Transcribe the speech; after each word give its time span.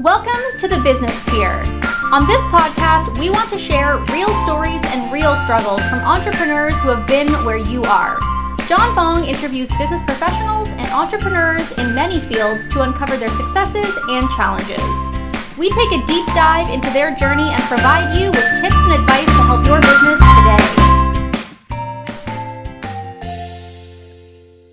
Welcome 0.00 0.56
to 0.56 0.66
the 0.66 0.80
Business 0.80 1.12
Sphere. 1.26 1.60
On 2.10 2.26
this 2.26 2.40
podcast, 2.48 3.18
we 3.20 3.28
want 3.28 3.50
to 3.50 3.58
share 3.58 3.98
real 4.08 4.32
stories 4.46 4.80
and 4.82 5.12
real 5.12 5.36
struggles 5.36 5.82
from 5.90 5.98
entrepreneurs 5.98 6.72
who 6.80 6.88
have 6.88 7.06
been 7.06 7.28
where 7.44 7.58
you 7.58 7.82
are. 7.82 8.18
John 8.66 8.94
Fong 8.94 9.26
interviews 9.26 9.68
business 9.76 10.00
professionals 10.00 10.68
and 10.68 10.88
entrepreneurs 10.88 11.70
in 11.72 11.94
many 11.94 12.18
fields 12.18 12.66
to 12.68 12.80
uncover 12.80 13.18
their 13.18 13.28
successes 13.28 13.94
and 14.08 14.26
challenges. 14.30 14.80
We 15.58 15.68
take 15.68 15.92
a 15.92 16.06
deep 16.06 16.24
dive 16.28 16.72
into 16.72 16.88
their 16.94 17.14
journey 17.14 17.50
and 17.52 17.62
provide 17.64 18.16
you 18.18 18.30
with 18.30 18.48
tips 18.64 18.80
and 18.80 18.92
advice 18.94 19.26
to 19.26 19.42
help 19.52 19.66
your 19.66 19.82
business 19.82 20.16
today. 20.16 20.59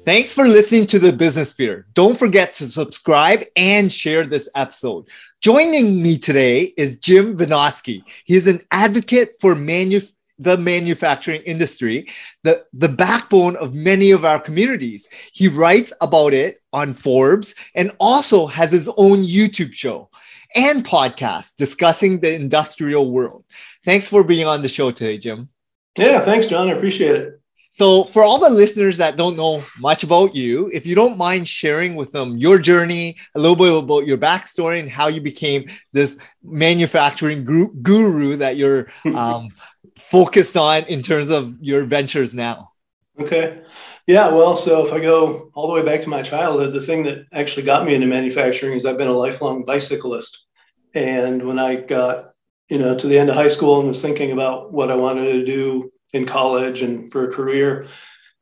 Thanks 0.07 0.31
for 0.31 0.47
listening 0.47 0.87
to 0.87 0.99
the 0.99 1.11
Business 1.11 1.49
Sphere. 1.49 1.85
Don't 1.93 2.17
forget 2.17 2.53
to 2.53 2.65
subscribe 2.65 3.43
and 3.57 3.91
share 3.91 4.25
this 4.25 4.47
episode. 4.55 5.09
Joining 5.41 6.01
me 6.01 6.17
today 6.17 6.73
is 6.77 6.97
Jim 6.97 7.38
Vinoski. 7.38 8.03
He 8.23 8.38
is 8.38 8.48
an 8.48 8.62
advocate 8.71 9.31
for 9.41 9.53
manu- 9.53 9.99
the 10.39 10.57
manufacturing 10.57 11.41
industry, 11.41 12.07
the, 12.43 12.63
the 12.71 12.88
backbone 12.88 13.57
of 13.57 13.73
many 13.73 14.12
of 14.12 14.23
our 14.23 14.39
communities. 14.39 15.09
He 15.34 15.49
writes 15.49 15.91
about 15.99 16.34
it 16.34 16.62
on 16.71 16.93
Forbes 16.93 17.53
and 17.76 17.91
also 17.99 18.48
has 18.48 18.71
his 18.71 18.89
own 18.95 19.26
YouTube 19.26 19.73
show 19.73 20.09
and 20.55 20.85
podcast 20.85 21.57
discussing 21.57 22.20
the 22.20 22.34
industrial 22.34 23.12
world. 23.12 23.43
Thanks 23.84 24.07
for 24.07 24.23
being 24.23 24.48
on 24.48 24.62
the 24.62 24.70
show 24.70 24.89
today, 24.89 25.17
Jim. 25.17 25.49
Yeah, 25.98 26.21
thanks, 26.21 26.48
John. 26.48 26.70
I 26.70 26.76
appreciate 26.76 27.17
it. 27.17 27.41
So, 27.71 28.05
for 28.05 28.23
all 28.23 28.39
the 28.39 28.49
listeners 28.49 28.98
that 28.98 29.17
don't 29.17 29.38
know 29.38 29.63
much 29.80 30.03
about 30.03 30.35
you, 30.35 30.70
if 30.73 30.85
you 30.85 30.95
don't 30.95 31.17
mind 31.17 31.48
sharing 31.48 31.95
with 31.95 32.12
them 32.12 32.38
your 32.38 32.57
journey, 32.57 33.17
a 33.35 33.40
little 33.40 33.55
bit 33.55 33.71
about 33.71 34.07
your 34.07 34.17
backstory 34.17 34.80
and 34.80 34.90
how 34.90 35.07
you 35.07 35.21
became 35.21 35.70
this 35.93 36.20
manufacturing 36.43 37.45
guru 37.45 38.35
that 38.38 38.57
you're 38.57 38.88
um, 39.05 39.49
focused 39.98 40.57
on 40.57 40.85
in 40.85 41.04
terms 41.04 41.29
of 41.29 41.55
your 41.62 41.84
ventures 41.84 42.34
now. 42.34 42.71
Okay. 43.20 43.62
Yeah. 44.05 44.29
Well, 44.29 44.55
so 44.55 44.85
if 44.85 44.93
I 44.93 44.99
go 44.99 45.51
all 45.54 45.68
the 45.68 45.73
way 45.73 45.84
back 45.84 46.01
to 46.01 46.10
my 46.10 46.21
childhood, 46.21 46.73
the 46.73 46.82
thing 46.82 47.04
that 47.04 47.26
actually 47.34 47.63
got 47.63 47.85
me 47.85 47.93
into 47.93 48.07
manufacturing 48.07 48.77
is 48.77 48.85
I've 48.85 48.98
been 48.98 49.07
a 49.07 49.13
lifelong 49.13 49.65
bicyclist. 49.65 50.45
And 50.93 51.45
when 51.45 51.60
I 51.60 51.76
got, 51.76 52.32
you 52.70 52.77
know, 52.77 52.98
to 52.98 53.07
the 53.07 53.18
end 53.18 53.29
of 53.29 53.35
high 53.35 53.49
school 53.49 53.79
and 53.79 53.88
was 53.90 54.01
thinking 54.01 54.32
about 54.32 54.71
what 54.71 54.91
I 54.91 54.95
wanted 54.95 55.32
to 55.32 55.45
do 55.45 55.91
in 56.13 56.26
college 56.26 56.82
and 56.82 57.12
for 57.12 57.30
a 57.30 57.34
career. 57.34 57.88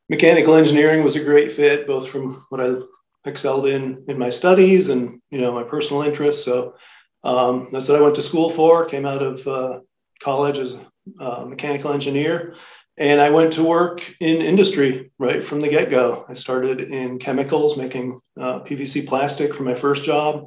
Mechanical 0.08 0.54
engineering 0.54 1.02
was 1.02 1.16
a 1.16 1.24
great 1.24 1.50
fit, 1.50 1.86
both 1.86 2.08
from 2.08 2.44
what 2.48 2.60
I 2.60 2.76
excelled 3.24 3.66
in 3.66 4.04
in 4.08 4.16
my 4.18 4.30
studies 4.30 4.88
and 4.88 5.20
you 5.30 5.40
know 5.40 5.52
my 5.52 5.64
personal 5.64 6.02
interests. 6.02 6.44
So 6.44 6.74
um, 7.24 7.68
that's 7.72 7.88
what 7.88 7.98
I 7.98 8.02
went 8.02 8.14
to 8.16 8.22
school 8.22 8.50
for. 8.50 8.86
Came 8.86 9.04
out 9.04 9.22
of 9.22 9.46
uh, 9.46 9.80
college 10.22 10.58
as 10.58 10.74
a 11.18 11.46
mechanical 11.46 11.92
engineer, 11.92 12.54
and 12.96 13.20
I 13.20 13.30
went 13.30 13.52
to 13.54 13.64
work 13.64 14.02
in 14.20 14.42
industry 14.42 15.10
right 15.18 15.44
from 15.44 15.60
the 15.60 15.68
get 15.68 15.90
go. 15.90 16.24
I 16.28 16.34
started 16.34 16.80
in 16.80 17.18
chemicals, 17.18 17.76
making 17.76 18.20
uh, 18.38 18.60
PVC 18.60 19.06
plastic 19.06 19.54
for 19.54 19.64
my 19.64 19.74
first 19.74 20.04
job. 20.04 20.46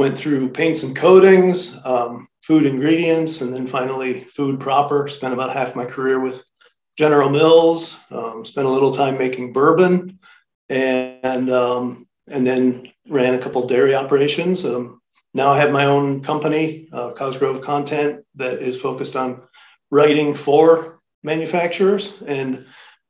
Went 0.00 0.16
through 0.16 0.48
paints 0.48 0.82
and 0.82 0.96
coatings, 0.96 1.76
um, 1.84 2.26
food 2.40 2.64
ingredients, 2.64 3.42
and 3.42 3.52
then 3.52 3.66
finally 3.66 4.20
food 4.20 4.58
proper. 4.58 5.08
Spent 5.08 5.34
about 5.34 5.52
half 5.52 5.76
my 5.76 5.84
career 5.84 6.18
with 6.18 6.42
General 6.96 7.28
Mills. 7.28 7.98
Um, 8.10 8.46
spent 8.46 8.66
a 8.66 8.70
little 8.70 8.94
time 8.94 9.18
making 9.18 9.52
bourbon, 9.52 10.18
and 10.70 11.50
um, 11.50 12.06
and 12.28 12.46
then 12.46 12.90
ran 13.10 13.34
a 13.34 13.38
couple 13.38 13.66
dairy 13.66 13.94
operations. 13.94 14.64
Um, 14.64 15.02
now 15.34 15.50
I 15.50 15.58
have 15.58 15.70
my 15.70 15.84
own 15.84 16.22
company, 16.22 16.88
uh, 16.94 17.10
Cosgrove 17.12 17.60
Content, 17.60 18.24
that 18.36 18.62
is 18.62 18.80
focused 18.80 19.16
on 19.16 19.42
writing 19.90 20.34
for 20.34 20.98
manufacturers, 21.22 22.14
and 22.26 22.64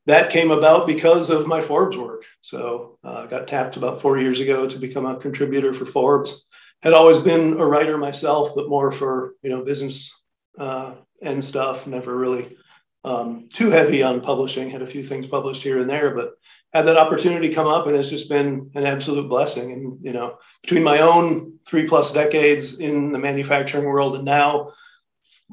that 0.07 0.29
came 0.29 0.51
about 0.51 0.87
because 0.87 1.29
of 1.29 1.47
my 1.47 1.61
Forbes 1.61 1.95
work. 1.95 2.23
So 2.41 2.97
I 3.01 3.07
uh, 3.07 3.25
got 3.27 3.47
tapped 3.47 3.77
about 3.77 4.01
four 4.01 4.19
years 4.19 4.41
ago 4.41 4.67
to 4.67 4.77
become 4.77 5.05
a 5.05 5.15
contributor 5.15 5.73
for 5.73 5.85
Forbes 5.85 6.43
had 6.81 6.93
always 6.93 7.17
been 7.17 7.59
a 7.59 7.65
writer 7.65 7.97
myself, 7.97 8.55
but 8.55 8.69
more 8.69 8.91
for 8.91 9.35
you 9.43 9.49
know 9.49 9.63
business 9.63 10.11
uh, 10.57 10.95
and 11.21 11.43
stuff. 11.43 11.87
Never 11.87 12.15
really 12.15 12.57
um, 13.03 13.49
too 13.53 13.69
heavy 13.69 14.03
on 14.03 14.21
publishing. 14.21 14.69
Had 14.69 14.81
a 14.81 14.87
few 14.87 15.03
things 15.03 15.27
published 15.27 15.63
here 15.63 15.79
and 15.79 15.89
there, 15.89 16.11
but 16.11 16.33
had 16.73 16.85
that 16.87 16.97
opportunity 16.97 17.53
come 17.53 17.67
up, 17.67 17.87
and 17.87 17.95
it's 17.95 18.09
just 18.09 18.29
been 18.29 18.71
an 18.75 18.85
absolute 18.85 19.29
blessing. 19.29 19.71
And 19.71 20.03
you 20.03 20.13
know, 20.13 20.37
between 20.63 20.83
my 20.83 20.99
own 21.01 21.59
three 21.67 21.87
plus 21.87 22.11
decades 22.11 22.79
in 22.79 23.11
the 23.11 23.19
manufacturing 23.19 23.85
world, 23.85 24.15
and 24.15 24.25
now 24.25 24.71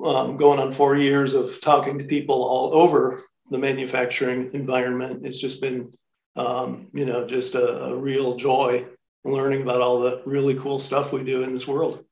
um, 0.04 0.36
going 0.36 0.58
on 0.58 0.72
four 0.72 0.96
years 0.96 1.34
of 1.34 1.60
talking 1.60 1.98
to 1.98 2.04
people 2.04 2.42
all 2.42 2.72
over 2.74 3.24
the 3.50 3.58
manufacturing 3.58 4.50
environment, 4.54 5.26
it's 5.26 5.40
just 5.40 5.60
been 5.60 5.92
um, 6.36 6.88
you 6.94 7.04
know 7.04 7.26
just 7.26 7.54
a, 7.54 7.84
a 7.84 7.94
real 7.94 8.36
joy 8.36 8.86
learning 9.24 9.62
about 9.62 9.80
all 9.80 10.00
the 10.00 10.22
really 10.24 10.54
cool 10.56 10.78
stuff 10.78 11.12
we 11.12 11.24
do 11.24 11.42
in 11.42 11.52
this 11.52 11.66
world. 11.66 12.04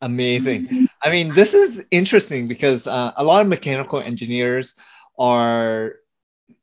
Amazing. 0.00 0.88
I 1.02 1.10
mean, 1.10 1.32
this 1.32 1.54
is 1.54 1.84
interesting 1.90 2.48
because 2.48 2.86
uh, 2.86 3.12
a 3.16 3.24
lot 3.24 3.40
of 3.40 3.48
mechanical 3.48 4.00
engineers 4.00 4.74
are, 5.18 5.94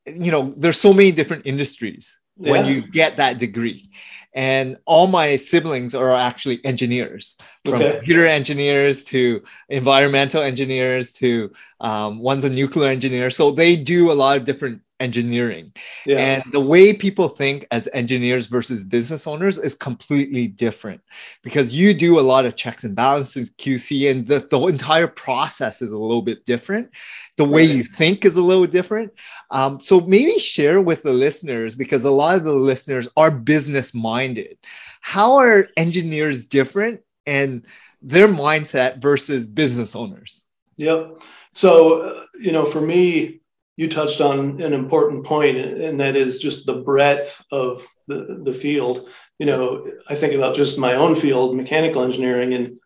you 0.05 0.31
know, 0.31 0.53
there's 0.57 0.79
so 0.79 0.93
many 0.93 1.11
different 1.11 1.45
industries 1.45 2.19
yeah. 2.37 2.51
when 2.51 2.65
you 2.65 2.81
get 2.81 3.17
that 3.17 3.37
degree. 3.37 3.89
And 4.33 4.77
all 4.85 5.07
my 5.07 5.37
siblings 5.37 5.95
are 5.95 6.13
actually 6.13 6.63
engineers, 6.63 7.35
from 7.65 7.75
okay. 7.75 7.93
computer 7.93 8.27
engineers 8.27 9.03
to 9.05 9.41
environmental 9.69 10.43
engineers 10.43 11.13
to 11.13 11.51
um, 11.79 12.19
one's 12.19 12.43
a 12.43 12.49
nuclear 12.49 12.89
engineer. 12.89 13.31
So 13.31 13.51
they 13.51 13.75
do 13.75 14.11
a 14.11 14.13
lot 14.13 14.37
of 14.37 14.45
different 14.45 14.81
engineering. 14.99 15.71
Yeah. 16.05 16.17
And 16.17 16.51
the 16.51 16.59
way 16.59 16.93
people 16.93 17.27
think 17.27 17.65
as 17.71 17.87
engineers 17.93 18.47
versus 18.47 18.83
business 18.83 19.27
owners 19.27 19.57
is 19.57 19.75
completely 19.75 20.47
different 20.47 21.01
because 21.43 21.73
you 21.75 21.93
do 21.93 22.19
a 22.19 22.21
lot 22.21 22.45
of 22.45 22.55
checks 22.55 22.83
and 22.83 22.95
balances, 22.95 23.51
QC, 23.51 24.11
and 24.11 24.27
the, 24.27 24.39
the 24.39 24.59
entire 24.67 25.07
process 25.07 25.81
is 25.81 25.91
a 25.91 25.97
little 25.97 26.21
bit 26.21 26.45
different. 26.45 26.89
The 27.37 27.45
way 27.45 27.67
right. 27.67 27.75
you 27.77 27.83
think 27.83 28.25
is 28.25 28.37
a 28.37 28.41
little 28.41 28.65
different. 28.65 29.13
Um, 29.51 29.81
so 29.81 30.01
maybe 30.01 30.37
share 30.39 30.81
with 30.81 31.03
the 31.03 31.13
listeners 31.13 31.75
because 31.75 32.03
a 32.05 32.11
lot 32.11 32.35
of 32.35 32.43
the 32.43 32.53
listeners 32.53 33.07
are 33.15 33.31
business 33.31 33.93
minded. 33.93 34.57
How 35.01 35.37
are 35.37 35.69
engineers 35.77 36.45
different 36.45 37.01
and 37.25 37.65
their 38.01 38.27
mindset 38.27 39.01
versus 39.01 39.45
business 39.45 39.95
owners? 39.95 40.45
Yep. 40.77 41.19
So, 41.53 42.01
uh, 42.01 42.25
you 42.39 42.51
know, 42.51 42.65
for 42.65 42.81
me, 42.81 43.38
you 43.79 43.87
touched 43.87 44.19
on 44.19 44.61
an 44.61 44.73
important 44.73 45.25
point, 45.25 45.57
and 45.57 46.01
that 46.01 46.17
is 46.17 46.39
just 46.39 46.65
the 46.65 46.81
breadth 46.81 47.41
of 47.49 47.87
the, 48.07 48.41
the 48.43 48.53
field. 48.53 49.07
You 49.37 49.45
know, 49.45 49.89
I 50.09 50.15
think 50.15 50.33
about 50.33 50.57
just 50.57 50.77
my 50.77 50.95
own 50.95 51.15
field, 51.15 51.55
mechanical 51.55 52.03
engineering, 52.03 52.53
and 52.53 52.77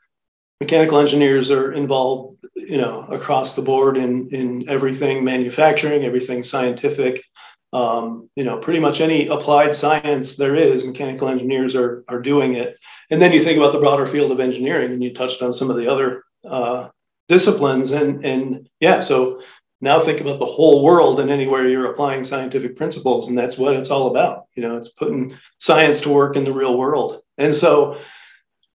mechanical 0.59 0.99
engineers 0.99 1.49
are 1.49 1.73
involved, 1.73 2.45
you 2.53 2.77
know, 2.77 3.07
across 3.09 3.55
the 3.55 3.63
board 3.63 3.97
in 3.97 4.29
in 4.29 4.69
everything 4.69 5.23
manufacturing, 5.23 6.03
everything 6.03 6.43
scientific. 6.43 7.23
Um, 7.73 8.29
you 8.35 8.43
know, 8.43 8.59
pretty 8.59 8.79
much 8.79 9.01
any 9.01 9.29
applied 9.29 9.75
science 9.75 10.35
there 10.35 10.53
is, 10.53 10.85
mechanical 10.85 11.27
engineers 11.27 11.73
are 11.73 12.03
are 12.07 12.21
doing 12.21 12.53
it. 12.53 12.77
And 13.09 13.19
then 13.19 13.31
you 13.31 13.43
think 13.43 13.57
about 13.57 13.73
the 13.73 13.79
broader 13.79 14.05
field 14.05 14.31
of 14.31 14.39
engineering, 14.39 14.91
and 14.91 15.03
you 15.03 15.11
touched 15.11 15.41
on 15.41 15.55
some 15.55 15.71
of 15.71 15.77
the 15.77 15.87
other 15.87 16.23
uh, 16.47 16.89
disciplines, 17.27 17.93
and 17.93 18.23
and 18.23 18.69
yeah, 18.79 18.99
so 18.99 19.41
now 19.83 19.99
think 19.99 20.21
about 20.21 20.39
the 20.39 20.45
whole 20.45 20.81
world 20.81 21.19
and 21.19 21.29
anywhere 21.29 21.67
you're 21.67 21.91
applying 21.91 22.23
scientific 22.23 22.77
principles 22.77 23.27
and 23.27 23.37
that's 23.37 23.57
what 23.57 23.75
it's 23.75 23.89
all 23.89 24.07
about. 24.07 24.45
You 24.55 24.63
know 24.63 24.77
it's 24.77 24.89
putting 24.89 25.37
science 25.59 25.99
to 26.01 26.09
work 26.09 26.37
in 26.37 26.45
the 26.45 26.53
real 26.53 26.77
world. 26.77 27.21
And 27.37 27.53
so 27.53 27.99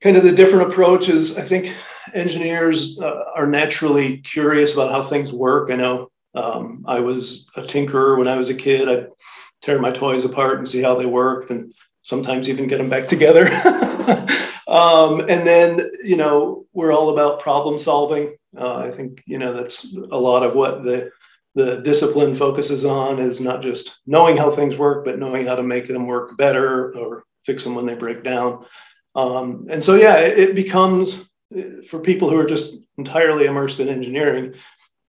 kind 0.02 0.18
of 0.18 0.24
the 0.24 0.32
different 0.32 0.70
approaches 0.72 1.38
i 1.38 1.42
think 1.42 1.74
engineers 2.14 3.00
uh, 3.00 3.24
are 3.36 3.48
naturally 3.48 4.18
curious 4.18 4.74
about 4.74 4.92
how 4.92 5.04
things 5.04 5.32
work. 5.32 5.70
I 5.72 5.76
know 5.76 6.10
um, 6.34 6.84
i 6.88 7.00
was 7.00 7.48
a 7.56 7.62
tinkerer 7.62 8.18
when 8.18 8.28
i 8.28 8.38
was 8.38 8.50
a 8.50 8.56
kid. 8.56 8.90
I'd 8.90 9.08
tear 9.62 9.80
my 9.80 9.92
toys 9.92 10.26
apart 10.26 10.58
and 10.58 10.68
see 10.68 10.82
how 10.82 10.96
they 10.96 11.06
worked 11.06 11.52
and 11.52 11.72
sometimes 12.02 12.50
even 12.50 12.68
get 12.68 12.78
them 12.78 12.90
back 12.90 13.08
together. 13.08 13.46
Um, 14.68 15.20
and 15.22 15.46
then 15.46 15.90
you 16.04 16.18
know 16.18 16.66
we're 16.74 16.92
all 16.92 17.12
about 17.12 17.40
problem 17.40 17.78
solving 17.78 18.36
uh, 18.58 18.78
I 18.78 18.92
think 18.92 19.24
you 19.26 19.38
know 19.38 19.54
that's 19.54 19.96
a 20.12 20.18
lot 20.18 20.44
of 20.44 20.56
what 20.56 20.84
the 20.84 21.12
the 21.56 21.78
discipline 21.78 22.36
focuses 22.36 22.84
on 22.84 23.20
is 23.20 23.40
not 23.40 23.62
just 23.62 24.00
knowing 24.06 24.36
how 24.36 24.52
things 24.52 24.78
work, 24.78 25.06
but 25.06 25.20
knowing 25.20 25.46
how 25.46 25.56
to 25.56 25.64
make 25.64 25.88
them 25.88 26.06
work 26.06 26.38
better 26.38 26.94
or 26.98 27.24
fix 27.46 27.64
them 27.64 27.76
when 27.76 27.86
they 27.86 27.96
break 27.96 28.24
down. 28.24 28.66
Um, 29.16 29.66
and 29.70 29.82
so, 29.82 29.96
yeah, 29.96 30.18
it, 30.18 30.38
it, 30.38 30.56
becomes 30.56 31.26
for 31.88 32.00
people 32.00 32.30
who 32.30 32.38
are 32.38 32.46
just 32.46 32.76
entirely 32.98 33.46
immersed 33.46 33.80
in 33.80 33.88
engineering, 33.88 34.56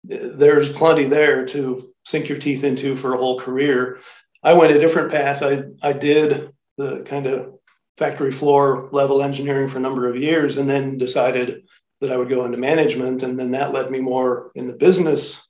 there's 0.03 0.69
plenty 0.73 1.05
there 1.05 1.45
to 1.45 1.93
sink 2.05 2.27
your 2.27 2.37
teeth 2.37 2.65
into 2.65 2.97
for 2.97 3.13
a 3.13 3.17
whole 3.17 3.39
career. 3.39 3.99
I 4.43 4.53
went 4.53 4.73
a 4.73 4.79
different 4.79 5.11
path. 5.11 5.41
I, 5.41 5.63
I 5.81 5.93
did 5.93 6.51
the 6.77 7.03
kind 7.03 7.27
of 7.27 7.53
factory 7.97 8.31
floor 8.31 8.89
level 8.91 9.23
engineering 9.23 9.69
for 9.69 9.77
a 9.77 9.81
number 9.81 10.09
of 10.09 10.17
years 10.17 10.57
and 10.57 10.69
then 10.69 10.97
decided 10.97 11.63
that 12.03 12.11
I 12.11 12.17
would 12.17 12.29
go 12.29 12.43
into 12.43 12.57
management. 12.57 13.23
And 13.23 13.39
then 13.39 13.51
that 13.51 13.71
led 13.71 13.89
me 13.89 13.99
more 13.99 14.51
in 14.55 14.67
the 14.67 14.73
business 14.73 15.41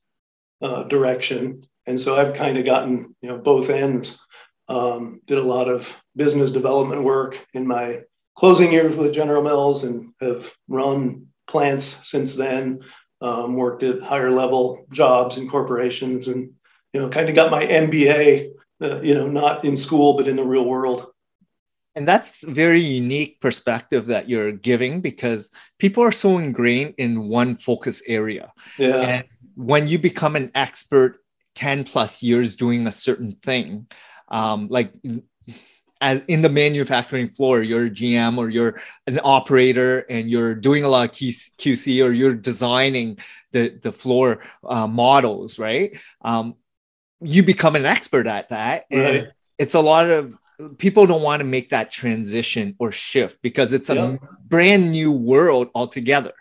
uh, 0.62 0.84
direction. 0.84 1.66
And 1.88 2.00
so 2.00 2.16
I've 2.16 2.36
kind 2.36 2.60
of 2.60 2.64
gotten, 2.64 3.16
you 3.22 3.30
know, 3.30 3.40
both 3.40 3.70
ends. 3.70 4.20
Um, 4.70 5.20
did 5.26 5.40
a 5.40 5.44
lot 5.44 5.68
of 5.68 5.94
business 6.16 6.52
development 6.52 7.04
work 7.04 7.44
in 7.54 7.68
my 7.68 8.04
closing 8.36 8.72
years 8.72 8.96
with 8.96 9.14
General 9.14 9.44
Mills 9.44 9.84
and 9.84 10.14
have 10.22 10.54
run 10.68 11.28
plants 11.48 12.08
since 12.08 12.36
then. 12.36 12.82
Um, 13.20 13.56
worked 13.56 13.84
at 13.84 14.02
higher 14.02 14.30
level 14.30 14.86
jobs 14.92 15.38
in 15.38 15.50
corporations 15.50 16.28
and 16.28 16.52
you 16.92 17.02
know 17.02 17.10
kind 17.10 17.30
of 17.30 17.36
got 17.36 17.52
my 17.52 17.66
MBA 17.66 18.52
uh, 18.82 19.02
you 19.02 19.16
know 19.16 19.28
not 19.28 19.64
in 19.64 19.78
school 19.78 20.18
but 20.18 20.28
in 20.28 20.36
the 20.36 20.44
real 20.44 20.66
world 20.66 21.13
and 21.96 22.08
that's 22.08 22.44
very 22.44 22.80
unique 22.80 23.40
perspective 23.40 24.08
that 24.08 24.30
you're 24.30 24.52
giving 24.52 25.02
because 25.02 25.52
people 25.80 26.04
are 26.04 26.12
so 26.12 26.38
ingrained 26.38 26.96
in 26.98 27.28
one 27.30 27.56
focus 27.58 28.02
area. 28.08 28.52
Yeah. 28.78 28.96
And 28.96 29.24
when 29.56 29.88
you 29.88 30.00
become 30.00 30.36
an 30.36 30.52
expert 30.56 31.20
10 31.56 31.84
plus 31.84 32.24
years 32.24 32.56
doing 32.56 32.88
a 32.88 32.92
certain 32.92 33.34
thing 33.44 33.88
um, 34.30 34.68
like 34.70 34.92
as 36.02 36.26
in 36.26 36.42
the 36.42 36.50
manufacturing 36.50 37.30
floor 37.30 37.62
you're 37.62 37.86
a 37.86 37.90
gm 37.92 38.40
or 38.40 38.50
you're 38.50 38.82
an 39.06 39.20
operator 39.24 40.00
and 40.10 40.32
you're 40.32 40.56
doing 40.56 40.84
a 40.84 40.88
lot 40.90 41.08
of 41.08 41.16
qc 41.16 42.04
or 42.04 42.12
you're 42.12 42.34
designing 42.34 43.20
the, 43.52 43.78
the 43.84 43.92
floor 43.92 44.40
uh, 44.68 44.88
models 44.88 45.60
right? 45.60 46.00
Um, 46.24 46.56
you 47.24 47.44
become 47.44 47.76
an 47.76 47.86
expert 47.86 48.28
at 48.28 48.50
that. 48.50 48.86
And 48.92 49.32
it's 49.58 49.74
a 49.76 49.80
lot 49.80 50.10
of 50.10 50.38
people 50.78 51.06
don't 51.06 51.22
want 51.22 51.40
to 51.40 51.46
make 51.46 51.70
that 51.70 51.92
transition 51.92 52.76
or 52.80 52.92
shift 52.92 53.42
because 53.42 53.74
it's 53.74 53.90
a 53.90 53.96
yeah. 53.96 54.18
brand 54.46 54.92
new 54.92 55.12
world 55.12 55.70
altogether. 55.76 56.34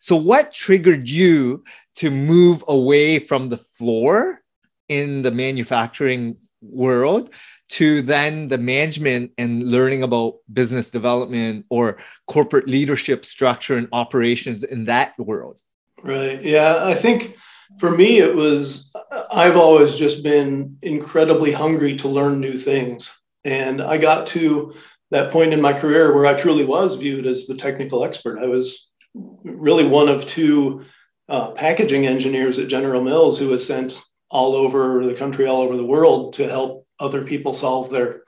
So, 0.00 0.16
what 0.16 0.52
triggered 0.52 1.08
you 1.08 1.64
to 1.96 2.10
move 2.10 2.64
away 2.68 3.18
from 3.18 3.48
the 3.48 3.56
floor 3.56 4.42
in 4.88 5.22
the 5.22 5.30
manufacturing 5.30 6.36
world 6.62 7.30
to 7.68 8.02
then 8.02 8.48
the 8.48 8.58
management 8.58 9.32
and 9.38 9.70
learning 9.70 10.02
about 10.02 10.36
business 10.52 10.90
development 10.90 11.66
or 11.68 11.98
corporate 12.26 12.68
leadership 12.68 13.24
structure 13.24 13.76
and 13.76 13.88
operations 13.92 14.62
in 14.62 14.84
that 14.84 15.18
world? 15.18 15.60
Right. 16.02 16.42
Yeah. 16.42 16.84
I 16.84 16.94
think 16.94 17.36
for 17.78 17.90
me, 17.90 18.18
it 18.18 18.34
was, 18.34 18.90
I've 19.32 19.56
always 19.56 19.96
just 19.96 20.22
been 20.22 20.78
incredibly 20.82 21.52
hungry 21.52 21.96
to 21.96 22.08
learn 22.08 22.40
new 22.40 22.56
things. 22.56 23.10
And 23.46 23.80
I 23.80 23.96
got 23.96 24.26
to 24.28 24.74
that 25.12 25.30
point 25.30 25.52
in 25.52 25.60
my 25.60 25.72
career 25.72 26.12
where 26.12 26.26
I 26.26 26.34
truly 26.34 26.64
was 26.64 26.96
viewed 26.96 27.26
as 27.26 27.46
the 27.46 27.56
technical 27.56 28.02
expert. 28.02 28.40
I 28.40 28.48
was 28.48 28.88
really 29.14 29.86
one 29.86 30.08
of 30.08 30.26
two 30.26 30.84
uh, 31.28 31.52
packaging 31.52 32.08
engineers 32.08 32.58
at 32.58 32.66
General 32.66 33.00
Mills 33.00 33.38
who 33.38 33.46
was 33.46 33.64
sent 33.64 34.02
all 34.30 34.56
over 34.56 35.06
the 35.06 35.14
country, 35.14 35.46
all 35.46 35.62
over 35.62 35.76
the 35.76 35.84
world 35.84 36.34
to 36.34 36.48
help 36.48 36.88
other 36.98 37.22
people 37.22 37.54
solve 37.54 37.88
their 37.88 38.24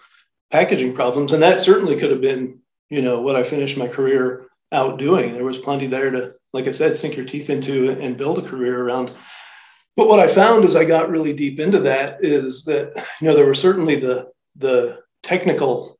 packaging 0.52 0.94
problems. 0.94 1.32
And 1.32 1.42
that 1.42 1.60
certainly 1.60 1.98
could 1.98 2.12
have 2.12 2.20
been, 2.20 2.60
you 2.88 3.02
know, 3.02 3.20
what 3.20 3.34
I 3.34 3.42
finished 3.42 3.76
my 3.76 3.88
career 3.88 4.46
out 4.70 5.00
doing. 5.00 5.32
There 5.32 5.42
was 5.42 5.58
plenty 5.58 5.88
there 5.88 6.12
to, 6.12 6.34
like 6.52 6.68
I 6.68 6.72
said, 6.72 6.96
sink 6.96 7.16
your 7.16 7.26
teeth 7.26 7.50
into 7.50 7.90
and 7.90 8.16
build 8.16 8.38
a 8.38 8.48
career 8.48 8.84
around. 8.84 9.10
But 9.96 10.06
what 10.06 10.20
I 10.20 10.28
found 10.28 10.64
as 10.64 10.76
I 10.76 10.84
got 10.84 11.10
really 11.10 11.32
deep 11.32 11.58
into 11.58 11.80
that 11.80 12.22
is 12.22 12.62
that, 12.66 13.04
you 13.20 13.26
know, 13.26 13.34
there 13.34 13.46
were 13.46 13.54
certainly 13.54 13.96
the 13.96 14.30
the 14.58 15.00
technical 15.22 15.98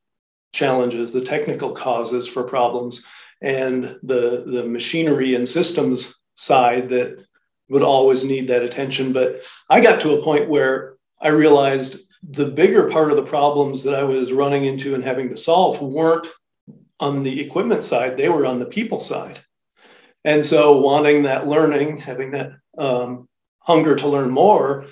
challenges, 0.52 1.12
the 1.12 1.24
technical 1.24 1.72
causes 1.72 2.26
for 2.26 2.42
problems, 2.44 3.04
and 3.40 3.98
the, 4.02 4.44
the 4.46 4.64
machinery 4.64 5.34
and 5.34 5.48
systems 5.48 6.14
side 6.34 6.88
that 6.90 7.24
would 7.68 7.82
always 7.82 8.24
need 8.24 8.48
that 8.48 8.62
attention. 8.62 9.12
But 9.12 9.42
I 9.68 9.80
got 9.80 10.00
to 10.02 10.14
a 10.14 10.22
point 10.22 10.48
where 10.48 10.96
I 11.20 11.28
realized 11.28 12.00
the 12.22 12.46
bigger 12.46 12.90
part 12.90 13.10
of 13.10 13.16
the 13.16 13.22
problems 13.22 13.82
that 13.84 13.94
I 13.94 14.02
was 14.02 14.32
running 14.32 14.64
into 14.64 14.94
and 14.94 15.04
having 15.04 15.28
to 15.28 15.36
solve 15.36 15.80
weren't 15.80 16.26
on 17.00 17.22
the 17.22 17.40
equipment 17.40 17.84
side, 17.84 18.16
they 18.16 18.28
were 18.28 18.46
on 18.46 18.58
the 18.58 18.66
people 18.66 19.00
side. 19.00 19.38
And 20.24 20.44
so, 20.44 20.80
wanting 20.80 21.22
that 21.22 21.46
learning, 21.46 21.98
having 21.98 22.32
that 22.32 22.52
um, 22.76 23.28
hunger 23.60 23.94
to 23.94 24.08
learn 24.08 24.30
more, 24.30 24.86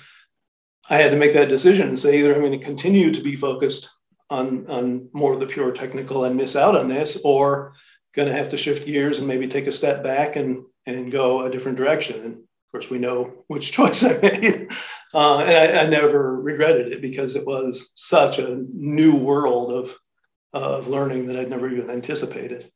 I 0.89 0.97
had 0.97 1.11
to 1.11 1.17
make 1.17 1.33
that 1.33 1.49
decision 1.49 1.89
and 1.89 1.99
say 1.99 2.19
either 2.19 2.33
I'm 2.33 2.41
going 2.41 2.57
to 2.57 2.65
continue 2.65 3.11
to 3.11 3.21
be 3.21 3.35
focused 3.35 3.89
on, 4.29 4.67
on 4.67 5.09
more 5.13 5.33
of 5.33 5.39
the 5.39 5.47
pure 5.47 5.71
technical 5.71 6.25
and 6.25 6.35
miss 6.35 6.55
out 6.55 6.75
on 6.75 6.87
this, 6.87 7.17
or 7.23 7.73
going 8.13 8.27
to 8.27 8.33
have 8.33 8.49
to 8.49 8.57
shift 8.57 8.85
gears 8.85 9.19
and 9.19 9.27
maybe 9.27 9.47
take 9.47 9.67
a 9.67 9.71
step 9.71 10.03
back 10.03 10.35
and, 10.35 10.65
and 10.85 11.11
go 11.11 11.43
a 11.43 11.51
different 11.51 11.77
direction. 11.77 12.21
And 12.21 12.33
of 12.35 12.71
course, 12.71 12.89
we 12.89 12.97
know 12.97 13.43
which 13.47 13.71
choice 13.73 14.03
I 14.03 14.17
made. 14.17 14.69
Uh, 15.13 15.39
and 15.39 15.77
I, 15.77 15.83
I, 15.83 15.89
never 15.89 16.35
regretted 16.35 16.91
it 16.91 17.01
because 17.01 17.35
it 17.35 17.45
was 17.45 17.91
such 17.95 18.39
a 18.39 18.63
new 18.73 19.15
world 19.15 19.71
of, 19.71 19.95
of 20.51 20.89
learning 20.89 21.27
that 21.27 21.37
I'd 21.37 21.49
never 21.49 21.69
even 21.69 21.89
anticipated. 21.89 22.69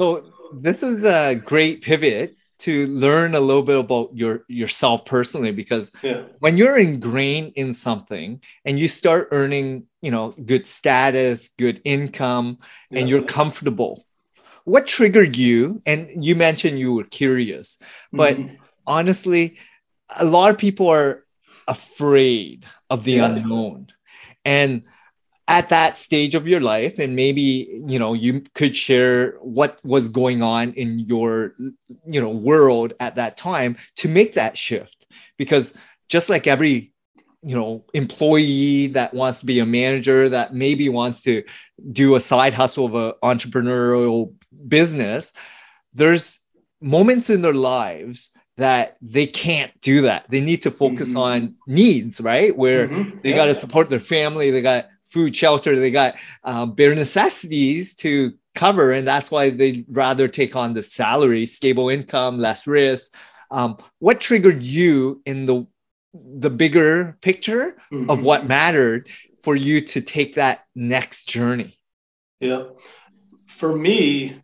So, 0.00 0.32
this 0.60 0.82
is 0.82 1.04
a 1.04 1.34
great 1.34 1.82
pivot 1.82 2.34
to 2.58 2.86
learn 2.88 3.34
a 3.34 3.40
little 3.40 3.62
bit 3.62 3.78
about 3.78 4.10
your 4.14 4.44
yourself 4.48 5.04
personally 5.04 5.52
because 5.52 5.92
yeah. 6.02 6.22
when 6.40 6.56
you're 6.56 6.78
ingrained 6.78 7.52
in 7.54 7.72
something 7.72 8.40
and 8.64 8.78
you 8.78 8.88
start 8.88 9.28
earning 9.30 9.84
you 10.02 10.10
know 10.10 10.30
good 10.44 10.66
status 10.66 11.48
good 11.58 11.80
income 11.84 12.58
yeah. 12.90 13.00
and 13.00 13.10
you're 13.10 13.22
comfortable 13.22 14.04
what 14.64 14.86
triggered 14.86 15.36
you 15.36 15.80
and 15.86 16.24
you 16.24 16.34
mentioned 16.34 16.78
you 16.78 16.92
were 16.92 17.04
curious 17.04 17.78
but 18.12 18.36
mm-hmm. 18.36 18.54
honestly 18.86 19.56
a 20.16 20.24
lot 20.24 20.50
of 20.50 20.58
people 20.58 20.88
are 20.88 21.24
afraid 21.68 22.64
of 22.90 23.04
the 23.04 23.12
yeah. 23.12 23.26
unknown 23.26 23.86
and 24.44 24.82
at 25.48 25.70
that 25.70 25.96
stage 25.96 26.34
of 26.34 26.46
your 26.46 26.60
life 26.60 26.98
and 26.98 27.16
maybe 27.16 27.80
you 27.86 27.98
know 27.98 28.12
you 28.12 28.42
could 28.54 28.76
share 28.76 29.32
what 29.40 29.82
was 29.82 30.06
going 30.08 30.42
on 30.42 30.72
in 30.74 30.98
your 30.98 31.54
you 32.06 32.20
know 32.20 32.28
world 32.28 32.92
at 33.00 33.16
that 33.16 33.36
time 33.36 33.76
to 33.96 34.08
make 34.08 34.34
that 34.34 34.56
shift 34.56 35.06
because 35.38 35.76
just 36.08 36.28
like 36.28 36.46
every 36.46 36.92
you 37.42 37.56
know 37.56 37.82
employee 37.94 38.88
that 38.88 39.14
wants 39.14 39.40
to 39.40 39.46
be 39.46 39.58
a 39.58 39.66
manager 39.66 40.28
that 40.28 40.52
maybe 40.52 40.88
wants 40.90 41.22
to 41.22 41.42
do 41.92 42.14
a 42.14 42.20
side 42.20 42.52
hustle 42.52 42.86
of 42.86 42.94
an 42.94 43.12
entrepreneurial 43.22 44.32
business 44.68 45.32
there's 45.94 46.40
moments 46.80 47.30
in 47.30 47.40
their 47.40 47.54
lives 47.54 48.30
that 48.58 48.96
they 49.00 49.26
can't 49.26 49.72
do 49.80 50.02
that 50.02 50.26
they 50.28 50.42
need 50.42 50.60
to 50.60 50.70
focus 50.70 51.10
mm-hmm. 51.10 51.18
on 51.18 51.54
needs 51.66 52.20
right 52.20 52.54
where 52.54 52.86
mm-hmm. 52.86 53.18
they 53.22 53.30
yeah. 53.30 53.36
got 53.36 53.46
to 53.46 53.54
support 53.54 53.88
their 53.88 54.00
family 54.00 54.50
they 54.50 54.60
got 54.60 54.88
food, 55.08 55.34
shelter, 55.34 55.78
they 55.78 55.90
got 55.90 56.16
um, 56.44 56.72
bare 56.72 56.94
necessities 56.94 57.94
to 57.96 58.32
cover, 58.54 58.92
and 58.92 59.06
that's 59.06 59.30
why 59.30 59.50
they 59.50 59.84
rather 59.88 60.28
take 60.28 60.56
on 60.56 60.74
the 60.74 60.82
salary, 60.82 61.46
stable 61.46 61.88
income, 61.88 62.38
less 62.38 62.66
risk. 62.66 63.14
Um, 63.50 63.78
what 63.98 64.20
triggered 64.20 64.62
you 64.62 65.22
in 65.24 65.46
the 65.46 65.66
the 66.14 66.50
bigger 66.50 67.16
picture 67.20 67.76
mm-hmm. 67.92 68.10
of 68.10 68.22
what 68.22 68.46
mattered 68.46 69.08
for 69.42 69.54
you 69.54 69.80
to 69.80 70.00
take 70.00 70.34
that 70.34 70.64
next 70.74 71.28
journey? 71.28 71.78
Yeah, 72.40 72.64
for 73.46 73.74
me, 73.76 74.42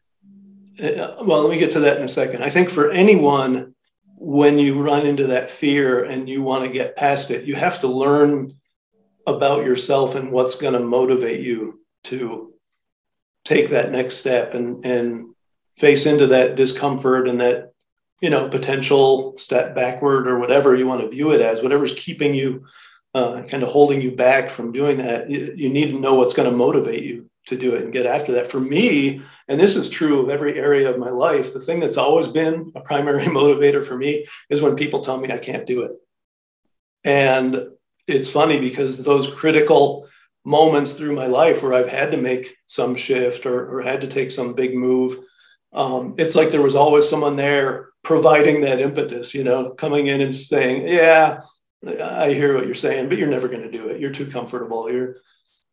uh, 0.83 1.17
well, 1.23 1.43
let 1.43 1.51
me 1.51 1.59
get 1.59 1.73
to 1.73 1.81
that 1.81 1.99
in 1.99 2.05
a 2.05 2.09
second. 2.09 2.43
I 2.43 2.51
think 2.51 2.69
for 2.69 2.91
anyone, 2.91 3.75
when 4.17 4.59
you 4.59 4.81
run 4.81 5.07
into 5.07 5.27
that 5.29 5.51
fear 5.51 6.05
and 6.05 6.29
you 6.29 6.43
want 6.43 6.65
to 6.65 6.71
get 6.71 6.97
past 6.97 7.31
it, 7.31 7.45
you 7.45 7.55
have 7.55 7.81
to 7.81 7.89
learn 7.89 8.55
about 9.27 9.65
yourself 9.65 10.15
and 10.15 10.31
what's 10.31 10.55
going 10.57 10.75
to 10.75 10.81
motivate 10.81 11.41
you 11.41 11.81
to 12.05 12.53
take 13.45 13.71
that 13.71 13.93
next 13.93 14.17
step 14.17 14.55
and 14.55 14.85
and 14.85 15.35
face 15.77 16.07
into 16.07 16.29
that 16.29 16.57
discomfort 16.57 17.29
and 17.29 17.41
that 17.41 17.73
you 18.21 18.31
know 18.31 18.49
potential 18.49 19.35
step 19.39 19.75
backward 19.75 20.29
or 20.29 20.39
whatever 20.39 20.75
you 20.75 20.87
want 20.87 21.01
to 21.01 21.09
view 21.09 21.33
it 21.33 21.41
as 21.41 21.63
whatever's 21.63 21.93
keeping 21.93 22.35
you 22.35 22.65
uh, 23.15 23.43
kind 23.43 23.63
of 23.63 23.69
holding 23.69 24.01
you 24.01 24.11
back 24.11 24.51
from 24.51 24.73
doing 24.73 24.99
that 24.99 25.31
you, 25.31 25.53
you 25.57 25.69
need 25.69 25.93
to 25.93 25.99
know 25.99 26.15
what's 26.15 26.35
going 26.35 26.51
to 26.51 26.57
motivate 26.57 27.05
you 27.05 27.29
to 27.47 27.57
do 27.57 27.75
it 27.75 27.83
and 27.83 27.93
get 27.93 28.07
after 28.07 28.33
that. 28.33 28.51
For 28.51 28.59
me 28.59 29.23
and 29.49 29.61
this 29.61 29.77
is 29.77 29.91
true 29.91 30.23
of 30.23 30.31
every 30.31 30.59
area 30.59 30.89
of 30.89 30.99
my 30.99 31.11
life 31.11 31.53
the 31.53 31.61
thing 31.61 31.81
that's 31.81 31.97
always 31.97 32.29
been 32.29 32.73
a 32.75 32.81
primary 32.81 33.25
motivator 33.27 33.87
for 33.87 33.97
me 33.97 34.27
is 34.51 34.61
when 34.61 34.77
people 34.77 35.05
tell 35.05 35.19
me 35.19 35.31
i 35.31 35.39
can't 35.39 35.67
do 35.67 35.83
it. 35.83 35.93
And 37.05 37.69
it's 38.07 38.31
funny 38.31 38.61
because 38.61 39.03
those 39.03 39.33
critical 39.35 40.09
moments 40.45 40.93
through 40.93 41.15
my 41.15 41.27
life 41.27 41.63
where 41.63 41.75
I've 41.75 41.89
had 41.89 42.11
to 42.13 42.19
make 42.19 42.55
some 42.67 42.95
shift 42.97 43.47
or, 43.47 43.79
or 43.79 43.83
had 43.83 44.01
to 44.03 44.07
take 44.07 44.31
some 44.31 44.55
big 44.55 44.75
move, 44.75 45.17
um, 45.73 46.15
it's 46.19 46.37
like 46.37 46.51
there 46.51 46.63
was 46.63 46.77
always 46.77 47.09
someone 47.09 47.37
there 47.37 47.89
providing 48.03 48.61
that 48.61 48.81
impetus, 48.81 49.35
you 49.35 49.43
know, 49.43 49.71
coming 49.71 50.07
in 50.09 50.21
and 50.21 50.35
saying, 50.35 50.87
yeah, 50.87 51.41
I 51.87 52.33
hear 52.33 52.55
what 52.55 52.67
you're 52.67 52.75
saying, 52.75 53.09
but 53.09 53.19
you're 53.19 53.29
never 53.29 53.49
going 53.49 53.63
to 53.63 53.71
do 53.71 53.89
it. 53.89 54.01
You're 54.01 54.13
too 54.13 54.27
comfortable. 54.27 54.91
You're, 54.91 55.17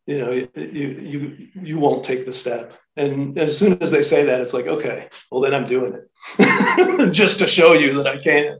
you 0.06 0.18
know, 0.18 0.30
you, 0.32 0.48
you, 0.56 1.48
you 1.54 1.78
won't 1.78 2.04
take 2.04 2.26
the 2.26 2.32
step. 2.32 2.74
And 2.96 3.38
as 3.38 3.56
soon 3.56 3.80
as 3.80 3.90
they 3.90 4.02
say 4.02 4.24
that, 4.24 4.40
it's 4.40 4.52
like, 4.52 4.66
okay, 4.66 5.08
well, 5.30 5.40
then 5.40 5.54
I'm 5.54 5.68
doing 5.68 5.94
it 5.94 7.12
just 7.12 7.38
to 7.38 7.46
show 7.46 7.72
you 7.72 7.94
that 7.94 8.06
I 8.06 8.18
can. 8.18 8.58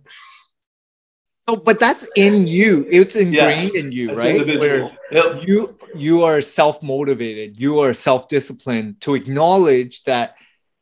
So, 1.49 1.57
but 1.57 1.81
that's 1.81 2.09
in 2.15 2.47
you. 2.47 2.87
It's 2.91 3.17
ingrained 3.17 3.73
yeah, 3.75 3.81
in 3.81 3.93
you, 3.93 4.15
right? 4.15 4.47
Where 4.47 4.97
yep. 5.11 5.47
you 5.47 5.77
you 5.95 6.23
are 6.23 6.41
self 6.41 6.83
motivated. 6.83 7.61
You 7.61 7.81
are 7.81 7.95
self 7.95 8.29
disciplined 8.29 9.01
to 9.01 9.15
acknowledge 9.15 10.05
that 10.05 10.37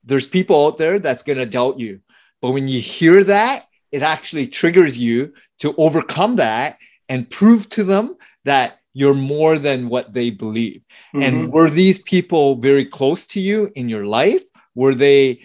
there's 0.05 0.27
people 0.27 0.67
out 0.67 0.77
there 0.77 0.99
that's 0.99 1.23
going 1.23 1.39
to 1.39 1.47
doubt 1.47 1.79
you. 1.79 2.01
But 2.43 2.51
when 2.51 2.69
you 2.69 2.81
hear 2.81 3.25
that, 3.25 3.67
it 3.91 4.03
actually 4.03 4.47
triggers 4.49 4.99
you 4.99 5.33
to 5.61 5.75
overcome 5.77 6.37
that 6.37 6.79
and 7.09 7.29
prove 7.29 7.69
to 7.71 7.85
them 7.85 8.17
that 8.45 8.79
you're 8.93 9.15
more 9.15 9.59
than 9.59 9.89
what 9.89 10.13
they 10.13 10.31
believe. 10.31 10.83
Mm-hmm. 11.15 11.23
And 11.23 11.53
were 11.53 11.71
these 11.71 11.99
people 11.99 12.57
very 12.57 12.85
close 12.85 13.27
to 13.29 13.41
you 13.41 13.71
in 13.75 13.89
your 13.89 14.07
life? 14.07 14.43
Were 14.75 14.95
they 14.95 15.41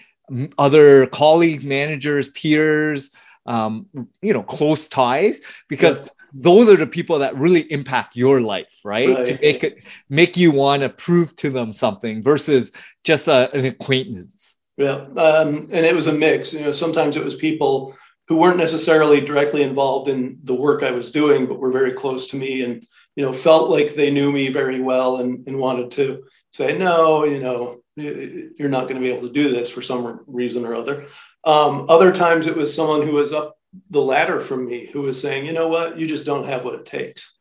other 0.58 1.06
colleagues, 1.08 1.66
managers, 1.66 2.30
peers, 2.30 3.12
um, 3.46 3.88
you 4.22 4.34
know, 4.34 4.44
close 4.44 4.88
ties? 4.88 5.42
Because 5.68 6.02
yeah. 6.02 6.08
those 6.34 6.70
are 6.70 6.78
the 6.78 6.88
people 6.88 7.20
that 7.20 7.38
really 7.38 7.72
impact 7.72 8.16
your 8.16 8.42
life, 8.42 8.80
right? 8.84 9.10
right. 9.10 9.26
To 9.26 9.40
make 9.40 9.64
it 9.64 9.84
make 10.10 10.38
you 10.38 10.52
want 10.52 10.82
to 10.82 10.90
prove 10.90 11.36
to 11.38 11.50
them 11.50 11.74
something 11.74 12.22
versus 12.22 12.72
just 13.04 13.28
a, 13.28 13.52
an 13.54 13.66
acquaintance. 13.66 14.58
Yeah, 14.78 15.06
um, 15.16 15.70
and 15.72 15.86
it 15.86 15.96
was 15.96 16.08
a 16.08 16.14
mix. 16.14 16.54
You 16.54 16.62
know, 16.62 16.72
sometimes 16.72 17.16
it 17.16 17.24
was 17.24 17.36
people 17.36 17.96
who 18.28 18.38
weren't 18.38 18.58
necessarily 18.58 19.22
directly 19.22 19.62
involved 19.62 20.10
in 20.10 20.40
the 20.44 20.54
work 20.54 20.84
I 20.84 20.92
was 20.92 21.12
doing, 21.12 21.46
but 21.46 21.60
were 21.60 21.72
very 21.72 21.94
close 21.94 22.28
to 22.28 22.36
me 22.36 22.64
and 22.64 22.86
you 23.16 23.24
know 23.24 23.32
felt 23.32 23.70
like 23.70 23.96
they 23.96 24.12
knew 24.12 24.32
me 24.32 24.50
very 24.50 24.82
well 24.82 25.18
and, 25.18 25.48
and 25.48 25.58
wanted 25.58 25.92
to 25.92 26.26
say 26.50 26.78
no, 26.78 27.24
you 27.24 27.40
know 27.40 27.82
you're 27.98 28.70
not 28.70 28.84
going 28.90 28.96
to 28.96 29.02
be 29.02 29.12
able 29.12 29.28
to 29.28 29.34
do 29.34 29.50
this 29.50 29.70
for 29.70 29.82
some 29.82 30.20
reason 30.28 30.66
or 30.66 30.76
other. 30.76 31.08
Um, 31.46 31.86
other 31.90 32.12
times 32.12 32.48
it 32.48 32.56
was 32.56 32.74
someone 32.74 33.04
who 33.04 33.14
was 33.14 33.34
up 33.34 33.58
the 33.90 34.02
ladder 34.02 34.40
from 34.40 34.68
me 34.68 34.88
who 34.88 35.02
was 35.02 35.22
saying, 35.22 35.46
you 35.46 35.54
know 35.54 35.68
what, 35.68 35.98
you 36.00 36.08
just 36.08 36.26
don't 36.26 36.48
have 36.48 36.66
what 36.66 36.76
it 36.76 36.86
takes. 36.86 37.32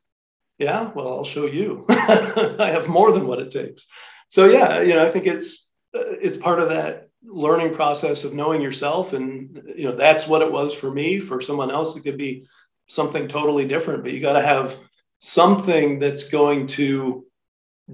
Yeah, 0.59 0.91
well, 0.95 1.09
I'll 1.09 1.25
show 1.25 1.47
you. 1.47 1.85
I 1.89 2.71
have 2.71 2.89
more 2.89 3.13
than 3.13 3.27
what 3.27 3.41
it 3.41 3.51
takes. 3.51 3.87
So 4.29 4.47
yeah, 4.47 4.81
you 4.81 4.95
know, 4.95 5.07
I 5.07 5.11
think 5.11 5.27
it's 5.27 5.73
uh, 5.95 6.03
it's 6.21 6.37
part 6.37 6.61
of 6.61 6.69
that 6.69 7.09
learning 7.27 7.75
process 7.75 8.25
of 8.25 8.35
knowing 8.35 8.61
yourself 8.61 9.13
and 9.13 9.63
you 9.77 9.85
know 9.85 9.97
that's 9.97 10.27
what 10.27 10.43
it 10.43 10.53
was 10.53 10.75
for 10.75 10.91
me 10.91 11.19
for 11.19 11.41
someone 11.41 11.71
else 11.71 11.97
it 11.97 12.03
could 12.03 12.19
be 12.19 12.47
something 12.89 13.27
totally 13.29 13.67
different 13.67 14.03
but 14.03 14.13
you 14.13 14.21
got 14.21 14.35
to 14.35 14.43
have 14.43 14.77
something 15.21 15.99
that's 15.99 16.29
going 16.29 16.67
to 16.67 17.25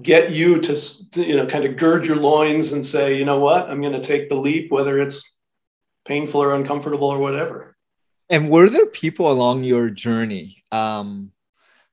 get 0.01 0.31
you 0.31 0.59
to 0.59 0.77
you 1.15 1.37
know 1.37 1.45
kind 1.45 1.63
of 1.63 1.77
gird 1.77 2.05
your 2.05 2.17
loins 2.17 2.73
and 2.73 2.85
say 2.85 3.17
you 3.17 3.23
know 3.23 3.39
what 3.39 3.69
i'm 3.69 3.79
going 3.79 3.93
to 3.93 4.03
take 4.03 4.27
the 4.27 4.35
leap 4.35 4.69
whether 4.69 4.99
it's 4.99 5.37
painful 6.05 6.41
or 6.41 6.53
uncomfortable 6.53 7.07
or 7.07 7.19
whatever 7.19 7.75
and 8.31 8.49
were 8.49 8.69
there 8.69 8.85
people 8.85 9.29
along 9.29 9.63
your 9.63 9.89
journey 9.89 10.63
um, 10.71 11.31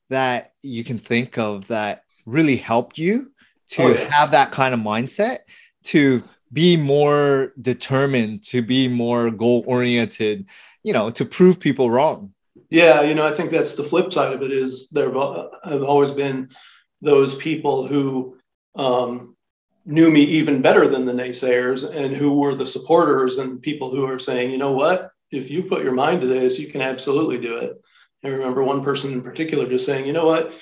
that 0.08 0.52
you 0.62 0.84
can 0.84 0.98
think 0.98 1.36
of 1.36 1.66
that 1.66 2.04
really 2.24 2.56
helped 2.56 2.96
you 2.96 3.32
to 3.70 3.82
oh, 3.82 3.88
yeah. 3.88 4.08
have 4.08 4.30
that 4.30 4.52
kind 4.52 4.72
of 4.72 4.80
mindset 4.80 5.38
to 5.82 6.22
be 6.52 6.76
more 6.76 7.52
determined, 7.60 8.42
to 8.44 8.62
be 8.62 8.88
more 8.88 9.30
goal 9.30 9.64
oriented, 9.66 10.46
you 10.82 10.92
know, 10.92 11.10
to 11.10 11.24
prove 11.24 11.60
people 11.60 11.90
wrong. 11.90 12.32
Yeah, 12.70 13.02
you 13.02 13.14
know, 13.14 13.26
I 13.26 13.34
think 13.34 13.50
that's 13.50 13.74
the 13.74 13.84
flip 13.84 14.12
side 14.12 14.32
of 14.32 14.42
it 14.42 14.52
is 14.52 14.88
there 14.90 15.12
have 15.12 15.82
always 15.82 16.10
been 16.10 16.50
those 17.02 17.34
people 17.34 17.86
who 17.86 18.38
um, 18.76 19.36
knew 19.88 20.10
me 20.10 20.20
even 20.20 20.60
better 20.60 20.86
than 20.86 21.06
the 21.06 21.12
naysayers 21.12 21.90
and 21.90 22.14
who 22.14 22.38
were 22.38 22.54
the 22.54 22.66
supporters 22.66 23.38
and 23.38 23.62
people 23.62 23.90
who 23.90 24.04
are 24.04 24.18
saying, 24.18 24.50
you 24.50 24.58
know 24.58 24.72
what, 24.72 25.10
if 25.30 25.50
you 25.50 25.62
put 25.62 25.82
your 25.82 25.92
mind 25.92 26.20
to 26.20 26.26
this, 26.26 26.58
you 26.58 26.70
can 26.70 26.82
absolutely 26.82 27.38
do 27.38 27.56
it. 27.56 27.80
I 28.22 28.28
remember 28.28 28.62
one 28.62 28.84
person 28.84 29.12
in 29.14 29.22
particular 29.22 29.66
just 29.66 29.86
saying, 29.86 30.04
you 30.04 30.12
know 30.12 30.26
what, 30.26 30.52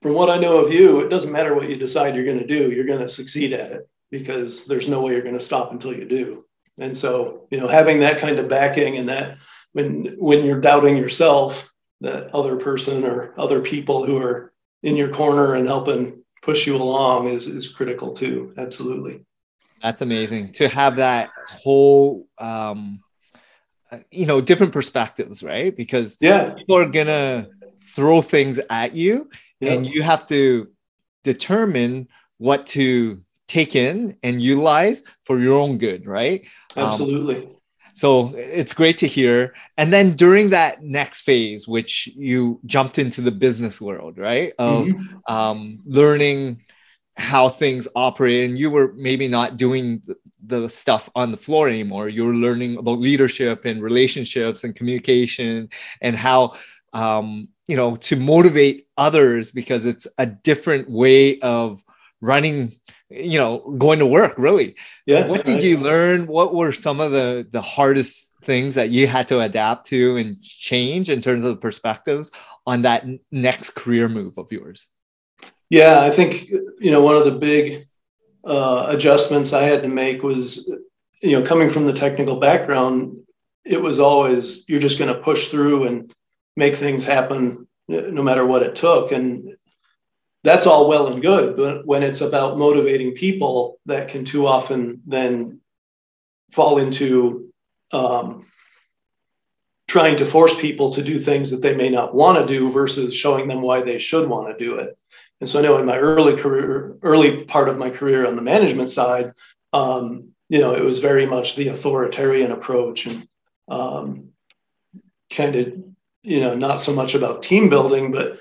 from 0.00 0.14
what 0.14 0.30
I 0.30 0.38
know 0.38 0.64
of 0.64 0.72
you, 0.72 1.00
it 1.00 1.10
doesn't 1.10 1.32
matter 1.32 1.54
what 1.54 1.68
you 1.68 1.76
decide 1.76 2.14
you're 2.14 2.24
going 2.24 2.38
to 2.38 2.46
do, 2.46 2.70
you're 2.70 2.86
going 2.86 3.02
to 3.02 3.08
succeed 3.10 3.52
at 3.52 3.72
it 3.72 3.88
because 4.10 4.64
there's 4.64 4.88
no 4.88 5.02
way 5.02 5.12
you're 5.12 5.22
going 5.22 5.38
to 5.38 5.44
stop 5.44 5.72
until 5.72 5.94
you 5.94 6.06
do. 6.06 6.46
And 6.78 6.96
so, 6.96 7.46
you 7.50 7.58
know, 7.58 7.68
having 7.68 8.00
that 8.00 8.20
kind 8.20 8.38
of 8.38 8.48
backing 8.48 8.96
and 8.96 9.08
that 9.10 9.36
when 9.72 10.16
when 10.18 10.46
you're 10.46 10.62
doubting 10.62 10.96
yourself, 10.96 11.70
that 12.00 12.34
other 12.34 12.56
person 12.56 13.04
or 13.04 13.34
other 13.36 13.60
people 13.60 14.06
who 14.06 14.16
are 14.16 14.52
in 14.82 14.96
your 14.96 15.08
corner 15.08 15.56
and 15.56 15.66
helping 15.66 16.22
push 16.42 16.66
you 16.66 16.76
along 16.76 17.28
is 17.28 17.46
is 17.46 17.68
critical 17.68 18.12
too. 18.12 18.52
Absolutely. 18.56 19.24
That's 19.82 20.00
amazing 20.00 20.52
to 20.54 20.68
have 20.68 20.96
that 20.96 21.30
whole 21.48 22.26
um 22.38 23.00
you 24.10 24.26
know 24.26 24.40
different 24.40 24.72
perspectives, 24.72 25.42
right? 25.42 25.74
Because 25.74 26.18
yeah, 26.20 26.50
people 26.50 26.76
are 26.76 26.88
gonna 26.88 27.48
throw 27.94 28.22
things 28.22 28.60
at 28.70 28.94
you 28.94 29.30
yeah. 29.60 29.72
and 29.72 29.86
you 29.86 30.02
have 30.02 30.26
to 30.28 30.68
determine 31.24 32.08
what 32.38 32.66
to 32.68 33.22
take 33.48 33.74
in 33.74 34.16
and 34.22 34.40
utilize 34.40 35.02
for 35.24 35.40
your 35.40 35.58
own 35.58 35.78
good, 35.78 36.06
right? 36.06 36.46
Um, 36.76 36.88
Absolutely. 36.88 37.46
Um, 37.46 37.56
so 37.98 38.32
it's 38.36 38.72
great 38.72 38.96
to 38.98 39.08
hear. 39.08 39.54
And 39.76 39.92
then 39.92 40.14
during 40.14 40.50
that 40.50 40.84
next 40.84 41.22
phase, 41.22 41.66
which 41.66 42.06
you 42.14 42.60
jumped 42.64 42.96
into 42.96 43.20
the 43.20 43.32
business 43.32 43.80
world, 43.80 44.18
right? 44.18 44.52
Of 44.56 44.86
mm-hmm. 44.86 45.34
um, 45.34 45.80
learning 45.84 46.62
how 47.16 47.48
things 47.48 47.88
operate, 47.96 48.48
and 48.48 48.56
you 48.56 48.70
were 48.70 48.92
maybe 48.92 49.26
not 49.26 49.56
doing 49.56 50.00
the, 50.06 50.14
the 50.46 50.68
stuff 50.68 51.10
on 51.16 51.32
the 51.32 51.36
floor 51.36 51.68
anymore. 51.68 52.08
You 52.08 52.24
were 52.26 52.36
learning 52.36 52.76
about 52.76 53.00
leadership 53.00 53.64
and 53.64 53.82
relationships 53.82 54.62
and 54.62 54.76
communication 54.76 55.68
and 56.00 56.14
how 56.14 56.52
um, 56.92 57.48
you 57.66 57.76
know 57.76 57.96
to 57.96 58.14
motivate 58.14 58.86
others 58.96 59.50
because 59.50 59.86
it's 59.86 60.06
a 60.18 60.26
different 60.26 60.88
way 60.88 61.40
of 61.40 61.82
running 62.20 62.78
you 63.10 63.38
know 63.38 63.58
going 63.78 63.98
to 63.98 64.06
work 64.06 64.34
really. 64.38 64.76
Yeah 65.06 65.26
what 65.26 65.44
did 65.44 65.62
you 65.62 65.78
learn? 65.78 66.26
What 66.26 66.54
were 66.54 66.72
some 66.72 67.00
of 67.00 67.12
the 67.12 67.46
the 67.50 67.62
hardest 67.62 68.34
things 68.42 68.74
that 68.76 68.90
you 68.90 69.06
had 69.06 69.28
to 69.28 69.40
adapt 69.40 69.86
to 69.88 70.16
and 70.16 70.40
change 70.42 71.10
in 71.10 71.20
terms 71.20 71.44
of 71.44 71.60
perspectives 71.60 72.30
on 72.66 72.82
that 72.82 73.06
next 73.30 73.70
career 73.70 74.08
move 74.08 74.38
of 74.38 74.52
yours? 74.52 74.88
Yeah 75.70 76.00
i 76.00 76.10
think 76.10 76.48
you 76.78 76.90
know 76.90 77.02
one 77.02 77.16
of 77.16 77.24
the 77.24 77.32
big 77.32 77.86
uh, 78.44 78.86
adjustments 78.88 79.52
i 79.52 79.62
had 79.64 79.82
to 79.82 79.88
make 79.88 80.22
was 80.22 80.72
you 81.20 81.32
know 81.32 81.44
coming 81.44 81.68
from 81.68 81.86
the 81.86 81.92
technical 81.92 82.36
background 82.36 83.16
it 83.66 83.80
was 83.80 84.00
always 84.00 84.64
you're 84.68 84.80
just 84.80 84.98
going 84.98 85.12
to 85.12 85.20
push 85.20 85.48
through 85.48 85.84
and 85.84 86.12
make 86.56 86.76
things 86.76 87.04
happen 87.04 87.66
no 87.88 88.22
matter 88.22 88.44
what 88.44 88.62
it 88.62 88.76
took. 88.76 89.12
And 89.12 89.56
that's 90.44 90.66
all 90.66 90.88
well 90.88 91.08
and 91.08 91.22
good 91.22 91.56
but 91.56 91.86
when 91.86 92.02
it's 92.02 92.20
about 92.20 92.58
motivating 92.58 93.12
people 93.12 93.78
that 93.86 94.08
can 94.08 94.24
too 94.24 94.46
often 94.46 95.02
then 95.06 95.60
fall 96.52 96.78
into 96.78 97.50
um, 97.92 98.46
trying 99.86 100.16
to 100.18 100.26
force 100.26 100.54
people 100.60 100.92
to 100.92 101.02
do 101.02 101.18
things 101.18 101.50
that 101.50 101.62
they 101.62 101.74
may 101.74 101.88
not 101.88 102.14
want 102.14 102.38
to 102.38 102.52
do 102.52 102.70
versus 102.70 103.14
showing 103.14 103.48
them 103.48 103.62
why 103.62 103.80
they 103.80 103.98
should 103.98 104.28
want 104.28 104.46
to 104.46 104.64
do 104.64 104.76
it. 104.76 104.96
And 105.40 105.48
so 105.48 105.58
i 105.58 105.62
know 105.62 105.78
in 105.78 105.86
my 105.86 105.98
early 105.98 106.36
career 106.36 106.96
early 107.02 107.44
part 107.44 107.68
of 107.68 107.78
my 107.78 107.90
career 107.90 108.26
on 108.26 108.36
the 108.36 108.42
management 108.42 108.90
side 108.90 109.32
um, 109.72 110.30
you 110.48 110.58
know 110.58 110.74
it 110.74 110.82
was 110.82 110.98
very 110.98 111.26
much 111.26 111.54
the 111.54 111.68
authoritarian 111.68 112.50
approach 112.50 113.06
and 113.06 113.28
um, 113.68 114.30
kind 115.32 115.54
of 115.56 115.74
you 116.22 116.40
know 116.40 116.54
not 116.54 116.80
so 116.80 116.92
much 116.92 117.14
about 117.14 117.42
team 117.42 117.68
building 117.68 118.10
but 118.10 118.40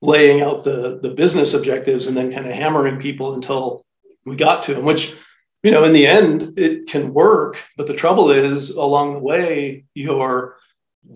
laying 0.00 0.42
out 0.42 0.64
the 0.64 0.98
the 1.02 1.10
business 1.10 1.54
objectives 1.54 2.06
and 2.06 2.16
then 2.16 2.32
kind 2.32 2.46
of 2.46 2.52
hammering 2.52 3.00
people 3.00 3.34
until 3.34 3.84
we 4.24 4.36
got 4.36 4.62
to 4.62 4.74
them 4.74 4.84
which 4.84 5.16
you 5.62 5.70
know 5.70 5.84
in 5.84 5.92
the 5.92 6.06
end 6.06 6.58
it 6.58 6.86
can 6.86 7.12
work 7.12 7.62
but 7.76 7.86
the 7.86 7.94
trouble 7.94 8.30
is 8.30 8.70
along 8.70 9.14
the 9.14 9.20
way 9.20 9.84
you're 9.94 10.58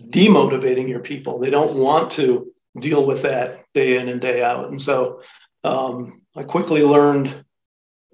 demotivating 0.09 0.87
your 0.87 0.99
people. 0.99 1.39
They 1.39 1.49
don't 1.49 1.75
want 1.75 2.11
to 2.11 2.51
deal 2.79 3.05
with 3.05 3.21
that 3.23 3.65
day 3.73 3.97
in 3.97 4.09
and 4.09 4.19
day 4.19 4.43
out. 4.43 4.69
And 4.69 4.81
so 4.81 5.21
um, 5.63 6.21
i 6.35 6.43
quickly 6.43 6.81
learned 6.81 7.45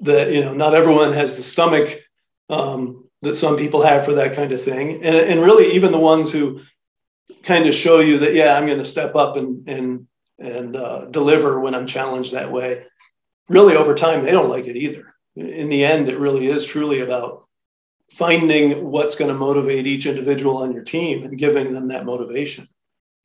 that 0.02 0.32
you 0.32 0.42
know 0.42 0.54
not 0.54 0.76
everyone 0.76 1.14
has 1.14 1.36
the 1.36 1.44
stomach 1.44 2.00
um, 2.50 3.08
that 3.22 3.36
some 3.36 3.58
people 3.58 3.82
have 3.82 4.06
for 4.06 4.14
that 4.14 4.36
kind 4.36 4.52
of 4.52 4.64
thing. 4.64 5.04
And, 5.04 5.16
and 5.16 5.42
really 5.42 5.74
even 5.74 5.92
the 5.92 6.00
ones 6.00 6.32
who 6.32 6.62
kind 7.44 7.68
of 7.68 7.74
show 7.74 8.00
you 8.00 8.18
that 8.20 8.34
yeah 8.34 8.58
i'm 8.58 8.66
going 8.66 8.80
to 8.80 8.86
step 8.86 9.16
up 9.16 9.38
and 9.38 9.68
and 9.70 10.06
and 10.40 10.76
uh, 10.76 11.06
deliver 11.06 11.60
when 11.60 11.76
I'm 11.76 11.88
challenged 11.88 12.34
that 12.34 12.52
way. 12.52 12.86
Really, 13.48 13.76
over 13.76 13.96
time, 13.96 14.24
they 14.24 14.32
don't 14.32 14.50
like 14.50 14.68
it 14.68 14.78
either. 14.78 15.14
In 15.36 15.70
the 15.70 15.84
end, 15.84 16.10
it 16.10 16.20
really 16.20 16.48
is 16.48 16.66
truly 16.66 17.02
about 17.02 17.48
finding 18.12 18.90
what's 18.90 19.16
going 19.16 19.30
to 19.30 19.38
motivate 19.38 19.88
each 19.88 20.06
individual 20.06 20.58
on 20.58 20.74
your 20.74 20.84
team 20.84 21.24
and 21.24 21.38
giving 21.38 21.74
them 21.74 21.88
that 21.90 22.06
motivation. 22.06 22.68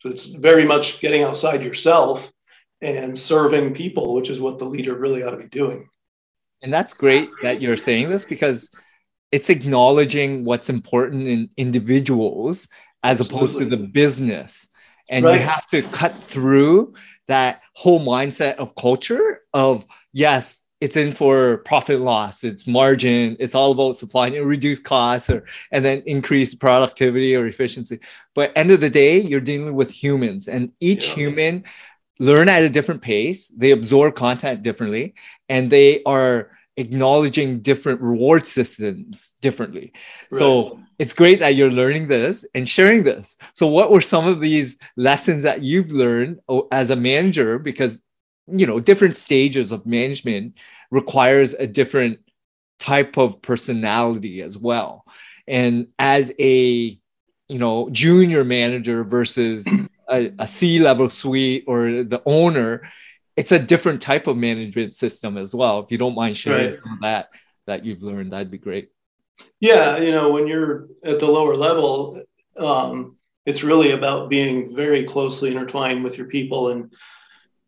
So 0.01 0.11
it's 0.11 0.27
very 0.27 0.65
much 0.65 1.01
getting 1.01 1.23
outside 1.23 1.63
yourself 1.63 2.31
and 2.83 3.19
serving 3.19 3.75
people, 3.75 4.15
which 4.15 4.29
is 4.29 4.39
what 4.39 4.59
the 4.59 4.67
leader 4.67 4.95
really 4.95 5.23
ought 5.23 5.31
to 5.31 5.39
be 5.39 5.49
doing. 5.49 5.89
And 6.63 6.73
that's 6.73 6.95
great 6.95 7.29
that 7.43 7.63
you're 7.63 7.77
saying 7.77 8.11
this 8.11 8.25
because 8.25 8.71
it's 9.33 9.51
acknowledging 9.51 10.45
what's 10.45 10.71
important 10.71 11.27
in 11.27 11.51
individuals 11.57 12.69
as 13.03 13.21
Absolutely. 13.21 13.37
opposed 13.37 13.59
to 13.59 13.65
the 13.65 13.77
business. 13.77 14.69
And 15.09 15.25
right. 15.25 15.41
you 15.41 15.47
have 15.47 15.67
to 15.69 15.83
cut 15.83 16.15
through 16.15 16.95
that 17.29 17.63
whole 17.75 18.01
mindset 18.01 18.57
of 18.57 18.75
culture 18.75 19.43
of 19.53 19.85
yes, 20.13 20.63
it's 20.81 20.97
in 20.97 21.13
for 21.13 21.59
profit 21.59 22.01
loss, 22.01 22.45
it's 22.45 22.67
margin, 22.67 23.37
it's 23.41 23.55
all 23.55 23.73
about 23.73 23.97
supply 23.97 24.29
and 24.29 24.47
reduce 24.47 24.81
costs 24.81 25.31
or 25.31 25.45
and 25.73 25.85
then 25.85 26.03
increase 26.07 26.55
productivity 26.55 27.35
or 27.35 27.47
efficiency. 27.47 28.01
But 28.35 28.53
end 28.55 28.71
of 28.71 28.81
the 28.81 28.91
day, 28.91 29.21
you're 29.21 29.41
dealing 29.41 29.75
with 29.75 29.91
humans 29.91 30.49
and 30.49 30.73
each 30.81 31.09
yeah. 31.09 31.15
human 31.15 31.65
learn 32.19 32.49
at 32.49 32.65
a 32.65 32.69
different 32.69 33.03
pace, 33.03 33.49
they 33.49 33.71
absorb 33.73 34.15
content 34.15 34.63
differently, 34.63 35.15
and 35.49 35.71
they 35.71 36.03
are 36.05 36.51
acknowledging 36.77 37.61
different 37.61 38.01
reward 38.01 38.47
systems 38.47 39.33
differently. 39.41 39.93
Right. 40.31 40.39
So 40.39 40.81
it's 40.99 41.15
great 41.15 41.41
that 41.41 41.55
you're 41.55 41.71
learning 41.71 42.09
this 42.09 42.45
and 42.55 42.69
sharing 42.69 43.05
this. 43.05 43.37
So 43.53 43.67
what 43.67 43.91
were 43.91 44.01
some 44.01 44.27
of 44.27 44.41
these 44.41 44.79
lessons 44.97 45.43
that 45.45 45.63
you've 45.63 45.91
learned 45.91 46.41
oh, 46.49 46.69
as 46.73 46.91
a 46.91 46.97
manager 46.97 47.59
because 47.59 48.01
you 48.47 48.67
know 48.67 48.79
different 48.79 49.17
stages 49.17 49.73
of 49.73 49.87
management 49.87 50.59
requires 50.91 51.55
a 51.55 51.67
different 51.67 52.19
type 52.79 53.17
of 53.17 53.41
personality 53.41 54.43
as 54.43 54.59
well. 54.59 55.05
And 55.47 55.89
as 55.99 56.33
a 56.39 56.99
you 57.49 57.59
know 57.59 57.89
junior 57.91 58.45
manager 58.45 59.05
versus 59.05 59.67
a, 60.11 60.33
a 60.39 60.47
C-level 60.47 61.11
suite 61.11 61.65
or 61.67 62.03
the 62.03 62.23
owner, 62.27 62.83
it's 63.37 63.53
a 63.53 63.59
different 63.59 64.01
type 64.01 64.27
of 64.27 64.37
management 64.37 64.95
system 64.95 65.37
as 65.37 65.55
well. 65.55 65.81
If 65.81 65.91
you 65.91 65.99
don't 65.99 66.15
mind 66.15 66.37
sharing 66.37 66.67
right. 66.67 66.81
some 66.83 66.93
of 66.93 67.01
that 67.01 67.31
that 67.67 67.85
you've 67.85 68.03
learned, 68.03 68.33
that'd 68.33 68.51
be 68.51 68.59
great. 68.59 68.91
Yeah, 69.61 69.99
you 69.99 70.13
know, 70.13 70.31
when 70.31 70.47
you're 70.47 70.89
at 71.05 71.19
the 71.19 71.27
lower 71.27 71.57
level, 71.57 72.23
um, 72.57 73.17
it's 73.47 73.65
really 73.65 73.91
about 73.91 74.31
being 74.31 74.75
very 74.75 75.05
closely 75.05 75.51
intertwined 75.51 76.05
with 76.05 76.17
your 76.17 76.29
people 76.29 76.71
and 76.71 76.93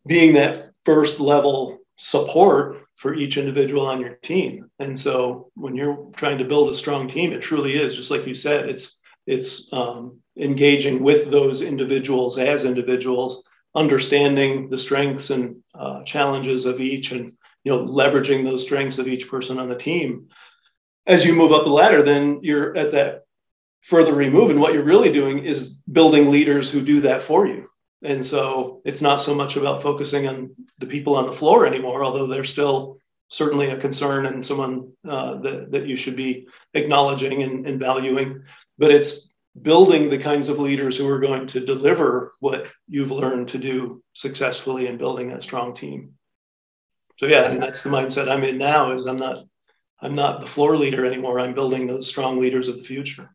being 0.05 0.33
that 0.33 0.71
first 0.85 1.19
level 1.19 1.79
support 1.97 2.87
for 2.95 3.13
each 3.13 3.37
individual 3.37 3.85
on 3.85 3.99
your 3.99 4.15
team. 4.15 4.69
And 4.79 4.99
so 4.99 5.51
when 5.55 5.75
you're 5.75 6.09
trying 6.15 6.37
to 6.39 6.45
build 6.45 6.69
a 6.69 6.77
strong 6.77 7.09
team, 7.09 7.31
it 7.31 7.41
truly 7.41 7.75
is 7.75 7.95
just 7.95 8.11
like 8.11 8.25
you 8.25 8.35
said, 8.35 8.69
it's 8.69 8.95
it's 9.27 9.71
um, 9.73 10.19
engaging 10.37 11.03
with 11.03 11.29
those 11.29 11.61
individuals 11.61 12.37
as 12.37 12.63
individuals 12.63 13.43
understanding 13.77 14.69
the 14.69 14.77
strengths 14.77 15.29
and 15.29 15.63
uh, 15.75 16.03
challenges 16.03 16.65
of 16.65 16.81
each 16.81 17.11
and 17.11 17.33
you 17.63 17.71
know 17.71 17.85
leveraging 17.85 18.43
those 18.43 18.63
strengths 18.63 18.97
of 18.97 19.07
each 19.07 19.29
person 19.29 19.59
on 19.59 19.69
the 19.69 19.75
team. 19.75 20.27
As 21.05 21.23
you 21.23 21.33
move 21.33 21.53
up 21.53 21.63
the 21.63 21.69
ladder 21.69 22.01
then 22.01 22.39
you're 22.41 22.75
at 22.75 22.91
that 22.91 23.23
further 23.81 24.13
remove 24.13 24.49
and 24.49 24.59
what 24.59 24.73
you're 24.73 24.83
really 24.83 25.13
doing 25.13 25.39
is 25.39 25.69
building 25.91 26.29
leaders 26.29 26.69
who 26.69 26.81
do 26.81 27.01
that 27.01 27.23
for 27.23 27.45
you. 27.45 27.69
And 28.03 28.25
so 28.25 28.81
it's 28.83 29.01
not 29.01 29.21
so 29.21 29.33
much 29.33 29.55
about 29.55 29.81
focusing 29.81 30.27
on 30.27 30.55
the 30.79 30.87
people 30.87 31.15
on 31.15 31.27
the 31.27 31.33
floor 31.33 31.65
anymore 31.67 32.03
although 32.03 32.27
they're 32.27 32.43
still 32.43 32.97
certainly 33.29 33.67
a 33.69 33.77
concern 33.77 34.25
and 34.25 34.45
someone 34.45 34.91
uh, 35.07 35.35
that, 35.35 35.71
that 35.71 35.85
you 35.85 35.95
should 35.95 36.15
be 36.15 36.47
acknowledging 36.73 37.43
and, 37.43 37.67
and 37.67 37.79
valuing 37.79 38.43
but 38.77 38.91
it's 38.91 39.33
building 39.61 40.09
the 40.09 40.17
kinds 40.17 40.49
of 40.49 40.59
leaders 40.59 40.97
who 40.97 41.07
are 41.07 41.19
going 41.19 41.47
to 41.47 41.65
deliver 41.65 42.33
what 42.39 42.67
you've 42.87 43.11
learned 43.11 43.47
to 43.49 43.57
do 43.57 44.03
successfully 44.13 44.87
in 44.87 44.97
building 44.97 45.31
a 45.31 45.41
strong 45.41 45.75
team. 45.75 46.13
So 47.17 47.25
yeah, 47.25 47.49
and 47.49 47.61
that's 47.61 47.83
the 47.83 47.89
mindset 47.89 48.29
I'm 48.29 48.43
in 48.43 48.57
now 48.57 48.91
is 48.91 49.07
I'm 49.07 49.17
not 49.17 49.45
I'm 49.99 50.13
not 50.13 50.41
the 50.41 50.47
floor 50.47 50.77
leader 50.77 51.05
anymore. 51.05 51.39
I'm 51.39 51.55
building 51.55 51.87
those 51.87 52.07
strong 52.07 52.37
leaders 52.37 52.67
of 52.67 52.77
the 52.77 52.83
future. 52.83 53.33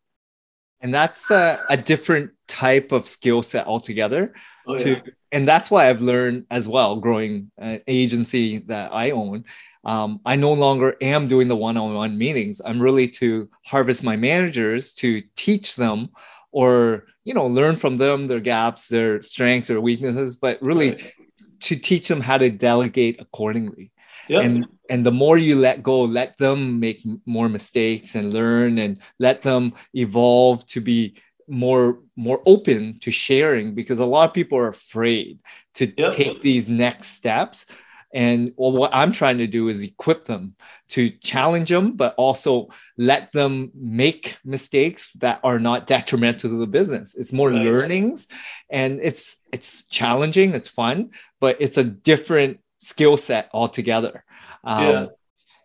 And 0.81 0.95
that's 0.95 1.31
a, 1.31 1.59
a 1.71 1.77
different 1.77 2.33
type 2.47 2.93
of 2.93 3.09
skill 3.09 3.43
set 3.43 3.67
altogether. 3.67 4.35
Oh, 4.67 4.77
to, 4.77 4.91
yeah. 4.91 5.01
And 5.33 5.49
that's 5.49 5.71
why 5.71 5.89
I've 5.89 6.03
learned 6.03 6.47
as 6.51 6.69
well, 6.69 6.97
growing 6.97 7.51
an 7.59 7.81
agency 7.89 8.59
that 8.67 8.93
I 8.93 9.11
own, 9.11 9.45
um, 9.85 10.21
I 10.25 10.37
no 10.37 10.53
longer 10.53 10.97
am 11.01 11.29
doing 11.29 11.49
the 11.49 11.57
one-on-one 11.57 12.17
meetings. 12.17 12.61
I'm 12.65 12.81
really 12.81 13.09
to 13.09 13.49
harvest 13.65 14.05
my 14.05 14.17
managers 14.17 14.95
to 14.95 15.23
teach 15.35 15.75
them 15.75 16.11
or 16.53 17.07
you 17.25 17.35
know 17.35 17.47
learn 17.47 17.77
from 17.77 17.97
them 17.97 18.27
their 18.27 18.41
gaps, 18.41 18.89
their 18.89 19.23
strengths, 19.23 19.69
their 19.69 19.81
weaknesses, 19.81 20.37
but 20.37 20.61
really 20.63 20.91
right. 20.93 21.13
to 21.61 21.77
teach 21.77 22.09
them 22.09 22.21
how 22.21 22.39
to 22.39 22.51
delegate 22.51 23.21
accordingly. 23.21 23.91
Yep. 24.29 24.45
And 24.45 24.67
and 24.89 25.05
the 25.05 25.13
more 25.13 25.39
you 25.39 25.57
let 25.57 25.83
go, 25.83 26.03
let 26.03 26.39
them 26.39 26.79
make 26.79 27.05
more 27.27 27.49
mistakes 27.49 28.15
and 28.15 28.33
learn 28.33 28.79
and 28.79 29.01
let 29.19 29.43
them 29.43 29.73
evolve 29.95 30.65
to 30.67 30.81
be 30.81 31.17
more 31.49 31.99
more 32.17 32.41
open 32.47 32.99
to 33.01 33.11
sharing 33.11 33.75
because 33.75 33.99
a 33.99 34.05
lot 34.05 34.29
of 34.29 34.35
people 34.35 34.59
are 34.59 34.69
afraid 34.69 35.43
to 35.75 35.93
yep. 35.97 36.15
take 36.15 36.41
these 36.41 36.69
next 36.69 37.09
steps 37.09 37.67
and 38.13 38.53
well, 38.57 38.73
what 38.73 38.95
I'm 38.95 39.13
trying 39.13 39.39
to 39.39 39.47
do 39.47 39.69
is 39.69 39.83
equip 39.83 40.27
them 40.27 40.55
to 40.91 41.09
challenge 41.11 41.71
them, 41.71 41.93
but 41.93 42.15
also 42.17 42.69
let 42.99 43.33
them 43.33 43.71
make 43.75 44.37
mistakes 44.45 45.11
that 45.15 45.41
are 45.43 45.59
not 45.59 45.87
detrimental 45.87 46.51
to 46.51 46.59
the 46.59 46.67
business. 46.67 47.15
It's 47.15 47.33
more 47.33 47.51
right. 47.51 47.65
learnings, 47.65 48.29
and 48.69 49.01
it's 49.03 49.41
it's 49.53 49.87
challenging, 49.87 50.55
it's 50.55 50.69
fun, 50.69 51.11
but 51.41 51.57
it's 51.61 51.79
a 51.79 51.85
different 51.85 52.61
skill 52.81 53.17
set 53.17 53.49
altogether. 53.55 54.25
Um, 54.65 54.85
yeah. 54.85 55.07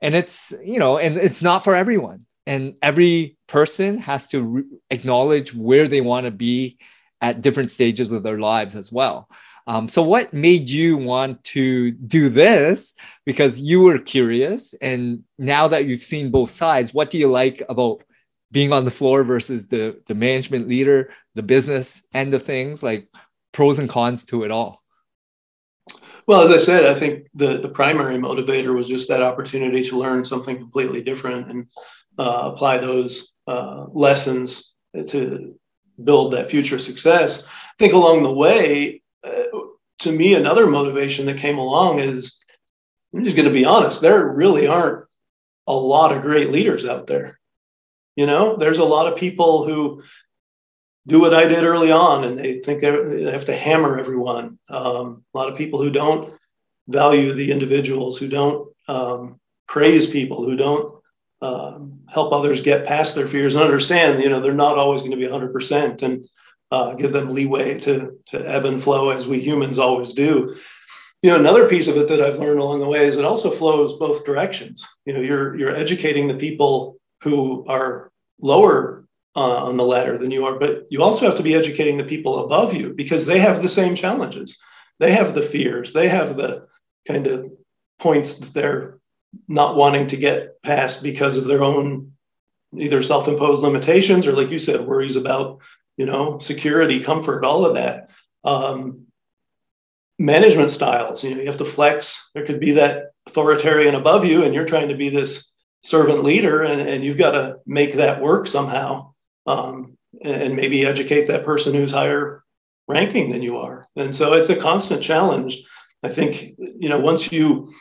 And 0.02 0.16
it's 0.16 0.54
you 0.64 0.80
know, 0.80 0.98
and 0.98 1.18
it's 1.18 1.44
not 1.44 1.64
for 1.64 1.76
everyone. 1.76 2.26
And 2.46 2.76
every 2.82 3.38
person 3.48 3.98
has 3.98 4.28
to 4.28 4.42
re- 4.42 4.64
acknowledge 4.90 5.54
where 5.54 5.90
they 5.90 6.00
want 6.00 6.26
to 6.26 6.32
be 6.32 6.78
at 7.20 7.42
different 7.42 7.72
stages 7.72 8.12
of 8.12 8.24
their 8.24 8.40
lives 8.40 8.76
as 8.76 8.90
well. 8.90 9.28
Um, 9.68 9.90
so, 9.90 10.02
what 10.02 10.34
made 10.34 10.70
you 10.70 10.96
want 10.96 11.44
to 11.46 11.92
do 11.92 12.30
this? 12.30 12.94
Because 13.26 13.60
you 13.60 13.82
were 13.82 14.00
curious, 14.00 14.74
and 14.76 15.24
now 15.38 15.68
that 15.68 15.86
you've 15.86 16.04
seen 16.04 16.32
both 16.32 16.52
sides, 16.52 16.94
what 16.94 17.10
do 17.10 17.18
you 17.18 17.30
like 17.30 17.62
about 17.68 18.04
being 18.50 18.72
on 18.72 18.86
the 18.86 18.92
floor 18.92 19.26
versus 19.26 19.68
the 19.68 20.02
the 20.08 20.16
management 20.16 20.70
leader, 20.70 21.10
the 21.36 21.44
business 21.44 22.02
end 22.14 22.34
of 22.34 22.44
things? 22.44 22.82
Like 22.82 23.10
pros 23.52 23.80
and 23.80 23.90
cons 23.90 24.24
to 24.26 24.44
it 24.44 24.52
all. 24.52 24.82
Well, 26.28 26.42
as 26.42 26.52
I 26.52 26.64
said, 26.64 26.86
I 26.86 26.98
think 26.98 27.28
the 27.34 27.58
the 27.58 27.70
primary 27.70 28.18
motivator 28.18 28.74
was 28.74 28.88
just 28.88 29.10
that 29.10 29.22
opportunity 29.22 29.84
to 29.90 29.98
learn 29.98 30.24
something 30.24 30.58
completely 30.58 31.02
different 31.02 31.52
and 31.52 31.68
uh, 32.18 32.52
apply 32.54 32.78
those 32.78 33.34
uh, 33.48 33.86
lessons 33.92 34.74
to 35.08 35.56
build 36.02 36.34
that 36.34 36.50
future 36.50 36.80
success. 36.80 37.44
I 37.46 37.76
think 37.80 37.94
along 37.94 38.24
the 38.24 38.32
way, 38.32 39.02
to 40.00 40.12
me, 40.12 40.36
another 40.36 40.68
motivation 40.68 41.26
that 41.26 41.38
came 41.38 41.58
along 41.58 42.00
is 42.00 42.40
I'm 43.14 43.24
just 43.24 43.36
going 43.36 43.48
to 43.48 43.54
be 43.54 43.66
honest, 43.66 44.02
there 44.02 44.26
really 44.26 44.68
aren't 44.68 45.06
a 45.66 45.74
lot 45.74 46.16
of 46.16 46.22
great 46.22 46.50
leaders 46.50 46.86
out 46.86 47.08
there. 47.08 47.40
You 48.16 48.26
know, 48.26 48.56
there's 48.56 48.80
a 48.80 48.84
lot 48.84 49.12
of 49.12 49.18
people 49.18 49.66
who 49.66 50.04
do 51.08 51.20
what 51.20 51.34
I 51.34 51.46
did 51.46 51.64
early 51.64 51.92
on 51.92 52.26
and 52.26 52.38
they 52.38 52.60
think 52.60 52.82
they 52.82 53.32
have 53.32 53.46
to 53.46 53.56
hammer 53.56 54.00
everyone. 54.00 54.60
Um, 54.70 55.24
a 55.34 55.38
lot 55.38 55.50
of 55.50 55.58
people 55.58 55.82
who 55.82 55.90
don't 55.90 56.34
value 56.88 57.34
the 57.34 57.52
individuals, 57.52 58.18
who 58.18 58.28
don't 58.28 58.70
um, 58.88 59.40
praise 59.68 60.08
people, 60.08 60.44
who 60.44 60.56
don't 60.56 60.96
um, 61.42 62.00
help 62.10 62.34
others 62.34 62.62
get 62.62 62.86
past 62.86 63.16
their 63.16 63.28
fears 63.28 63.54
and 63.54 63.64
understand, 63.64 64.22
you 64.22 64.30
know, 64.30 64.40
they're 64.40 64.54
not 64.54 64.78
always 64.78 65.02
going 65.02 65.12
to 65.12 65.18
be 65.18 65.28
100%. 65.28 66.02
And 66.02 66.28
uh, 66.72 66.94
give 66.96 67.14
them 67.14 67.30
leeway 67.30 67.80
to, 67.80 68.20
to 68.28 68.50
ebb 68.50 68.66
and 68.66 68.82
flow 68.82 69.10
as 69.10 69.28
we 69.28 69.40
humans 69.40 69.80
always 69.80 70.14
do. 70.14 70.56
You 71.24 71.32
know, 71.32 71.40
another 71.40 71.68
piece 71.68 71.88
of 71.88 71.98
it 71.98 72.08
that 72.10 72.22
I've 72.22 72.40
learned 72.40 72.60
along 72.60 72.80
the 72.80 72.88
way 72.88 73.08
is 73.08 73.18
it 73.18 73.26
also 73.26 73.50
flows 73.50 73.94
both 73.94 74.26
directions. 74.26 74.86
You 75.06 75.14
know, 75.14 75.22
you're 75.22 75.58
you're 75.58 75.76
educating 75.76 76.28
the 76.28 76.36
people 76.36 76.98
who 77.24 77.66
are 77.68 78.12
lower 78.40 79.06
uh, 79.36 79.66
on 79.66 79.78
the 79.78 79.86
ladder 79.86 80.18
than 80.18 80.32
you 80.32 80.46
are, 80.46 80.60
but 80.60 80.86
you 80.90 81.02
also 81.02 81.26
have 81.26 81.38
to 81.38 81.44
be 81.44 81.56
educating 81.56 81.98
the 81.98 82.04
people 82.04 82.46
above 82.46 82.74
you 82.74 82.94
because 82.94 83.26
they 83.26 83.40
have 83.40 83.62
the 83.62 83.70
same 83.70 83.96
challenges. 83.96 84.60
They 85.00 85.12
have 85.12 85.34
the 85.34 85.44
fears. 85.44 85.94
They 85.94 86.08
have 86.08 86.38
the 86.38 86.68
kind 87.08 87.28
of 87.28 87.52
points 88.00 88.36
that 88.36 88.54
they're 88.54 89.00
not 89.48 89.76
wanting 89.76 90.08
to 90.08 90.18
get 90.18 90.62
past 90.64 91.04
because 91.04 91.38
of 91.38 91.46
their 91.46 91.64
own 91.64 92.14
either 92.78 93.02
self-imposed 93.02 93.64
limitations 93.64 94.28
or 94.28 94.34
like 94.34 94.50
you 94.50 94.60
said 94.60 94.82
worries 94.82 95.16
about 95.16 95.60
you 95.98 96.06
know, 96.06 96.40
security, 96.40 97.02
comfort, 97.02 97.44
all 97.44 97.66
of 97.66 97.74
that. 97.74 98.10
Um, 98.44 99.08
management 100.18 100.72
styles, 100.72 101.24
you 101.24 101.32
know, 101.32 101.42
you 101.42 101.48
have 101.48 101.58
to 101.58 101.66
flex. 101.66 102.30
There 102.34 102.46
could 102.46 102.60
be 102.60 102.72
that 102.74 103.12
authoritarian 103.28 103.96
above 103.96 104.26
you, 104.26 104.44
and 104.44 104.54
you're 104.54 104.66
trying 104.66 104.90
to 104.90 104.96
be 104.96 105.10
this 105.10 105.50
servant 105.84 106.24
leader, 106.24 106.64
and, 106.64 106.82
and 106.82 107.04
you've 107.04 107.18
got 107.18 107.32
to 107.32 107.58
make 107.66 107.96
that 107.96 108.22
work 108.22 108.48
somehow. 108.48 109.14
Um, 109.46 109.98
and 110.24 110.56
maybe 110.56 110.86
educate 110.86 111.28
that 111.28 111.46
person 111.46 111.74
who's 111.74 111.92
higher 111.92 112.44
ranking 112.88 113.30
than 113.30 113.42
you 113.42 113.58
are. 113.58 113.88
And 113.96 114.16
so 114.16 114.34
it's 114.34 114.50
a 114.50 114.56
constant 114.56 115.04
challenge. 115.04 115.64
I 116.04 116.10
think, 116.10 116.56
you 116.58 116.90
know, 116.90 117.00
once 117.00 117.32
you 117.32 117.74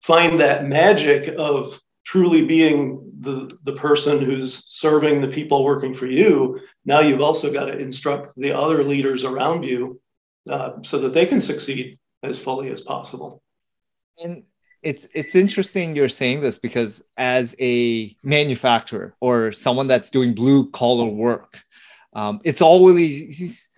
find 0.00 0.40
that 0.40 0.66
magic 0.66 1.34
of 1.36 1.78
truly 2.04 2.44
being 2.46 3.12
the, 3.20 3.58
the 3.64 3.72
person 3.72 4.20
who's 4.20 4.64
serving 4.68 5.20
the 5.20 5.28
people 5.28 5.64
working 5.64 5.92
for 5.92 6.06
you, 6.06 6.60
now 6.88 7.00
you've 7.00 7.20
also 7.20 7.52
got 7.52 7.66
to 7.66 7.76
instruct 7.76 8.32
the 8.38 8.56
other 8.56 8.82
leaders 8.82 9.22
around 9.22 9.62
you 9.62 10.00
uh, 10.48 10.72
so 10.82 10.98
that 10.98 11.12
they 11.12 11.26
can 11.26 11.38
succeed 11.38 11.98
as 12.22 12.38
fully 12.38 12.70
as 12.70 12.80
possible. 12.80 13.42
And 14.16 14.44
it's 14.82 15.06
it's 15.12 15.34
interesting 15.34 15.94
you're 15.94 16.08
saying 16.08 16.40
this 16.40 16.58
because 16.58 17.02
as 17.18 17.54
a 17.60 18.16
manufacturer 18.22 19.14
or 19.20 19.52
someone 19.52 19.86
that's 19.86 20.08
doing 20.08 20.34
blue 20.34 20.70
collar 20.70 21.04
work, 21.04 21.60
um, 22.14 22.40
it's 22.42 22.62
always 22.62 23.68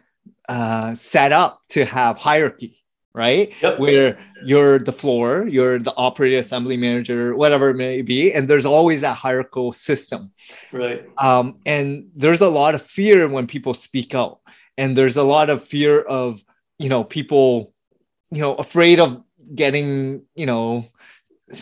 uh, 0.48 0.94
set 0.94 1.32
up 1.32 1.60
to 1.70 1.84
have 1.84 2.16
hierarchy 2.16 2.79
right? 3.14 3.52
Yep. 3.60 3.78
Where 3.78 4.18
you're 4.44 4.78
the 4.78 4.92
floor, 4.92 5.46
you're 5.48 5.78
the 5.78 5.94
operating 5.96 6.38
assembly 6.38 6.76
manager, 6.76 7.34
whatever 7.34 7.70
it 7.70 7.76
may 7.76 8.02
be, 8.02 8.32
and 8.32 8.48
there's 8.48 8.66
always 8.66 9.00
that 9.00 9.16
hierarchical 9.16 9.72
system. 9.72 10.32
Right. 10.72 11.04
Um, 11.18 11.58
and 11.66 12.10
there's 12.14 12.40
a 12.40 12.48
lot 12.48 12.74
of 12.74 12.82
fear 12.82 13.28
when 13.28 13.46
people 13.46 13.74
speak 13.74 14.14
out, 14.14 14.40
and 14.78 14.96
there's 14.96 15.16
a 15.16 15.24
lot 15.24 15.50
of 15.50 15.64
fear 15.64 16.00
of 16.00 16.42
you 16.78 16.88
know 16.88 17.04
people, 17.04 17.74
you 18.30 18.40
know, 18.40 18.54
afraid 18.54 19.00
of 19.00 19.22
getting 19.54 20.22
you 20.34 20.46
know. 20.46 20.86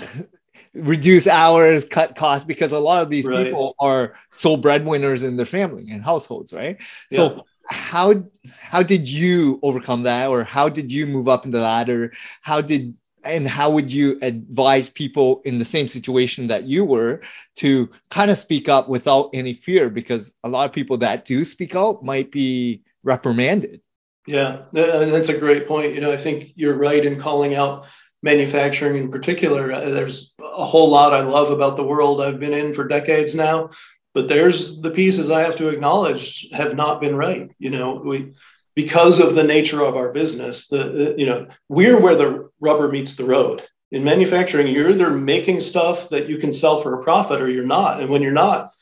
reduce 0.75 1.27
hours 1.27 1.85
cut 1.85 2.15
costs 2.15 2.47
because 2.47 2.71
a 2.71 2.79
lot 2.79 3.03
of 3.03 3.11
these 3.11 3.27
right. 3.27 3.47
people 3.47 3.75
are 3.81 4.13
sole 4.31 4.59
breadwinners 4.59 5.23
in 5.23 5.37
their 5.37 5.47
family 5.47 5.91
and 5.91 6.05
households 6.05 6.53
right 6.53 6.77
so 7.11 7.37
yeah 7.37 7.43
how 7.69 8.25
how 8.61 8.83
did 8.83 9.09
you 9.09 9.59
overcome 9.63 10.03
that? 10.05 10.29
Or 10.29 10.45
how 10.45 10.69
did 10.69 10.91
you 10.91 11.07
move 11.07 11.29
up 11.29 11.45
in 11.45 11.51
the 11.51 11.61
ladder? 11.61 12.13
How 12.43 12.61
did 12.61 12.95
and 13.25 13.47
how 13.49 13.69
would 13.71 13.93
you 13.93 14.19
advise 14.23 14.89
people 14.89 15.43
in 15.45 15.59
the 15.59 15.65
same 15.65 15.89
situation 15.89 16.47
that 16.47 16.65
you 16.65 16.85
were 16.85 17.21
to 17.57 17.91
kind 18.11 18.31
of 18.31 18.39
speak 18.39 18.69
up 18.69 18.89
without 18.89 19.31
any 19.35 19.55
fear? 19.55 19.91
Because 19.91 20.35
a 20.45 20.49
lot 20.49 20.67
of 20.67 20.73
people 20.73 20.99
that 20.99 21.25
do 21.25 21.45
speak 21.45 21.75
out 21.75 22.03
might 22.03 22.31
be 22.31 22.83
reprimanded. 23.03 23.81
Yeah 24.27 24.63
that's 24.73 25.29
a 25.29 25.39
great 25.39 25.67
point. 25.67 25.95
You 25.95 26.01
know 26.01 26.13
i 26.13 26.17
think 26.17 26.53
you're 26.55 26.77
right 26.77 27.05
in 27.05 27.21
calling 27.21 27.55
out 27.55 27.87
manufacturing 28.23 28.97
in 28.97 29.11
particular. 29.11 29.73
Uh, 29.73 29.91
there's 29.91 30.35
a 30.43 30.65
whole 30.65 30.91
lot 30.91 31.15
i 31.15 31.21
love 31.21 31.51
about 31.53 31.77
the 31.77 31.85
world 31.85 32.21
i've 32.21 32.41
been 32.41 32.53
in 32.53 32.75
for 32.75 32.87
decades 32.89 33.35
now 33.35 33.71
but 34.15 34.29
there's 34.29 34.81
the 34.81 34.91
pieces 34.91 35.31
I 35.31 35.43
have 35.43 35.57
to 35.57 35.69
acknowledge 35.69 36.49
have 36.53 36.75
not 36.75 37.01
been 37.01 37.17
right. 37.17 37.51
You 37.59 37.71
know, 37.71 37.95
we 38.05 38.33
because 38.75 39.19
of 39.19 39.35
the 39.35 39.43
nature 39.43 39.83
of 39.83 39.97
our 39.97 40.13
business, 40.13 40.69
the, 40.69 40.85
the 40.85 41.15
you 41.19 41.27
know 41.27 41.49
we're 41.69 42.01
where 42.01 42.17
the 42.17 42.51
rubber 42.61 42.89
meets 42.89 43.15
the 43.15 43.25
road. 43.25 43.63
In 43.91 44.05
manufacturing, 44.05 44.69
you're 44.69 44.91
either 44.91 45.11
making 45.11 45.61
stuff 45.61 46.11
that 46.11 46.29
you 46.29 46.39
can 46.39 46.53
sell 46.53 46.83
for 46.83 47.01
a 47.01 47.03
profit 47.03 47.41
or 47.41 47.49
you're 47.49 47.65
not. 47.65 48.01
And 48.01 48.11
when 48.11 48.21
you're 48.21 48.33
not, 48.33 48.73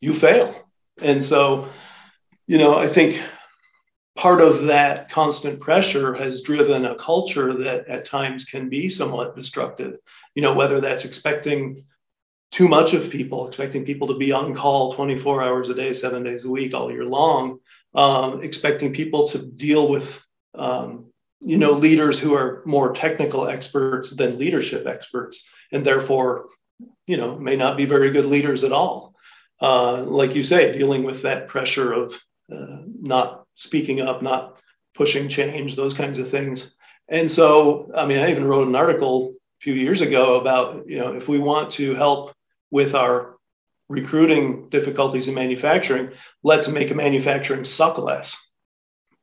you 0.00 0.14
fail. 0.14 0.66
And 1.02 1.22
so, 1.22 1.68
you 2.46 2.56
know, 2.56 2.78
I 2.78 2.88
think 2.88 3.22
part 4.16 4.40
of 4.40 4.64
that 4.64 5.10
constant 5.10 5.60
pressure 5.60 6.14
has 6.14 6.40
driven 6.40 6.86
a 6.86 6.96
culture 6.96 7.54
that 7.54 7.86
at 7.86 8.06
times 8.06 8.46
can 8.46 8.68
be 8.70 8.88
somewhat 8.88 9.36
destructive. 9.36 9.98
You 10.34 10.42
know, 10.42 10.54
whether 10.54 10.80
that's 10.80 11.04
expecting 11.04 11.84
too 12.56 12.68
much 12.68 12.94
of 12.94 13.10
people, 13.10 13.46
expecting 13.46 13.84
people 13.84 14.08
to 14.08 14.16
be 14.16 14.32
on 14.32 14.54
call 14.54 14.94
24 14.94 15.42
hours 15.42 15.68
a 15.68 15.74
day, 15.74 15.92
seven 15.92 16.22
days 16.22 16.46
a 16.46 16.48
week, 16.48 16.72
all 16.72 16.90
year 16.90 17.04
long, 17.04 17.58
um, 17.94 18.42
expecting 18.42 18.94
people 18.94 19.28
to 19.28 19.38
deal 19.38 19.90
with, 19.90 20.24
um, 20.54 21.12
you 21.40 21.58
know, 21.58 21.72
leaders 21.72 22.18
who 22.18 22.34
are 22.34 22.62
more 22.64 22.94
technical 22.94 23.46
experts 23.46 24.16
than 24.16 24.38
leadership 24.38 24.86
experts, 24.86 25.46
and 25.70 25.84
therefore, 25.84 26.46
you 27.06 27.18
know, 27.18 27.38
may 27.38 27.56
not 27.56 27.76
be 27.76 27.84
very 27.84 28.10
good 28.10 28.24
leaders 28.24 28.64
at 28.64 28.72
all. 28.72 29.14
Uh, 29.60 30.02
like 30.04 30.34
you 30.34 30.42
say, 30.42 30.72
dealing 30.72 31.04
with 31.04 31.20
that 31.22 31.48
pressure 31.48 31.92
of 31.92 32.14
uh, 32.50 32.78
not 33.02 33.44
speaking 33.54 34.00
up, 34.00 34.22
not 34.22 34.62
pushing 34.94 35.28
change, 35.28 35.76
those 35.76 35.92
kinds 35.92 36.18
of 36.18 36.30
things. 36.30 36.74
And 37.06 37.30
so, 37.30 37.92
I 37.94 38.06
mean, 38.06 38.18
I 38.18 38.30
even 38.30 38.46
wrote 38.46 38.66
an 38.66 38.76
article 38.76 39.34
a 39.34 39.60
few 39.60 39.74
years 39.74 40.00
ago 40.00 40.40
about, 40.40 40.88
you 40.88 40.98
know, 40.98 41.12
if 41.12 41.28
we 41.28 41.38
want 41.38 41.72
to 41.72 41.94
help 41.94 42.32
with 42.70 42.94
our 42.94 43.36
recruiting 43.88 44.68
difficulties 44.68 45.28
in 45.28 45.34
manufacturing, 45.34 46.10
let's 46.42 46.68
make 46.68 46.94
manufacturing 46.94 47.64
suck 47.64 47.98
less. 47.98 48.36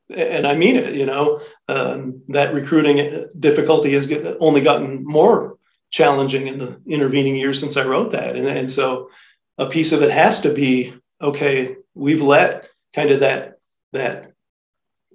And 0.10 0.46
I 0.46 0.56
mean 0.56 0.76
it, 0.76 0.96
you 0.96 1.06
know, 1.06 1.42
um, 1.68 2.22
that 2.30 2.54
recruiting 2.54 3.28
difficulty 3.40 3.94
has 3.94 4.08
get, 4.08 4.38
only 4.40 4.62
gotten 4.62 5.04
more 5.04 5.58
challenging 5.92 6.48
in 6.48 6.58
the 6.58 6.80
intervening 6.88 7.36
years 7.36 7.60
since 7.60 7.78
I 7.78 7.86
wrote 7.86 8.12
that. 8.12 8.36
And, 8.36 8.48
and 8.48 8.72
so 8.72 9.10
a 9.58 9.70
piece 9.70 9.92
of 9.92 10.02
it 10.02 10.12
has 10.12 10.42
to 10.42 10.54
be 10.54 10.94
okay, 11.22 11.76
we've 11.94 12.22
let 12.22 12.68
kind 12.94 13.12
of 13.12 13.22
that, 13.22 13.60
that 13.94 14.34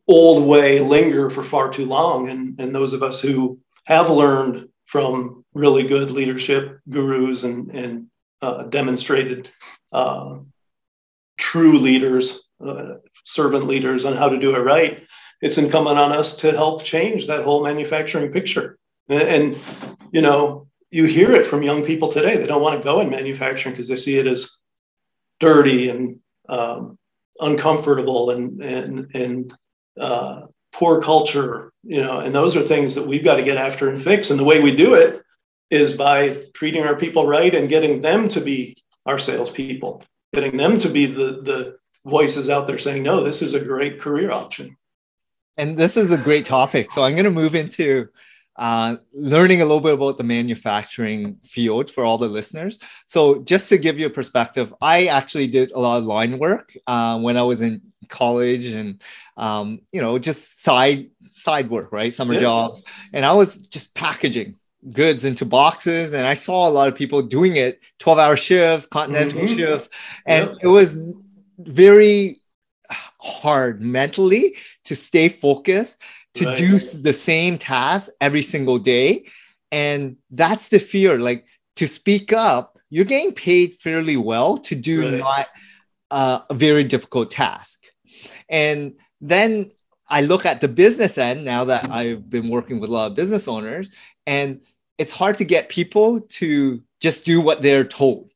old 0.07 0.47
way 0.47 0.81
linger 0.81 1.29
for 1.29 1.43
far 1.43 1.71
too 1.71 1.85
long. 1.85 2.29
And, 2.29 2.59
and 2.61 2.75
those 2.75 2.93
of 2.93 3.03
us 3.03 3.21
who 3.21 3.61
have 3.85 4.11
learned 4.11 4.69
from 4.87 5.45
really 5.53 5.83
good 5.87 6.11
leadership 6.11 6.81
gurus 6.89 7.43
and, 7.43 7.71
and 7.71 8.07
uh, 8.43 8.65
demonstrated 8.65 9.51
uh, 9.93 10.39
true 11.37 11.79
leaders, 11.79 12.41
uh, 12.65 12.95
servant 13.25 13.67
leaders 13.67 14.05
on 14.05 14.17
how 14.17 14.29
to 14.29 14.39
do 14.39 14.55
it 14.55 14.61
right, 14.61 15.07
it's 15.41 15.59
incumbent 15.59 15.99
on 15.99 16.13
us 16.13 16.37
to 16.37 16.53
help 16.53 16.83
change 16.83 17.27
that 17.27 17.45
whole 17.45 17.63
manufacturing 17.63 18.33
picture. 18.33 18.79
And, 19.09 19.23
and 19.23 19.59
you 20.13 20.21
know, 20.21 20.67
you 20.91 21.05
hear 21.05 21.33
it 21.33 21.47
from 21.47 21.63
young 21.63 21.85
people 21.85 22.11
today. 22.11 22.37
They 22.37 22.47
don't 22.47 22.63
want 22.63 22.79
to 22.79 22.85
go 22.85 23.01
in 23.01 23.11
manufacturing 23.11 23.75
because 23.75 23.89
they 23.89 23.97
see 23.97 24.19
it 24.19 24.27
as 24.27 24.51
dirty 25.39 25.91
and 25.91 26.19
um, 26.49 26.99
uncomfortable 27.41 28.31
and 28.31 28.63
and 28.63 29.15
and 29.15 29.55
uh, 30.01 30.47
poor 30.73 31.01
culture. 31.01 31.73
You 31.85 32.03
know, 32.03 32.21
and 32.21 32.35
those 32.35 32.57
are 32.57 32.63
things 32.63 32.95
that 32.95 33.07
we've 33.07 33.25
got 33.25 33.37
to 33.37 33.43
get 33.43 33.59
after 33.59 33.89
and 33.89 34.03
fix. 34.03 34.31
And 34.31 34.41
the 34.41 34.45
way 34.45 34.61
we 34.61 34.75
do 34.75 34.95
it 34.95 35.23
is 35.71 35.95
by 35.95 36.45
treating 36.55 36.85
our 36.85 36.97
people 36.97 37.27
right 37.27 37.55
and 37.55 37.69
getting 37.69 38.01
them 38.01 38.29
to 38.31 38.41
be 38.41 38.77
our 39.07 39.19
salespeople, 39.19 40.03
getting 40.33 40.57
them 40.57 40.79
to 40.81 40.89
be 40.89 41.07
the, 41.07 41.41
the 41.43 41.79
voices 42.07 42.49
out 42.49 42.67
there 42.67 42.79
saying, 42.79 43.03
no, 43.03 43.23
this 43.23 43.43
is 43.43 43.55
a 43.55 43.61
great 43.61 44.01
career 44.01 44.31
option. 44.31 44.77
And 45.57 45.77
this 45.77 45.97
is 45.97 46.13
a 46.13 46.19
great 46.19 46.47
topic. 46.47 46.93
So 46.93 47.03
I'm 47.03 47.15
going 47.15 47.25
to 47.25 47.31
move 47.31 47.55
into 47.55 48.09
uh, 48.59 48.97
learning 49.13 49.63
a 49.63 49.65
little 49.65 49.81
bit 49.81 49.95
about 49.95 50.19
the 50.19 50.25
manufacturing 50.25 51.39
field 51.45 51.91
for 51.91 52.05
all 52.05 52.19
the 52.19 52.27
listeners. 52.27 52.81
So, 53.07 53.41
just 53.43 53.69
to 53.69 53.79
give 53.79 54.01
you 54.01 54.07
a 54.07 54.11
perspective, 54.11 54.75
I 54.81 55.07
actually 55.07 55.47
did 55.47 55.71
a 55.71 55.79
lot 55.79 55.99
of 55.99 56.05
line 56.05 56.41
work 56.41 56.77
uh, 56.89 57.21
when 57.21 57.37
I 57.37 57.43
was 57.43 57.61
in 57.61 57.81
college, 58.09 58.67
and 58.67 59.01
um, 59.37 59.83
you 59.93 60.03
know, 60.03 60.19
just 60.19 60.61
side 60.61 61.11
side 61.31 61.71
work, 61.71 61.93
right, 61.93 62.13
summer 62.13 62.35
yeah. 62.35 62.41
jobs, 62.41 62.83
and 63.13 63.25
I 63.25 63.33
was 63.33 63.69
just 63.69 63.95
packaging 63.95 64.57
goods 64.93 65.25
into 65.25 65.45
boxes 65.45 66.13
and 66.13 66.27
i 66.27 66.35
saw 66.35 66.69
a 66.69 66.71
lot 66.71 66.89
of 66.89 66.95
people 66.95 67.21
doing 67.21 67.57
it 67.57 67.81
12 67.99 68.19
hour 68.19 68.37
shifts 68.37 68.87
continental 68.87 69.43
mm-hmm. 69.43 69.57
shifts 69.57 69.89
and 70.27 70.49
yep. 70.49 70.59
it 70.63 70.67
was 70.69 70.99
very 71.59 72.41
hard 73.21 73.83
mentally 73.83 74.55
to 74.85 74.95
stay 74.95 75.29
focused 75.29 76.01
to 76.35 76.45
right. 76.45 76.57
do 76.57 76.79
the 76.79 77.13
same 77.13 77.59
task 77.59 78.11
every 78.21 78.43
single 78.43 78.79
day 78.79 79.25
and 79.73 80.17
that's 80.31 80.69
the 80.69 80.79
fear 80.79 81.19
like 81.19 81.45
to 81.75 81.89
speak 81.89 82.33
up 82.33 82.79
you're 82.89 83.05
getting 83.05 83.33
paid 83.33 83.75
fairly 83.75 84.17
well 84.17 84.57
to 84.57 84.75
do 84.77 85.03
right. 85.03 85.19
not 85.19 85.47
uh, 86.11 86.41
a 86.49 86.55
very 86.55 86.85
difficult 86.85 87.31
task 87.31 87.87
and 88.49 88.95
then 89.21 89.71
I 90.09 90.23
look 90.23 90.47
at 90.47 90.61
the 90.61 90.69
business 90.69 91.19
end 91.19 91.45
now 91.45 91.65
that 91.67 91.91
I've 91.91 92.31
been 92.31 92.49
working 92.49 92.81
with 92.81 92.89
a 92.89 92.93
lot 92.93 93.11
of 93.11 93.15
business 93.15 93.47
owners, 93.47 93.91
and 94.29 94.61
it's 94.99 95.13
hard 95.13 95.39
to 95.39 95.45
get 95.45 95.71
people 95.71 96.21
to 96.21 96.83
just 97.01 97.25
do 97.25 97.41
what 97.41 97.63
they're 97.63 97.85
told, 97.85 98.31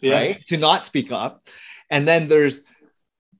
yeah. 0.00 0.14
right? 0.14 0.46
To 0.46 0.56
not 0.56 0.84
speak 0.84 1.12
up. 1.12 1.48
And 1.90 2.08
then 2.08 2.28
there's 2.28 2.62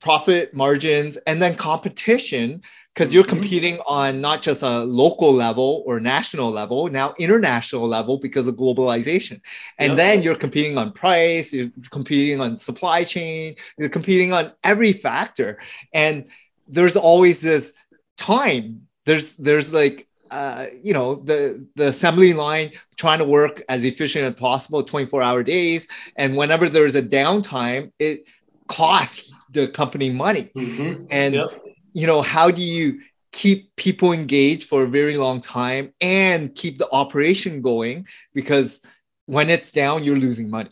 profit 0.01 0.53
margins 0.53 1.17
and 1.17 1.41
then 1.41 1.55
competition 1.57 2.61
because 2.93 3.13
you're 3.13 3.25
mm-hmm. 3.25 3.37
competing 3.37 3.79
on 3.87 4.21
not 4.21 4.43
just 4.43 4.63
a 4.63 4.81
local 4.85 5.33
level 5.33 5.83
or 5.87 5.99
national 5.99 6.51
level, 6.51 6.89
now 6.91 7.15
international 7.19 7.89
level 7.89 8.19
because 8.19 8.49
of 8.49 8.57
globalization. 8.57 9.41
And 9.79 9.93
yep. 9.93 9.97
then 9.97 10.23
you're 10.23 10.37
competing 10.37 10.77
on 10.77 10.93
price, 10.93 11.55
you're 11.55 11.71
competing 11.91 12.39
on 12.39 12.59
supply 12.59 13.03
chain, 13.05 13.57
you're 13.79 13.89
competing 13.89 14.31
on 14.35 14.53
every 14.63 14.93
factor. 14.93 15.59
And 15.95 16.27
there's 16.69 16.97
always 16.97 17.41
this 17.41 17.73
time. 18.19 18.89
There's 19.07 19.33
there's 19.37 19.73
like 19.73 20.07
uh, 20.35 20.67
you 20.83 20.93
know 20.93 21.15
the 21.15 21.65
the 21.77 21.87
assembly 21.87 22.33
line 22.33 22.73
trying 22.97 23.21
to 23.21 23.25
work 23.25 23.63
as 23.69 23.85
efficient 23.85 24.25
as 24.25 24.35
possible 24.35 24.83
24 24.83 25.23
hour 25.23 25.45
days 25.45 25.87
and 26.17 26.37
whenever 26.37 26.69
there's 26.69 26.97
a 26.97 27.03
downtime 27.03 27.93
it 28.01 28.27
costs 28.67 29.33
the 29.51 29.69
company 29.69 30.11
money 30.11 30.51
mm-hmm. 30.57 31.05
and 31.09 31.35
yep. 31.35 31.51
you 31.93 32.09
know 32.09 32.21
how 32.21 32.51
do 32.51 32.65
you 32.65 33.01
keep 33.31 33.75
people 33.77 34.13
engaged 34.13 34.69
for 34.69 34.83
a 34.83 34.89
very 34.89 35.17
long 35.17 35.41
time 35.41 35.93
and 36.01 36.53
keep 36.57 36.79
the 36.79 36.91
operation 36.91 37.63
going 37.63 38.05
because 38.35 38.85
when 39.27 39.49
it's 39.49 39.71
down 39.71 40.03
you're 40.03 40.19
losing 40.19 40.51
money 40.51 40.71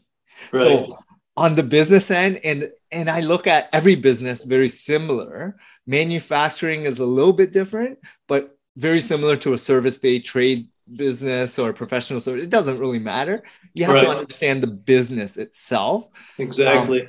right. 0.52 0.62
so 0.62 0.98
on 1.36 1.54
the 1.54 1.62
business 1.62 2.10
end 2.10 2.40
and 2.42 2.68
and 2.90 3.08
i 3.08 3.20
look 3.20 3.46
at 3.46 3.68
every 3.72 3.94
business 3.94 4.42
very 4.42 4.68
similar 4.68 5.56
manufacturing 5.86 6.84
is 6.84 6.98
a 6.98 7.06
little 7.06 7.32
bit 7.32 7.52
different 7.52 7.96
but 8.26 8.58
very 8.76 8.98
similar 8.98 9.36
to 9.36 9.52
a 9.52 9.58
service-based 9.58 10.24
trade 10.24 10.68
business 10.94 11.58
or 11.58 11.72
professional 11.72 12.20
service 12.20 12.44
it 12.44 12.50
doesn't 12.50 12.78
really 12.78 12.98
matter 12.98 13.42
you 13.74 13.84
have 13.84 13.94
right. 13.94 14.04
to 14.04 14.10
understand 14.10 14.62
the 14.62 14.66
business 14.66 15.36
itself 15.36 16.08
exactly 16.38 17.02
um, 17.02 17.08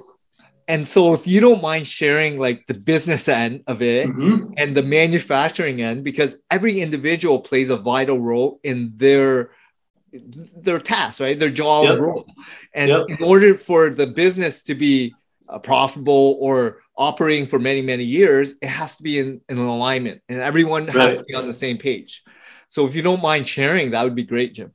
and 0.68 0.88
so 0.88 1.14
if 1.14 1.28
you 1.28 1.42
don't 1.42 1.62
mind 1.62 1.86
sharing 1.86 2.38
like 2.40 2.66
the 2.68 2.74
business 2.74 3.28
end 3.28 3.64
of 3.68 3.82
it 3.82 4.08
mm-hmm. 4.08 4.54
and 4.58 4.76
the 4.76 4.84
manufacturing 4.84 5.82
end 5.82 6.04
because 6.04 6.38
every 6.50 6.80
individual 6.80 7.40
plays 7.40 7.70
a 7.70 7.78
vital 7.78 8.20
role 8.20 8.60
in 8.64 8.94
their 8.96 9.52
their 10.14 10.80
task 10.80 11.20
right 11.20 11.40
their 11.40 11.50
job 11.50 11.86
yep. 11.86 12.00
role 12.00 12.26
and 12.74 12.90
yep. 12.90 13.06
in 13.10 13.18
order 13.24 13.56
for 13.56 13.90
the 13.90 14.06
business 14.06 14.62
to 14.62 14.76
be 14.76 15.14
uh, 15.50 15.60
profitable 15.60 16.38
or 16.40 16.80
operating 16.98 17.46
for 17.46 17.60
many 17.60 17.82
many 17.82 18.04
years 18.04 18.56
it 18.62 18.68
has 18.68 18.98
to 18.98 19.04
be 19.04 19.20
in, 19.20 19.42
in 19.50 19.58
alignment 19.58 20.22
and 20.30 20.40
everyone 20.40 20.86
right. 20.88 20.96
has 20.96 21.18
to 21.18 21.24
be 21.24 21.34
on 21.34 21.48
the 21.48 21.54
same 21.54 21.78
page 21.78 22.24
so 22.68 22.86
if 22.86 22.96
you 22.96 23.02
don't 23.02 23.22
mind 23.22 23.48
sharing 23.48 23.92
that 23.92 24.04
would 24.04 24.16
be 24.16 24.24
great 24.24 24.54
jim 24.54 24.72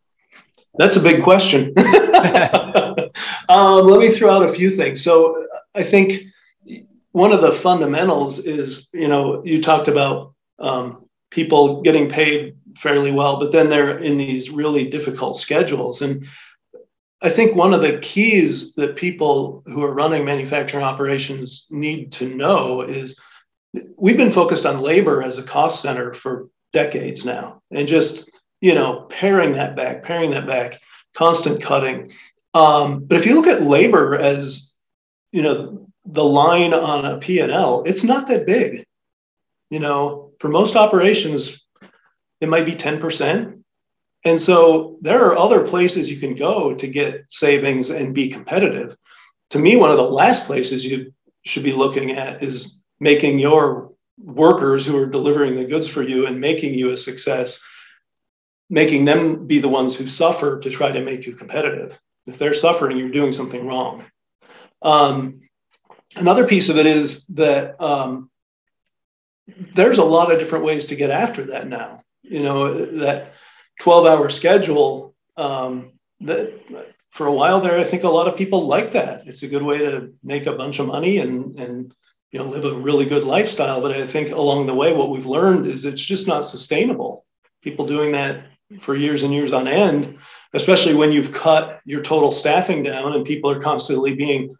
that's 0.75 0.97
a 0.97 1.01
big 1.01 1.23
question 1.23 1.73
um, 3.49 3.87
let 3.87 4.01
me 4.01 4.11
throw 4.11 4.31
out 4.31 4.43
a 4.43 4.53
few 4.53 4.71
things 4.71 5.03
so 5.03 5.47
I 5.75 5.83
think 5.85 6.25
one 7.13 7.33
of 7.33 7.41
the 7.41 7.53
fundamentals 7.53 8.39
is, 8.41 8.89
you 8.93 9.09
know, 9.09 9.45
you 9.45 9.63
talked 9.63 9.89
about 9.89 10.35
um, 10.59 11.09
people 11.31 11.83
getting 11.83 12.09
paid 12.09 12.57
fairly 12.77 13.13
well, 13.13 13.39
but 13.39 13.53
then 13.53 13.69
they're 13.69 13.99
in 13.99 14.19
these 14.19 14.51
really 14.51 14.89
difficult 14.91 15.37
schedules. 15.39 16.03
And 16.03 16.27
I 17.21 17.31
think 17.31 17.57
one 17.57 17.75
of 17.75 17.83
the 17.83 17.99
keys 17.99 18.75
that 18.75 18.97
people 18.97 19.63
who 19.67 19.83
are 19.83 19.93
running 19.93 20.25
manufacturing 20.25 20.85
operations 20.85 21.67
need 21.71 22.13
to 22.13 22.29
know 22.29 22.83
is 22.83 23.19
we've 23.97 24.17
been 24.17 24.31
focused 24.31 24.67
on 24.67 24.81
labor 24.81 25.23
as 25.23 25.37
a 25.37 25.43
cost 25.43 25.83
center 25.83 26.15
for 26.15 26.49
decades 26.73 27.25
now 27.25 27.61
and 27.71 27.89
just 27.89 28.31
you 28.61 28.75
know 28.75 29.07
paring 29.11 29.53
that 29.53 29.75
back 29.75 30.03
paring 30.03 30.31
that 30.31 30.47
back 30.47 30.81
constant 31.15 31.63
cutting 31.63 32.13
um, 32.55 33.05
but 33.05 33.19
if 33.19 33.27
you 33.27 33.35
look 33.35 33.47
at 33.47 33.63
labor 33.63 34.17
as 34.17 34.69
you 35.33 35.43
know, 35.43 35.89
the 36.05 36.25
line 36.25 36.73
on 36.73 37.05
a 37.05 37.19
P&L, 37.19 37.83
it's 37.85 38.05
not 38.05 38.29
that 38.29 38.47
big. 38.47 38.85
You 39.71 39.81
know, 39.81 40.33
for 40.41 40.49
most 40.49 40.77
operations, 40.77 41.67
it 42.41 42.49
might 42.49 42.65
be 42.65 42.75
10%. 42.75 43.58
And 44.25 44.41
so 44.41 44.99
there 45.01 45.25
are 45.25 45.39
other 45.39 45.67
places 45.67 46.11
you 46.11 46.19
can 46.19 46.35
go 46.35 46.75
to 46.75 46.87
get 46.87 47.25
savings 47.29 47.91
and 47.91 48.15
be 48.15 48.29
competitive. 48.29 48.97
To 49.51 49.59
me, 49.59 49.77
one 49.77 49.91
of 49.91 49.97
the 49.97 50.03
last 50.03 50.45
places 50.45 50.85
you 50.85 51.13
should 51.45 51.63
be 51.63 51.73
looking 51.73 52.11
at 52.11 52.43
is 52.43 52.83
making 53.01 53.39
your 53.39 53.93
workers 54.19 54.85
who 54.85 54.97
are 54.99 55.07
delivering 55.07 55.57
the 55.57 55.65
goods 55.65 55.87
for 55.87 56.03
you 56.03 56.27
and 56.27 56.41
making 56.41 56.75
you 56.75 56.91
a 56.91 56.97
success, 56.97 57.61
making 58.69 59.05
them 59.05 59.47
be 59.47 59.61
the 59.61 59.69
ones 59.69 59.95
who 59.95 60.09
suffer 60.09 60.59
to 60.61 60.71
try 60.71 60.91
to 60.91 61.01
make 61.01 61.25
you 61.25 61.35
competitive. 61.35 61.99
If 62.27 62.39
they're 62.39 62.55
suffering, 62.55 62.99
you're 62.99 63.09
doing 63.09 63.33
something 63.33 63.67
wrong. 63.67 64.05
Um, 64.83 65.41
another 66.17 66.47
piece 66.47 66.69
of 66.69 66.77
it 66.77 66.87
is 66.87 67.25
that 67.27 67.81
um, 67.81 68.31
there's 69.75 69.99
a 69.99 70.05
lot 70.05 70.33
of 70.33 70.39
different 70.39 70.65
ways 70.65 70.87
to 70.87 70.97
get 70.97 71.11
after 71.11 71.45
that 71.47 71.69
now. 71.69 72.03
You 72.23 72.43
know, 72.43 72.85
that 72.99 73.33
12 73.81 74.07
hour 74.07 74.29
schedule 74.31 75.15
um, 75.37 75.93
that 76.21 76.53
for 77.11 77.27
a 77.27 77.33
while 77.33 77.61
there, 77.61 77.79
I 77.79 77.85
think 77.85 78.05
a 78.05 78.09
lot 78.09 78.29
of 78.29 78.37
people 78.37 78.67
like 78.67 78.93
that. 78.93 79.27
It's 79.27 79.43
a 79.43 79.49
good 79.49 79.63
way 79.63 79.79
to 79.79 80.13
make 80.23 80.47
a 80.47 80.53
bunch 80.53 80.79
of 80.79 80.87
money 80.87 81.19
and, 81.19 81.59
and, 81.59 81.95
you 82.31 82.39
know, 82.39 82.47
live 82.47 82.65
a 82.65 82.75
really 82.75 83.07
good 83.07 83.25
lifestyle. 83.25 83.81
But 83.81 83.93
I 83.93 84.07
think 84.07 84.31
along 84.31 84.67
the 84.67 84.75
way, 84.75 84.93
what 84.93 85.11
we've 85.11 85.27
learned 85.27 85.67
is 85.67 85.85
it's 85.85 86.05
just 86.05 86.27
not 86.27 86.47
sustainable. 86.47 87.25
People 87.63 87.87
doing 87.87 88.13
that 88.13 88.45
for 88.81 88.95
years 88.95 89.23
and 89.23 89.33
years 89.33 89.53
on 89.53 89.67
end, 89.67 90.19
especially 90.53 90.95
when 90.95 91.11
you've 91.11 91.33
cut 91.33 91.81
your 91.85 92.03
total 92.03 92.31
staffing 92.31 92.83
down 92.83 93.15
and 93.15 93.25
people 93.25 93.51
are 93.51 93.61
constantly 93.61 94.15
being 94.15 94.57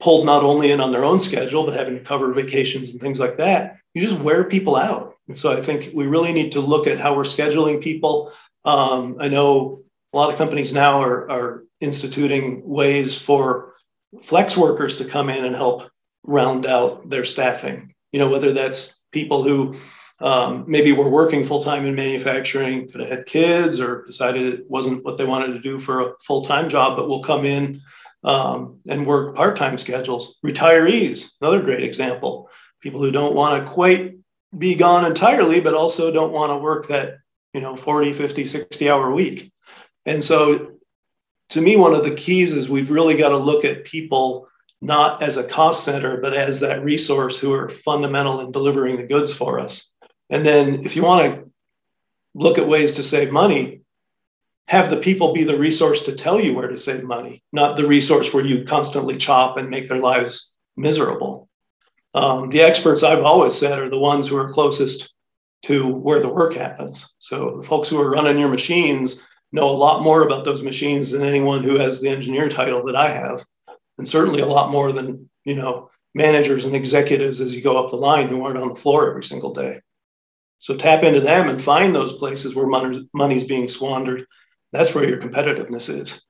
pulled 0.00 0.24
not 0.24 0.42
only 0.42 0.72
in 0.72 0.80
on 0.80 0.92
their 0.92 1.04
own 1.04 1.20
schedule, 1.20 1.64
but 1.64 1.74
having 1.74 1.94
to 1.98 2.04
cover 2.04 2.32
vacations 2.32 2.90
and 2.90 3.00
things 3.00 3.20
like 3.20 3.36
that, 3.36 3.76
you 3.94 4.06
just 4.06 4.20
wear 4.20 4.44
people 4.44 4.76
out. 4.76 5.14
And 5.28 5.36
so 5.36 5.52
I 5.52 5.62
think 5.62 5.94
we 5.94 6.06
really 6.06 6.32
need 6.32 6.52
to 6.52 6.60
look 6.60 6.86
at 6.86 6.98
how 6.98 7.14
we're 7.14 7.24
scheduling 7.24 7.82
people. 7.82 8.32
Um, 8.64 9.18
I 9.20 9.28
know 9.28 9.82
a 10.12 10.16
lot 10.16 10.30
of 10.30 10.38
companies 10.38 10.72
now 10.72 11.02
are, 11.02 11.30
are 11.30 11.64
instituting 11.80 12.66
ways 12.66 13.20
for 13.20 13.74
flex 14.22 14.56
workers 14.56 14.96
to 14.96 15.04
come 15.04 15.28
in 15.28 15.44
and 15.44 15.54
help 15.54 15.90
round 16.24 16.66
out 16.66 17.08
their 17.08 17.24
staffing. 17.24 17.94
You 18.12 18.18
know, 18.18 18.30
whether 18.30 18.52
that's 18.52 19.02
people 19.12 19.42
who 19.42 19.76
um, 20.20 20.64
maybe 20.66 20.92
were 20.92 21.08
working 21.08 21.46
full 21.46 21.62
time 21.62 21.86
in 21.86 21.94
manufacturing, 21.94 22.90
could 22.90 23.00
have 23.00 23.10
had 23.10 23.26
kids, 23.26 23.80
or 23.80 24.04
decided 24.06 24.54
it 24.54 24.70
wasn't 24.70 25.04
what 25.04 25.18
they 25.18 25.24
wanted 25.24 25.52
to 25.52 25.60
do 25.60 25.78
for 25.78 26.00
a 26.00 26.12
full 26.26 26.44
time 26.44 26.68
job, 26.68 26.96
but 26.96 27.08
will 27.08 27.22
come 27.22 27.44
in 27.44 27.80
um, 28.24 28.80
and 28.88 29.06
work 29.06 29.36
part 29.36 29.56
time 29.56 29.78
schedules. 29.78 30.38
Retirees, 30.44 31.32
another 31.40 31.62
great 31.62 31.84
example. 31.84 32.48
People 32.80 33.00
who 33.00 33.10
don't 33.10 33.34
want 33.34 33.64
to 33.64 33.70
quite 33.70 34.14
be 34.56 34.74
gone 34.74 35.04
entirely, 35.04 35.60
but 35.60 35.74
also 35.74 36.10
don't 36.10 36.32
want 36.32 36.50
to 36.50 36.56
work 36.56 36.88
that, 36.88 37.18
you 37.52 37.60
know, 37.60 37.76
40, 37.76 38.12
50, 38.12 38.46
60 38.46 38.90
hour 38.90 39.10
week. 39.12 39.52
And 40.06 40.24
so 40.24 40.78
to 41.50 41.60
me, 41.60 41.76
one 41.76 41.94
of 41.94 42.04
the 42.04 42.14
keys 42.14 42.52
is 42.54 42.68
we've 42.68 42.90
really 42.90 43.16
got 43.16 43.30
to 43.30 43.36
look 43.36 43.64
at 43.64 43.84
people 43.84 44.48
not 44.80 45.22
as 45.22 45.36
a 45.36 45.44
cost 45.44 45.84
center, 45.84 46.18
but 46.18 46.34
as 46.34 46.60
that 46.60 46.84
resource 46.84 47.36
who 47.36 47.52
are 47.52 47.68
fundamental 47.68 48.40
in 48.40 48.52
delivering 48.52 48.96
the 48.96 49.02
goods 49.02 49.34
for 49.34 49.58
us. 49.58 49.90
And 50.30 50.46
then 50.46 50.84
if 50.84 50.94
you 50.94 51.02
want 51.02 51.34
to 51.34 51.50
look 52.34 52.58
at 52.58 52.68
ways 52.68 52.94
to 52.94 53.02
save 53.02 53.32
money, 53.32 53.80
have 54.68 54.90
the 54.90 54.98
people 54.98 55.32
be 55.32 55.44
the 55.44 55.58
resource 55.58 56.02
to 56.02 56.12
tell 56.12 56.38
you 56.38 56.54
where 56.54 56.68
to 56.68 56.76
save 56.76 57.02
money, 57.02 57.42
not 57.52 57.76
the 57.76 57.86
resource 57.86 58.32
where 58.32 58.44
you 58.44 58.64
constantly 58.64 59.16
chop 59.16 59.56
and 59.56 59.70
make 59.70 59.88
their 59.88 59.98
lives 59.98 60.52
miserable. 60.76 61.47
Um, 62.14 62.48
the 62.48 62.62
experts 62.62 63.02
I've 63.02 63.24
always 63.24 63.54
said 63.54 63.78
are 63.78 63.90
the 63.90 63.98
ones 63.98 64.28
who 64.28 64.36
are 64.36 64.52
closest 64.52 65.14
to 65.64 65.86
where 65.86 66.20
the 66.20 66.28
work 66.28 66.54
happens. 66.54 67.14
So 67.18 67.58
the 67.58 67.66
folks 67.66 67.88
who 67.88 68.00
are 68.00 68.10
running 68.10 68.38
your 68.38 68.48
machines 68.48 69.22
know 69.52 69.68
a 69.68 69.72
lot 69.72 70.02
more 70.02 70.22
about 70.22 70.44
those 70.44 70.62
machines 70.62 71.10
than 71.10 71.22
anyone 71.22 71.62
who 71.62 71.78
has 71.78 72.00
the 72.00 72.08
engineer 72.08 72.48
title 72.48 72.84
that 72.84 72.96
I 72.96 73.08
have, 73.10 73.44
and 73.98 74.08
certainly 74.08 74.40
a 74.40 74.46
lot 74.46 74.70
more 74.70 74.92
than 74.92 75.28
you 75.44 75.54
know 75.54 75.90
managers 76.14 76.64
and 76.64 76.74
executives 76.74 77.40
as 77.40 77.54
you 77.54 77.62
go 77.62 77.82
up 77.82 77.90
the 77.90 77.96
line 77.96 78.28
who 78.28 78.44
aren't 78.44 78.58
on 78.58 78.70
the 78.70 78.76
floor 78.76 79.08
every 79.08 79.24
single 79.24 79.52
day. 79.52 79.80
So 80.60 80.76
tap 80.76 81.04
into 81.04 81.20
them 81.20 81.48
and 81.48 81.62
find 81.62 81.94
those 81.94 82.14
places 82.14 82.54
where 82.54 82.66
money, 82.66 83.08
money's 83.12 83.44
being 83.44 83.68
squandered 83.68 84.26
that's 84.72 84.94
where 84.94 85.08
your 85.08 85.18
competitiveness 85.18 85.88
is. 85.88 86.20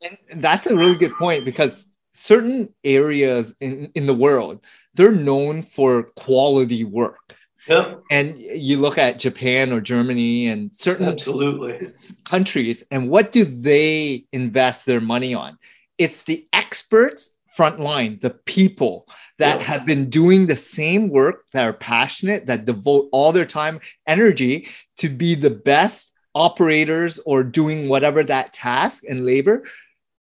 And 0.00 0.42
that's 0.42 0.66
a 0.66 0.76
really 0.76 0.96
good 0.96 1.14
point 1.14 1.44
because 1.44 1.86
certain 2.12 2.74
areas 2.82 3.54
in, 3.60 3.92
in 3.94 4.06
the 4.06 4.14
world, 4.14 4.64
they're 4.94 5.12
known 5.12 5.62
for 5.62 6.04
quality 6.16 6.84
work. 6.84 7.36
Yeah. 7.68 7.94
And 8.10 8.38
you 8.38 8.78
look 8.78 8.98
at 8.98 9.18
Japan 9.18 9.72
or 9.72 9.80
Germany 9.80 10.48
and 10.48 10.74
certain 10.74 11.06
absolutely 11.06 11.88
countries, 12.24 12.82
and 12.90 13.08
what 13.08 13.30
do 13.30 13.44
they 13.44 14.24
invest 14.32 14.84
their 14.86 15.00
money 15.00 15.34
on? 15.34 15.58
It's 15.96 16.24
the 16.24 16.46
experts 16.52 17.36
front 17.54 17.78
line, 17.78 18.18
the 18.20 18.30
people 18.30 19.06
that 19.38 19.60
yeah. 19.60 19.66
have 19.66 19.86
been 19.86 20.08
doing 20.08 20.46
the 20.46 20.56
same 20.56 21.08
work, 21.10 21.44
that 21.52 21.64
are 21.64 21.74
passionate, 21.74 22.46
that 22.46 22.64
devote 22.64 23.08
all 23.12 23.30
their 23.30 23.44
time, 23.44 23.78
energy 24.06 24.68
to 24.96 25.08
be 25.08 25.34
the 25.34 25.50
best 25.50 26.12
operators 26.34 27.20
or 27.26 27.44
doing 27.44 27.88
whatever 27.88 28.24
that 28.24 28.52
task 28.52 29.04
and 29.08 29.26
labor 29.26 29.62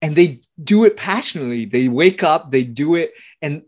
and 0.02 0.16
they 0.16 0.42
do 0.62 0.84
it 0.84 0.98
passionately 0.98 1.64
they 1.64 1.88
wake 1.88 2.22
up 2.22 2.52
they 2.52 2.66
do 2.66 2.96
it 2.96 3.14
and 3.42 3.62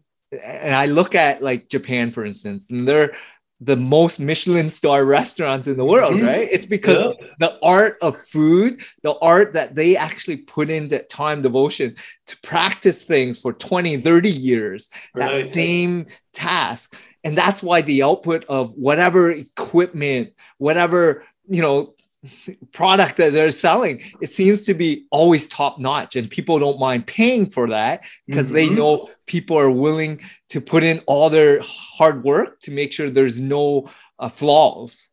and 0.43 0.75
i 0.75 0.85
look 0.85 1.15
at 1.15 1.41
like 1.41 1.69
japan 1.69 2.11
for 2.11 2.25
instance 2.25 2.69
and 2.71 2.87
they're 2.87 3.13
the 3.61 3.77
most 3.77 4.19
michelin 4.19 4.69
star 4.69 5.05
restaurants 5.19 5.67
in 5.67 5.77
the 5.77 5.85
world 5.85 6.15
mm-hmm. 6.15 6.25
right 6.25 6.49
it's 6.51 6.65
because 6.65 7.15
yeah. 7.19 7.27
the 7.39 7.59
art 7.63 7.97
of 8.01 8.17
food 8.27 8.81
the 9.03 9.15
art 9.19 9.53
that 9.53 9.75
they 9.75 9.95
actually 9.95 10.37
put 10.37 10.69
in 10.69 10.87
that 10.87 11.09
time 11.09 11.41
devotion 11.41 11.95
to 12.27 12.37
practice 12.41 13.03
things 13.03 13.39
for 13.39 13.53
20 13.53 13.97
30 13.97 14.29
years 14.29 14.89
right. 15.13 15.43
that 15.43 15.47
same 15.47 16.05
task 16.33 16.97
and 17.23 17.37
that's 17.37 17.63
why 17.63 17.81
the 17.81 18.03
output 18.03 18.43
of 18.45 18.75
whatever 18.75 19.31
equipment 19.31 20.31
whatever 20.57 21.23
you 21.47 21.61
know 21.61 21.93
product 22.71 23.17
that 23.17 23.33
they're 23.33 23.49
selling 23.49 24.01
it 24.21 24.31
seems 24.31 24.61
to 24.61 24.73
be 24.73 25.05
always 25.11 25.47
top 25.47 25.79
notch 25.79 26.15
and 26.15 26.29
people 26.29 26.59
don't 26.59 26.79
mind 26.79 27.05
paying 27.05 27.49
for 27.49 27.69
that 27.69 28.01
because 28.27 28.47
mm-hmm. 28.47 28.55
they 28.55 28.69
know 28.69 29.09
people 29.25 29.57
are 29.57 29.71
willing 29.71 30.21
to 30.49 30.61
put 30.61 30.83
in 30.83 30.99
all 31.07 31.29
their 31.29 31.61
hard 31.61 32.23
work 32.23 32.59
to 32.61 32.71
make 32.71 32.91
sure 32.91 33.09
there's 33.09 33.39
no 33.39 33.89
uh, 34.19 34.29
flaws. 34.29 35.09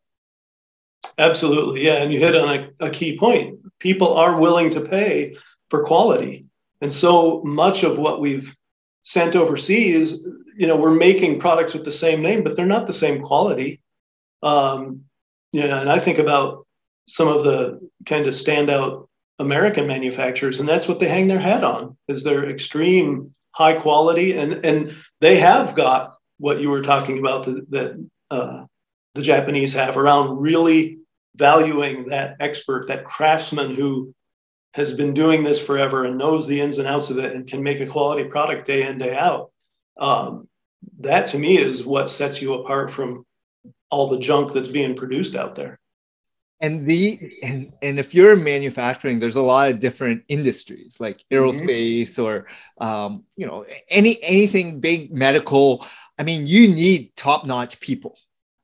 Absolutely, 1.17 1.85
yeah, 1.85 1.95
and 1.95 2.13
you 2.13 2.19
hit 2.19 2.35
on 2.35 2.71
a, 2.79 2.87
a 2.87 2.89
key 2.89 3.17
point. 3.17 3.59
People 3.79 4.13
are 4.13 4.39
willing 4.39 4.69
to 4.69 4.81
pay 4.81 5.35
for 5.69 5.83
quality, 5.83 6.45
and 6.79 6.93
so 6.93 7.41
much 7.43 7.83
of 7.83 7.97
what 7.97 8.21
we've 8.21 8.55
sent 9.01 9.35
overseas, 9.35 10.19
you 10.55 10.67
know, 10.67 10.75
we're 10.75 10.91
making 10.93 11.39
products 11.39 11.73
with 11.73 11.83
the 11.83 11.91
same 11.91 12.21
name, 12.21 12.43
but 12.43 12.55
they're 12.55 12.65
not 12.65 12.85
the 12.85 12.93
same 12.93 13.19
quality. 13.19 13.81
Um, 14.43 15.05
yeah, 15.51 15.81
and 15.81 15.91
I 15.91 15.97
think 15.97 16.19
about 16.19 16.67
some 17.07 17.27
of 17.27 17.43
the 17.43 17.89
kind 18.05 18.27
of 18.27 18.33
standout 18.33 19.07
American 19.39 19.87
manufacturers, 19.87 20.59
and 20.59 20.69
that's 20.69 20.87
what 20.87 20.99
they 20.99 21.07
hang 21.07 21.27
their 21.27 21.39
hat 21.39 21.63
on 21.63 21.97
is 22.07 22.23
their 22.23 22.49
extreme 22.49 23.33
high 23.51 23.73
quality, 23.73 24.33
and 24.33 24.65
and 24.65 24.95
they 25.19 25.37
have 25.37 25.75
got 25.75 26.15
what 26.37 26.61
you 26.61 26.69
were 26.69 26.81
talking 26.81 27.19
about 27.19 27.45
that 27.45 28.07
uh, 28.29 28.65
the 29.15 29.21
Japanese 29.21 29.73
have 29.73 29.97
around 29.97 30.37
really 30.37 30.99
valuing 31.35 32.07
that 32.09 32.37
expert, 32.39 32.87
that 32.87 33.03
craftsman 33.03 33.75
who 33.75 34.13
has 34.73 34.93
been 34.93 35.13
doing 35.13 35.43
this 35.43 35.59
forever 35.59 36.05
and 36.05 36.17
knows 36.17 36.47
the 36.47 36.59
ins 36.59 36.77
and 36.77 36.87
outs 36.87 37.09
of 37.09 37.17
it 37.17 37.33
and 37.35 37.47
can 37.47 37.61
make 37.61 37.81
a 37.81 37.87
quality 37.87 38.23
product 38.23 38.65
day 38.67 38.87
in 38.87 38.97
day 38.97 39.15
out. 39.15 39.51
Um, 39.99 40.47
that 40.99 41.27
to 41.27 41.39
me 41.39 41.57
is 41.57 41.85
what 41.85 42.09
sets 42.09 42.41
you 42.41 42.53
apart 42.53 42.91
from 42.91 43.25
all 43.89 44.07
the 44.07 44.19
junk 44.19 44.53
that's 44.53 44.69
being 44.69 44.95
produced 44.95 45.35
out 45.35 45.55
there 45.55 45.80
and 46.61 46.85
the 46.85 47.37
and, 47.43 47.73
and 47.81 47.99
if 47.99 48.13
you're 48.13 48.35
manufacturing 48.35 49.19
there's 49.19 49.35
a 49.35 49.41
lot 49.41 49.71
of 49.71 49.79
different 49.79 50.23
industries 50.27 50.97
like 50.99 51.17
mm-hmm. 51.17 51.35
aerospace 51.35 52.11
mm-hmm. 52.11 52.23
or 52.23 52.47
um, 52.77 53.25
you 53.35 53.45
know 53.45 53.65
any 53.89 54.17
anything 54.23 54.79
big 54.79 55.11
medical 55.11 55.85
i 56.17 56.23
mean 56.23 56.47
you 56.47 56.67
need 56.67 57.15
top-notch 57.15 57.79
people 57.79 58.17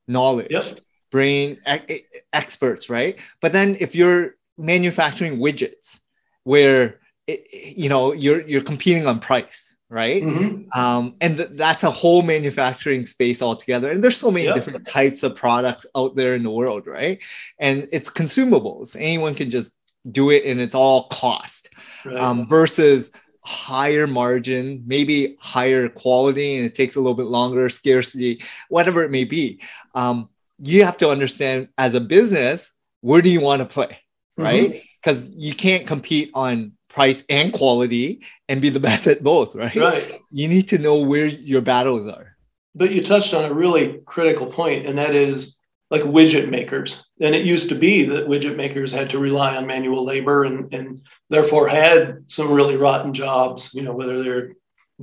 knowledge 0.07 0.51
yep. 0.51 0.79
brain 1.11 1.59
e- 1.89 2.01
experts 2.31 2.89
right 2.89 3.17
but 3.41 3.51
then 3.51 3.75
if 3.79 3.95
you're 3.95 4.35
manufacturing 4.57 5.37
widgets 5.37 5.99
where 6.43 6.99
it, 7.27 7.45
you 7.77 7.89
know 7.89 8.13
you're 8.13 8.41
you're 8.47 8.61
competing 8.61 9.05
on 9.07 9.19
price 9.19 9.76
right 9.89 10.21
mm-hmm. 10.21 10.79
um, 10.79 11.15
and 11.21 11.37
th- 11.37 11.49
that's 11.53 11.83
a 11.83 11.91
whole 11.91 12.21
manufacturing 12.21 13.05
space 13.05 13.41
altogether 13.41 13.89
and 13.89 14.03
there's 14.03 14.17
so 14.17 14.29
many 14.29 14.45
yep. 14.45 14.55
different 14.55 14.85
types 14.85 15.23
of 15.23 15.35
products 15.35 15.85
out 15.95 16.15
there 16.15 16.35
in 16.35 16.43
the 16.43 16.49
world 16.49 16.85
right 16.85 17.19
and 17.59 17.87
it's 17.91 18.09
consumables 18.09 18.95
anyone 18.99 19.33
can 19.33 19.49
just 19.49 19.73
do 20.11 20.29
it 20.29 20.43
and 20.45 20.59
it's 20.59 20.75
all 20.75 21.07
cost 21.07 21.73
right. 22.05 22.17
um, 22.17 22.47
versus 22.47 23.11
higher 23.41 24.07
margin 24.07 24.83
maybe 24.85 25.37
higher 25.39 25.87
quality 25.87 26.57
and 26.57 26.65
it 26.65 26.75
takes 26.75 26.97
a 26.97 26.99
little 26.99 27.15
bit 27.15 27.27
longer 27.27 27.69
scarcity 27.69 28.43
whatever 28.67 29.03
it 29.03 29.11
may 29.11 29.23
be 29.23 29.59
um, 29.95 30.27
you 30.59 30.83
have 30.83 30.97
to 30.97 31.09
understand 31.09 31.69
as 31.77 31.93
a 31.93 32.01
business 32.01 32.73
where 33.01 33.21
do 33.21 33.29
you 33.29 33.39
want 33.39 33.61
to 33.61 33.65
play 33.65 33.97
right 34.35 34.83
because 35.01 35.29
mm-hmm. 35.29 35.39
you 35.39 35.53
can't 35.53 35.87
compete 35.87 36.29
on 36.33 36.73
price 36.97 37.23
and 37.29 37.53
quality 37.53 38.19
and 38.49 38.59
be 38.59 38.69
the 38.69 38.79
best 38.89 39.05
at 39.05 39.23
both, 39.23 39.53
right? 39.53 39.75
Right. 39.75 40.19
You 40.31 40.47
need 40.47 40.67
to 40.69 40.79
know 40.79 40.95
where 40.95 41.27
your 41.27 41.61
battles 41.61 42.07
are. 42.07 42.35
But 42.73 42.91
you 42.91 43.03
touched 43.03 43.35
on 43.35 43.45
a 43.45 43.53
really 43.53 44.01
critical 44.05 44.47
point, 44.47 44.87
and 44.87 44.97
that 44.97 45.13
is 45.13 45.59
like 45.91 46.01
widget 46.01 46.49
makers. 46.49 47.05
And 47.21 47.35
it 47.35 47.45
used 47.45 47.69
to 47.69 47.75
be 47.75 48.03
that 48.05 48.27
widget 48.27 48.55
makers 48.55 48.91
had 48.91 49.11
to 49.11 49.19
rely 49.19 49.55
on 49.55 49.67
manual 49.67 50.03
labor 50.03 50.43
and, 50.43 50.73
and 50.73 51.01
therefore 51.29 51.67
had 51.67 52.23
some 52.27 52.51
really 52.51 52.77
rotten 52.77 53.13
jobs, 53.13 53.69
you 53.73 53.83
know, 53.83 53.93
whether 53.93 54.23
they're 54.23 54.53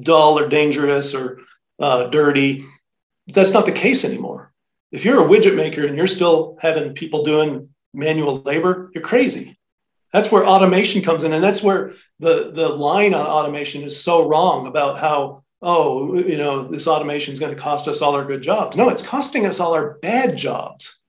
dull 0.01 0.37
or 0.39 0.49
dangerous 0.49 1.15
or 1.15 1.39
uh, 1.79 2.09
dirty. 2.09 2.65
That's 3.29 3.53
not 3.53 3.67
the 3.67 3.73
case 3.73 4.05
anymore. 4.05 4.53
If 4.91 5.05
you're 5.05 5.25
a 5.25 5.29
widget 5.29 5.55
maker 5.55 5.87
and 5.87 5.97
you're 5.97 6.09
still 6.09 6.59
having 6.61 6.93
people 6.93 7.25
doing 7.25 7.69
manual 7.95 8.43
labor, 8.43 8.91
you're 8.95 9.05
crazy. 9.05 9.57
That's 10.15 10.31
where 10.31 10.47
automation 10.47 11.03
comes 11.03 11.25
in, 11.25 11.33
and 11.33 11.43
that's 11.43 11.61
where 11.61 11.95
the 12.21 12.53
the 12.53 12.69
line 12.69 13.15
on 13.15 13.27
automation 13.27 13.83
is 13.83 14.01
so 14.01 14.29
wrong 14.29 14.69
about 14.69 14.97
how 14.97 15.43
oh 15.61 16.17
you 16.17 16.37
know 16.37 16.69
this 16.69 16.87
automation 16.87 17.33
is 17.33 17.41
going 17.41 17.53
to 17.53 17.61
cost 17.61 17.89
us 17.89 18.01
all 18.01 18.15
our 18.15 18.25
good 18.25 18.41
jobs. 18.41 18.77
No, 18.77 18.91
it's 18.91 19.03
costing 19.03 19.45
us 19.45 19.59
all 19.59 19.75
our 19.75 19.99
bad 20.03 20.37
jobs. 20.37 21.01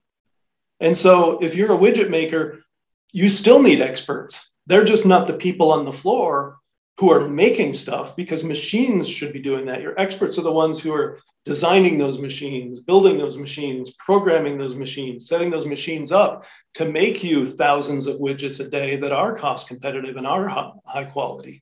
And 0.80 0.98
so 0.98 1.38
if 1.38 1.54
you're 1.54 1.76
a 1.76 1.78
widget 1.78 2.10
maker, 2.10 2.64
you 3.12 3.30
still 3.30 3.62
need 3.62 3.80
experts. 3.80 4.50
They're 4.66 4.84
just 4.84 5.06
not 5.06 5.28
the 5.28 5.38
people 5.38 5.72
on 5.72 5.86
the 5.86 5.94
floor 5.94 6.58
who 6.98 7.12
are 7.12 7.28
making 7.28 7.74
stuff 7.74 8.16
because 8.16 8.44
machines 8.44 9.08
should 9.10 9.34
be 9.34 9.42
doing 9.42 9.66
that. 9.66 9.82
Your 9.82 10.00
experts 10.00 10.38
are 10.38 10.44
the 10.44 10.52
ones 10.52 10.80
who 10.80 10.94
are 10.94 11.20
designing 11.46 11.98
those 11.98 12.18
machines, 12.18 12.80
building 12.80 13.18
those 13.18 13.38
machines, 13.38 13.94
programming 14.00 14.58
those 14.58 14.76
machines, 14.76 15.28
setting 15.28 15.52
those 15.52 15.66
machines 15.66 16.12
up 16.12 16.46
to 16.74 16.86
make 16.86 17.24
you 17.24 17.46
thousands 17.46 18.08
of 18.08 18.18
widgets 18.18 18.60
a 18.60 18.68
day 18.68 18.96
that 18.96 19.12
are 19.12 19.38
cost 19.38 19.68
competitive 19.68 20.18
and 20.18 20.26
are 20.26 20.48
high 20.86 21.04
quality. 21.06 21.62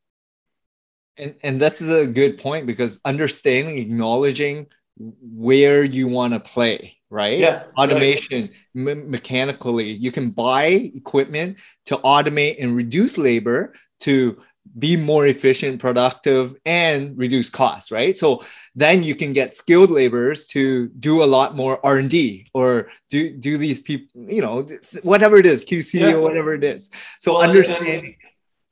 And, 1.17 1.35
and 1.43 1.61
this 1.61 1.81
is 1.81 1.89
a 1.89 2.07
good 2.07 2.37
point 2.37 2.65
because 2.65 2.99
understanding, 3.03 3.77
acknowledging 3.77 4.67
where 4.97 5.83
you 5.83 6.07
want 6.07 6.33
to 6.33 6.39
play, 6.39 6.97
right? 7.09 7.39
Yeah. 7.39 7.63
Automation, 7.77 8.41
right. 8.41 8.51
Me- 8.73 8.93
mechanically, 8.93 9.91
you 9.91 10.11
can 10.11 10.29
buy 10.29 10.65
equipment 10.65 11.57
to 11.87 11.97
automate 11.97 12.55
and 12.59 12.75
reduce 12.75 13.17
labor 13.17 13.73
to 14.01 14.41
be 14.77 14.97
more 14.97 15.27
efficient, 15.27 15.79
productive, 15.79 16.55
and 16.65 17.17
reduce 17.17 17.49
costs, 17.49 17.91
right? 17.91 18.17
So 18.17 18.43
then 18.75 19.03
you 19.03 19.15
can 19.15 19.33
get 19.33 19.55
skilled 19.55 19.91
laborers 19.91 20.47
to 20.47 20.87
do 20.99 21.23
a 21.23 21.25
lot 21.25 21.55
more 21.55 21.79
R 21.85 21.97
and 21.97 22.09
D 22.09 22.47
or 22.53 22.89
do 23.09 23.31
do 23.31 23.57
these 23.57 23.79
people, 23.79 24.23
you 24.27 24.41
know, 24.41 24.67
whatever 25.03 25.37
it 25.37 25.45
is, 25.45 25.63
QC 25.63 25.99
yeah. 25.99 26.13
or 26.13 26.21
whatever 26.21 26.53
it 26.53 26.63
is. 26.63 26.89
So 27.19 27.33
well, 27.33 27.43
understanding. 27.43 28.15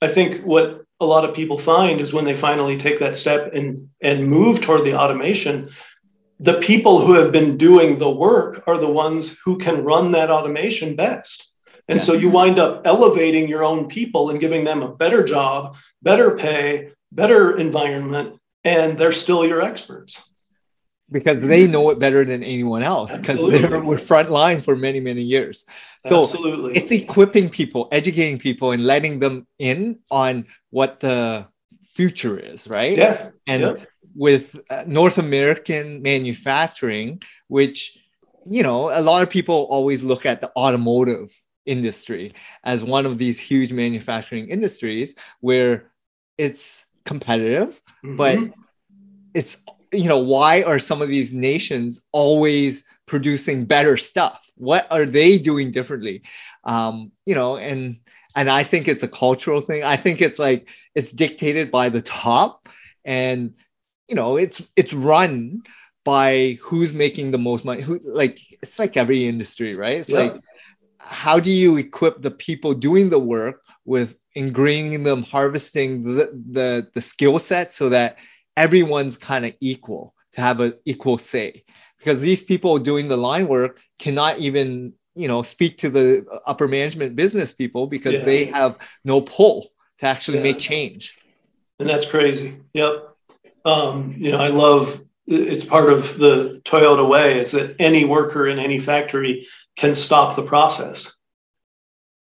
I 0.01 0.07
think 0.07 0.43
what 0.43 0.83
a 0.99 1.05
lot 1.05 1.25
of 1.25 1.35
people 1.35 1.59
find 1.59 2.01
is 2.01 2.13
when 2.13 2.25
they 2.25 2.35
finally 2.35 2.77
take 2.77 2.99
that 2.99 3.15
step 3.15 3.53
and 3.53 3.89
and 4.01 4.27
move 4.27 4.61
toward 4.61 4.83
the 4.83 4.95
automation, 4.95 5.69
the 6.39 6.59
people 6.59 7.05
who 7.05 7.13
have 7.13 7.31
been 7.31 7.57
doing 7.57 7.99
the 7.99 8.09
work 8.09 8.63
are 8.65 8.79
the 8.79 8.89
ones 8.89 9.37
who 9.45 9.59
can 9.59 9.83
run 9.83 10.11
that 10.13 10.31
automation 10.31 10.95
best. 10.95 11.50
And 11.91 11.99
yes. 11.99 12.05
so 12.05 12.13
you 12.13 12.29
wind 12.29 12.57
up 12.57 12.83
elevating 12.85 13.49
your 13.49 13.65
own 13.65 13.89
people 13.89 14.29
and 14.29 14.39
giving 14.39 14.63
them 14.63 14.81
a 14.81 14.95
better 14.95 15.25
job, 15.25 15.75
better 16.01 16.37
pay, 16.37 16.93
better 17.11 17.57
environment, 17.57 18.39
and 18.63 18.97
they're 18.97 19.11
still 19.11 19.45
your 19.45 19.61
experts. 19.61 20.23
Because 21.11 21.41
they 21.41 21.67
know 21.67 21.89
it 21.89 21.99
better 21.99 22.23
than 22.23 22.43
anyone 22.43 22.81
else 22.81 23.17
because 23.17 23.39
they 23.39 23.65
were 23.89 23.97
front 23.97 24.31
line 24.31 24.61
for 24.61 24.77
many, 24.77 25.01
many 25.01 25.21
years. 25.21 25.65
So 26.05 26.21
Absolutely. 26.21 26.77
it's 26.77 26.91
equipping 26.91 27.49
people, 27.49 27.89
educating 27.91 28.39
people, 28.39 28.71
and 28.71 28.85
letting 28.85 29.19
them 29.19 29.45
in 29.59 29.99
on 30.09 30.45
what 30.69 31.01
the 31.01 31.47
future 31.89 32.39
is, 32.39 32.69
right? 32.69 32.97
Yeah. 32.97 33.31
And 33.47 33.61
yeah. 33.63 33.75
with 34.15 34.57
uh, 34.69 34.85
North 34.87 35.17
American 35.17 36.01
manufacturing, 36.01 37.21
which 37.49 37.97
you 38.49 38.63
know, 38.63 38.89
a 38.89 39.01
lot 39.01 39.21
of 39.21 39.29
people 39.29 39.67
always 39.69 40.03
look 40.03 40.25
at 40.25 40.41
the 40.41 40.51
automotive 40.55 41.31
industry 41.65 42.33
as 42.63 42.83
one 42.83 43.05
of 43.05 43.17
these 43.17 43.39
huge 43.39 43.73
manufacturing 43.73 44.49
industries 44.49 45.15
where 45.39 45.91
it's 46.37 46.85
competitive, 47.05 47.81
mm-hmm. 48.03 48.15
but 48.15 48.39
it's 49.33 49.63
you 49.91 50.07
know 50.07 50.19
why 50.19 50.63
are 50.63 50.79
some 50.79 51.01
of 51.01 51.09
these 51.09 51.33
nations 51.33 52.05
always 52.11 52.83
producing 53.05 53.65
better 53.65 53.97
stuff? 53.97 54.45
What 54.55 54.87
are 54.89 55.05
they 55.05 55.37
doing 55.37 55.71
differently? 55.71 56.23
Um, 56.63 57.11
you 57.25 57.35
know, 57.35 57.57
and 57.57 57.97
and 58.35 58.49
I 58.49 58.63
think 58.63 58.87
it's 58.87 59.03
a 59.03 59.07
cultural 59.07 59.61
thing. 59.61 59.83
I 59.83 59.97
think 59.97 60.21
it's 60.21 60.39
like 60.39 60.67
it's 60.95 61.11
dictated 61.11 61.71
by 61.71 61.89
the 61.89 62.01
top, 62.01 62.69
and 63.03 63.53
you 64.07 64.15
know, 64.15 64.37
it's 64.37 64.61
it's 64.75 64.93
run 64.93 65.63
by 66.03 66.57
who's 66.61 66.93
making 66.93 67.31
the 67.31 67.37
most 67.37 67.65
money. 67.65 67.81
Who 67.81 67.99
like 68.03 68.39
it's 68.61 68.79
like 68.79 68.97
every 68.97 69.27
industry, 69.27 69.73
right? 69.73 69.97
It's 69.97 70.09
yeah. 70.09 70.19
like 70.19 70.41
how 71.03 71.39
do 71.39 71.51
you 71.51 71.77
equip 71.77 72.21
the 72.21 72.31
people 72.31 72.73
doing 72.73 73.09
the 73.09 73.19
work 73.19 73.63
with 73.85 74.15
ingraining 74.37 75.03
them 75.03 75.23
harvesting 75.23 76.03
the 76.03 76.31
the, 76.51 76.87
the 76.93 77.01
skill 77.01 77.37
set 77.39 77.73
so 77.73 77.89
that 77.89 78.17
everyone's 78.55 79.17
kind 79.17 79.45
of 79.45 79.53
equal 79.59 80.13
to 80.33 80.41
have 80.41 80.59
an 80.59 80.73
equal 80.85 81.17
say 81.17 81.63
because 81.97 82.21
these 82.21 82.43
people 82.43 82.77
doing 82.79 83.07
the 83.07 83.17
line 83.17 83.47
work 83.47 83.79
cannot 83.99 84.37
even 84.39 84.93
you 85.15 85.27
know 85.27 85.41
speak 85.41 85.77
to 85.77 85.89
the 85.89 86.25
upper 86.45 86.67
management 86.67 87.15
business 87.15 87.53
people 87.53 87.87
because 87.87 88.15
yeah. 88.15 88.25
they 88.25 88.45
have 88.45 88.77
no 89.03 89.21
pull 89.21 89.67
to 89.97 90.05
actually 90.05 90.37
yeah. 90.37 90.43
make 90.43 90.59
change 90.59 91.17
and 91.79 91.89
that's 91.89 92.05
crazy 92.05 92.57
yep 92.73 93.09
um, 93.65 94.15
you 94.17 94.31
know 94.31 94.39
i 94.39 94.47
love 94.47 95.01
it's 95.31 95.65
part 95.65 95.91
of 95.91 96.17
the 96.17 96.61
toyota 96.65 97.07
way 97.07 97.39
is 97.39 97.51
that 97.51 97.75
any 97.79 98.05
worker 98.05 98.47
in 98.47 98.59
any 98.59 98.79
factory 98.79 99.47
can 99.77 99.95
stop 99.95 100.35
the 100.35 100.43
process. 100.43 101.11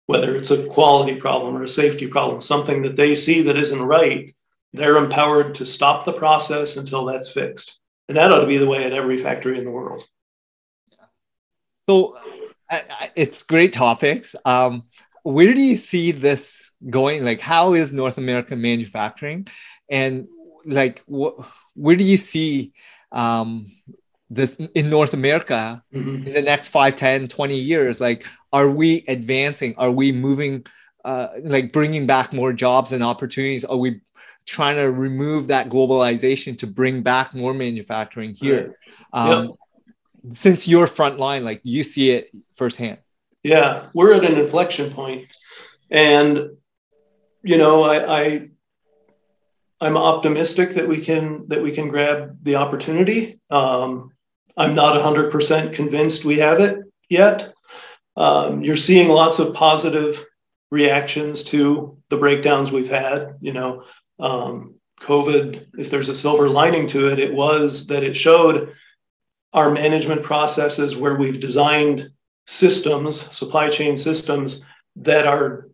Whether 0.08 0.36
it's 0.36 0.52
a 0.52 0.66
quality 0.68 1.16
problem 1.16 1.56
or 1.56 1.64
a 1.64 1.68
safety 1.68 2.08
problem, 2.08 2.42
something 2.42 2.82
that 2.84 2.96
they 2.96 3.14
see 3.16 3.42
that 3.44 3.58
isn't 3.58 3.82
right, 3.82 4.34
they're 4.74 4.98
empowered 4.98 5.56
to 5.56 5.66
stop 5.66 6.06
the 6.06 6.14
process 6.14 6.78
until 6.78 7.06
that's 7.06 7.32
fixed. 7.32 7.80
And 8.08 8.18
that 8.18 8.32
ought 8.32 8.40
to 8.40 8.48
be 8.48 8.58
the 8.58 8.68
way 8.68 8.86
at 8.86 8.94
every 8.94 9.22
factory 9.22 9.58
in 9.58 9.66
the 9.66 9.72
world. 9.72 10.04
So 11.88 12.18
it's 13.16 13.44
great 13.44 13.74
topics. 13.74 14.36
Um, 14.46 14.84
where 15.24 15.54
do 15.54 15.62
you 15.62 15.76
see 15.76 16.12
this 16.12 16.72
going? 16.90 17.26
Like, 17.26 17.42
how 17.42 17.74
is 17.74 17.92
North 17.92 18.18
American 18.18 18.62
manufacturing, 18.62 19.48
and 19.90 20.28
like, 20.66 21.04
wh- 21.10 21.44
where 21.78 21.96
do 21.96 22.04
you 22.04 22.18
see 22.18 22.74
um, 23.12 23.72
this 24.30 24.54
in 24.76 24.90
North 24.90 25.14
America 25.14 25.84
mm-hmm. 25.94 26.28
in 26.28 26.34
the 26.34 26.42
next 26.42 26.70
5, 26.70 26.96
10, 26.96 27.28
20 27.28 27.58
years? 27.58 28.02
Like, 28.02 28.26
are 28.52 28.70
we 28.70 29.04
advancing? 29.08 29.76
Are 29.78 29.92
we 29.92 30.12
moving? 30.12 30.66
Uh, 31.06 31.30
like 31.42 31.72
bringing 31.72 32.06
back 32.06 32.34
more 32.34 32.52
jobs 32.52 32.92
and 32.92 33.02
opportunities? 33.02 33.64
Are 33.64 33.78
we 33.78 34.02
trying 34.46 34.76
to 34.76 34.92
remove 34.92 35.48
that 35.48 35.70
globalization 35.70 36.58
to 36.58 36.68
bring 36.68 37.02
back 37.02 37.34
more 37.34 37.54
manufacturing 37.54 38.34
here? 38.34 38.76
Right. 39.14 39.30
Um, 39.30 39.46
yep 39.46 39.56
since 40.34 40.68
your 40.68 40.88
front 40.88 41.20
line, 41.20 41.44
like 41.44 41.62
you 41.64 41.84
see 41.84 42.12
it 42.12 42.32
firsthand. 42.56 43.00
Yeah, 43.44 43.88
we're 43.94 44.14
at 44.14 44.26
an 44.26 44.38
inflection 44.38 44.92
point, 44.92 45.28
and 45.90 46.50
you 47.44 47.58
know, 47.58 47.84
I, 47.84 48.22
I 48.22 48.50
I'm 49.80 49.98
optimistic 49.98 50.72
that 50.72 50.88
we 50.88 51.02
can 51.02 51.48
that 51.50 51.62
we 51.62 51.72
can 51.72 51.88
grab 51.88 52.38
the 52.42 52.56
opportunity. 52.56 53.40
Um, 53.50 54.12
I'm 54.56 54.74
not 54.74 55.00
100% 55.00 55.74
convinced 55.74 56.26
we 56.26 56.40
have 56.40 56.60
it 56.60 56.80
yet. 57.10 57.54
Um, 58.16 58.64
you're 58.64 58.76
seeing 58.76 59.10
lots 59.10 59.38
of 59.38 59.54
positive 59.54 60.26
reactions 60.72 61.44
to 61.44 61.96
the 62.10 62.18
breakdowns 62.18 62.72
we've 62.72 62.90
had. 62.90 63.36
You 63.40 63.54
know, 63.54 63.84
um, 64.20 64.76
COVID, 65.02 65.68
if 65.78 65.92
there's 65.92 66.10
a 66.10 66.16
silver 66.16 66.50
lining 66.50 66.88
to 66.90 67.10
it, 67.10 67.20
it 67.20 67.32
was 67.32 67.86
that 67.88 68.04
it 68.04 68.18
showed 68.18 68.74
our 69.54 69.70
management 69.70 70.24
processes 70.24 70.96
where 70.96 71.16
we've 71.16 71.40
designed 71.40 72.10
systems, 72.48 73.22
supply 73.36 73.70
chain 73.70 73.96
systems 73.96 74.64
that 74.96 75.28
are 75.28 75.70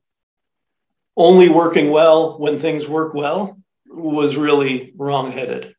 only 1.16 1.48
working 1.48 1.90
well 1.90 2.38
when 2.38 2.60
things 2.60 2.88
work 2.88 3.14
well 3.14 3.58
was 3.94 4.36
really 4.36 4.94
wrong-headed. 4.98 5.76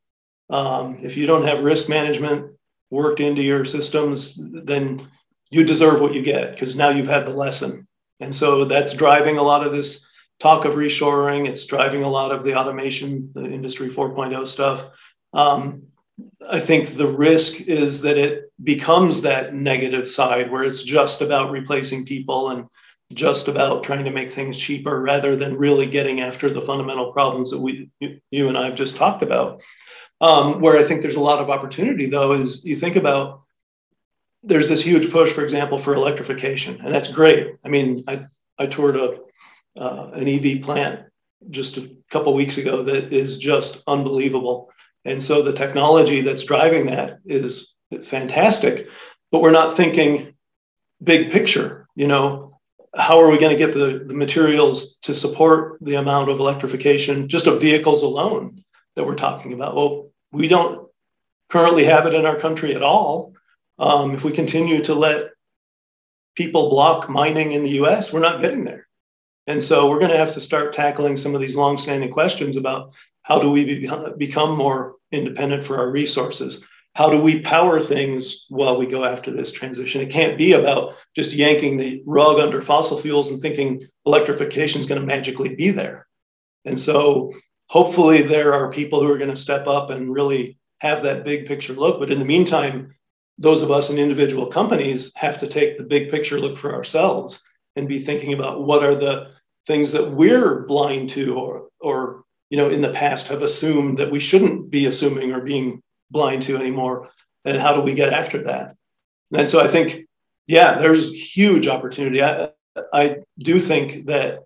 Um, 0.50 0.98
if 1.02 1.16
you 1.16 1.26
don't 1.26 1.46
have 1.46 1.64
risk 1.64 1.88
management 1.88 2.52
worked 2.90 3.20
into 3.20 3.42
your 3.42 3.64
systems, 3.64 4.38
then 4.38 5.08
you 5.50 5.64
deserve 5.64 6.00
what 6.00 6.14
you 6.14 6.22
get 6.22 6.52
because 6.52 6.74
now 6.74 6.90
you've 6.90 7.08
had 7.08 7.26
the 7.26 7.32
lesson. 7.32 7.86
And 8.20 8.34
so 8.34 8.64
that's 8.64 8.92
driving 8.92 9.38
a 9.38 9.42
lot 9.42 9.66
of 9.66 9.72
this 9.72 10.06
talk 10.40 10.64
of 10.64 10.74
reshoring. 10.74 11.48
It's 11.48 11.66
driving 11.66 12.02
a 12.02 12.08
lot 12.08 12.30
of 12.30 12.44
the 12.44 12.54
automation, 12.56 13.30
the 13.34 13.44
industry 13.44 13.90
4.0 13.90 14.46
stuff. 14.46 14.86
Um, 15.32 15.84
I 16.48 16.60
think 16.60 16.96
the 16.96 17.06
risk 17.06 17.60
is 17.62 18.00
that 18.02 18.18
it 18.18 18.52
becomes 18.62 19.22
that 19.22 19.54
negative 19.54 20.08
side 20.08 20.50
where 20.50 20.62
it's 20.62 20.82
just 20.82 21.22
about 21.22 21.50
replacing 21.50 22.06
people 22.06 22.50
and 22.50 22.66
just 23.12 23.48
about 23.48 23.84
trying 23.84 24.04
to 24.04 24.10
make 24.10 24.32
things 24.32 24.58
cheaper 24.58 25.00
rather 25.00 25.36
than 25.36 25.56
really 25.56 25.86
getting 25.86 26.20
after 26.20 26.48
the 26.48 26.60
fundamental 26.60 27.12
problems 27.12 27.50
that 27.50 27.60
we 27.60 27.90
you, 28.30 28.48
and 28.48 28.56
I've 28.56 28.74
just 28.74 28.96
talked 28.96 29.22
about. 29.22 29.62
Um, 30.20 30.60
where 30.60 30.78
I 30.78 30.84
think 30.84 31.02
there's 31.02 31.16
a 31.16 31.20
lot 31.20 31.40
of 31.40 31.50
opportunity 31.50 32.06
though 32.06 32.32
is 32.32 32.64
you 32.64 32.76
think 32.76 32.96
about 32.96 33.42
there's 34.42 34.68
this 34.68 34.82
huge 34.82 35.10
push, 35.10 35.32
for 35.32 35.42
example, 35.42 35.78
for 35.78 35.94
electrification, 35.94 36.80
and 36.80 36.94
that's 36.94 37.10
great. 37.10 37.56
I 37.64 37.68
mean, 37.68 38.04
I 38.06 38.26
I 38.58 38.66
toured 38.66 38.96
a 38.96 39.18
uh, 39.76 40.10
an 40.14 40.28
EV 40.28 40.62
plant 40.62 41.00
just 41.50 41.76
a 41.76 41.90
couple 42.10 42.32
weeks 42.34 42.58
ago 42.58 42.82
that 42.84 43.12
is 43.12 43.38
just 43.38 43.82
unbelievable. 43.86 44.70
And 45.04 45.22
so 45.22 45.42
the 45.42 45.52
technology 45.52 46.20
that's 46.22 46.44
driving 46.44 46.86
that 46.86 47.18
is 47.26 47.74
fantastic, 48.04 48.88
but 49.30 49.42
we're 49.42 49.50
not 49.50 49.76
thinking 49.76 50.34
big 51.02 51.30
picture. 51.30 51.86
You 51.96 52.06
know, 52.06 52.53
how 52.96 53.20
are 53.20 53.30
we 53.30 53.38
going 53.38 53.56
to 53.56 53.58
get 53.58 53.74
the, 53.74 54.04
the 54.06 54.14
materials 54.14 54.96
to 55.02 55.14
support 55.14 55.78
the 55.80 55.96
amount 55.96 56.30
of 56.30 56.38
electrification 56.38 57.28
just 57.28 57.46
of 57.46 57.60
vehicles 57.60 58.02
alone 58.02 58.64
that 58.96 59.04
we're 59.04 59.16
talking 59.16 59.52
about? 59.52 59.74
Well, 59.74 60.10
we 60.32 60.48
don't 60.48 60.88
currently 61.48 61.84
have 61.84 62.06
it 62.06 62.14
in 62.14 62.26
our 62.26 62.38
country 62.38 62.74
at 62.74 62.82
all. 62.82 63.32
Um, 63.78 64.14
if 64.14 64.24
we 64.24 64.32
continue 64.32 64.82
to 64.84 64.94
let 64.94 65.30
people 66.36 66.70
block 66.70 67.08
mining 67.08 67.52
in 67.52 67.62
the 67.62 67.82
US, 67.82 68.12
we're 68.12 68.20
not 68.20 68.40
getting 68.40 68.64
there. 68.64 68.86
And 69.46 69.62
so 69.62 69.88
we're 69.88 69.98
going 69.98 70.10
to 70.10 70.16
have 70.16 70.34
to 70.34 70.40
start 70.40 70.74
tackling 70.74 71.16
some 71.16 71.34
of 71.34 71.40
these 71.40 71.56
long-standing 71.56 72.10
questions 72.10 72.56
about 72.56 72.92
how 73.22 73.40
do 73.40 73.50
we 73.50 73.64
be, 73.64 73.90
become 74.16 74.56
more 74.56 74.96
independent 75.12 75.64
for 75.64 75.78
our 75.78 75.90
resources? 75.90 76.64
How 76.94 77.10
do 77.10 77.20
we 77.20 77.40
power 77.40 77.80
things 77.80 78.46
while 78.48 78.78
we 78.78 78.86
go 78.86 79.04
after 79.04 79.32
this 79.32 79.50
transition? 79.50 80.00
It 80.00 80.10
can't 80.10 80.38
be 80.38 80.52
about 80.52 80.94
just 81.14 81.32
yanking 81.32 81.76
the 81.76 82.02
rug 82.06 82.38
under 82.38 82.62
fossil 82.62 83.00
fuels 83.00 83.30
and 83.30 83.42
thinking 83.42 83.82
electrification 84.06 84.80
is 84.80 84.86
going 84.86 85.00
to 85.00 85.06
magically 85.06 85.56
be 85.56 85.70
there. 85.70 86.06
And 86.64 86.80
so 86.80 87.32
hopefully 87.66 88.22
there 88.22 88.54
are 88.54 88.70
people 88.70 89.00
who 89.00 89.10
are 89.10 89.18
going 89.18 89.30
to 89.30 89.36
step 89.36 89.66
up 89.66 89.90
and 89.90 90.12
really 90.12 90.56
have 90.78 91.02
that 91.02 91.24
big 91.24 91.46
picture 91.46 91.72
look. 91.72 91.98
But 91.98 92.12
in 92.12 92.20
the 92.20 92.24
meantime, 92.24 92.94
those 93.38 93.62
of 93.62 93.72
us 93.72 93.90
in 93.90 93.98
individual 93.98 94.46
companies 94.46 95.10
have 95.16 95.40
to 95.40 95.48
take 95.48 95.76
the 95.76 95.84
big 95.84 96.12
picture 96.12 96.38
look 96.38 96.56
for 96.56 96.74
ourselves 96.74 97.42
and 97.74 97.88
be 97.88 98.04
thinking 98.04 98.34
about 98.34 98.64
what 98.64 98.84
are 98.84 98.94
the 98.94 99.32
things 99.66 99.90
that 99.90 100.12
we're 100.12 100.60
blind 100.66 101.10
to 101.10 101.34
or, 101.34 101.68
or 101.80 102.24
you 102.50 102.56
know, 102.56 102.70
in 102.70 102.82
the 102.82 102.92
past 102.92 103.26
have 103.26 103.42
assumed 103.42 103.98
that 103.98 104.12
we 104.12 104.20
shouldn't 104.20 104.70
be 104.70 104.86
assuming 104.86 105.32
or 105.32 105.40
being 105.40 105.82
blind 106.10 106.42
to 106.44 106.56
anymore. 106.56 107.10
And 107.44 107.58
how 107.58 107.74
do 107.74 107.80
we 107.80 107.94
get 107.94 108.12
after 108.12 108.44
that? 108.44 108.76
And 109.34 109.48
so 109.48 109.60
I 109.60 109.68
think, 109.68 110.06
yeah, 110.46 110.78
there's 110.78 111.10
huge 111.12 111.66
opportunity. 111.66 112.22
I, 112.22 112.50
I 112.92 113.16
do 113.38 113.60
think 113.60 114.06
that 114.06 114.40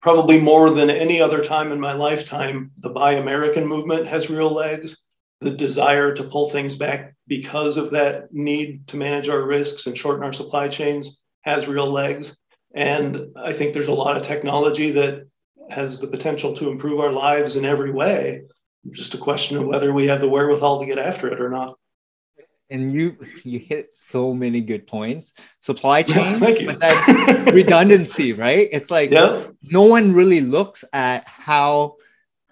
probably 0.00 0.40
more 0.40 0.70
than 0.70 0.90
any 0.90 1.20
other 1.20 1.42
time 1.44 1.72
in 1.72 1.80
my 1.80 1.92
lifetime, 1.92 2.70
the 2.78 2.90
Buy 2.90 3.14
American 3.14 3.66
movement 3.66 4.06
has 4.06 4.30
real 4.30 4.50
legs. 4.50 4.96
The 5.40 5.50
desire 5.50 6.14
to 6.14 6.24
pull 6.24 6.48
things 6.48 6.74
back 6.74 7.14
because 7.26 7.76
of 7.76 7.90
that 7.90 8.32
need 8.32 8.88
to 8.88 8.96
manage 8.96 9.28
our 9.28 9.42
risks 9.42 9.86
and 9.86 9.96
shorten 9.96 10.24
our 10.24 10.32
supply 10.32 10.68
chains 10.68 11.20
has 11.42 11.68
real 11.68 11.90
legs. 11.90 12.36
And 12.74 13.28
I 13.36 13.52
think 13.52 13.72
there's 13.72 13.88
a 13.88 13.92
lot 13.92 14.16
of 14.16 14.22
technology 14.22 14.92
that 14.92 15.26
has 15.70 16.00
the 16.00 16.06
potential 16.06 16.56
to 16.56 16.70
improve 16.70 17.00
our 17.00 17.12
lives 17.12 17.56
in 17.56 17.64
every 17.64 17.90
way. 17.90 18.42
Just 18.90 19.14
a 19.14 19.18
question 19.18 19.56
of 19.56 19.66
whether 19.66 19.92
we 19.92 20.06
have 20.06 20.20
the 20.20 20.28
wherewithal 20.28 20.80
to 20.80 20.86
get 20.86 20.98
after 20.98 21.28
it 21.28 21.40
or 21.40 21.48
not. 21.48 21.78
And 22.68 22.92
you 22.92 23.16
you 23.44 23.60
hit 23.60 23.90
so 23.94 24.34
many 24.34 24.60
good 24.60 24.86
points. 24.86 25.34
Supply 25.60 26.02
chain, 26.02 26.42
yeah, 26.42 26.66
but 26.66 26.80
that 26.80 27.52
redundancy, 27.54 28.32
right? 28.46 28.68
It's 28.72 28.90
like 28.90 29.12
yeah. 29.12 29.44
no 29.62 29.82
one 29.82 30.12
really 30.12 30.40
looks 30.40 30.84
at 30.92 31.24
how 31.26 31.96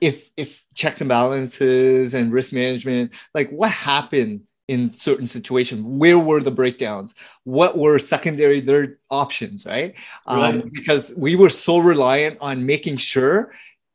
if 0.00 0.30
if 0.36 0.64
checks 0.74 1.00
and 1.00 1.08
balances 1.08 2.14
and 2.14 2.32
risk 2.32 2.52
management, 2.52 3.12
like 3.34 3.50
what 3.50 3.70
happened 3.70 4.42
in 4.68 4.94
certain 4.94 5.26
situations 5.26 5.82
where 5.82 6.18
were 6.18 6.40
the 6.40 6.50
breakdowns 6.50 7.14
what 7.44 7.76
were 7.76 7.98
secondary 7.98 8.62
third 8.62 8.98
options 9.10 9.66
right, 9.66 9.94
right. 10.26 10.54
Um, 10.54 10.70
because 10.72 11.12
we 11.18 11.36
were 11.36 11.50
so 11.50 11.78
reliant 11.78 12.38
on 12.40 12.64
making 12.64 12.96
sure 12.96 13.52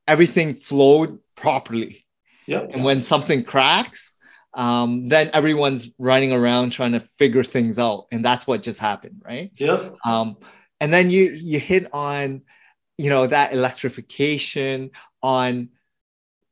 everything 0.08 0.54
flowed 0.54 1.20
properly 1.36 2.06
yeah 2.50 2.66
and 2.74 2.84
when 2.84 3.02
something 3.02 3.44
cracks 3.44 4.16
um, 4.56 5.08
then 5.08 5.30
everyone's 5.32 5.90
running 6.00 6.34
around 6.34 6.72
trying 6.72 6.94
to 6.94 7.02
figure 7.20 7.44
things 7.44 7.78
out. 7.78 8.08
And 8.12 8.26
that's 8.26 8.48
what 8.48 8.64
just 8.64 8.80
happened 8.80 9.22
right? 9.24 9.52
Yeah 9.56 9.92
um, 10.04 10.38
and 10.82 10.92
then 10.92 11.12
you 11.12 11.32
you 11.32 11.60
hit 11.60 11.94
on 11.94 12.42
you 12.98 13.10
know 13.10 13.28
that 13.28 13.54
electrification 13.54 14.92
on 15.22 15.70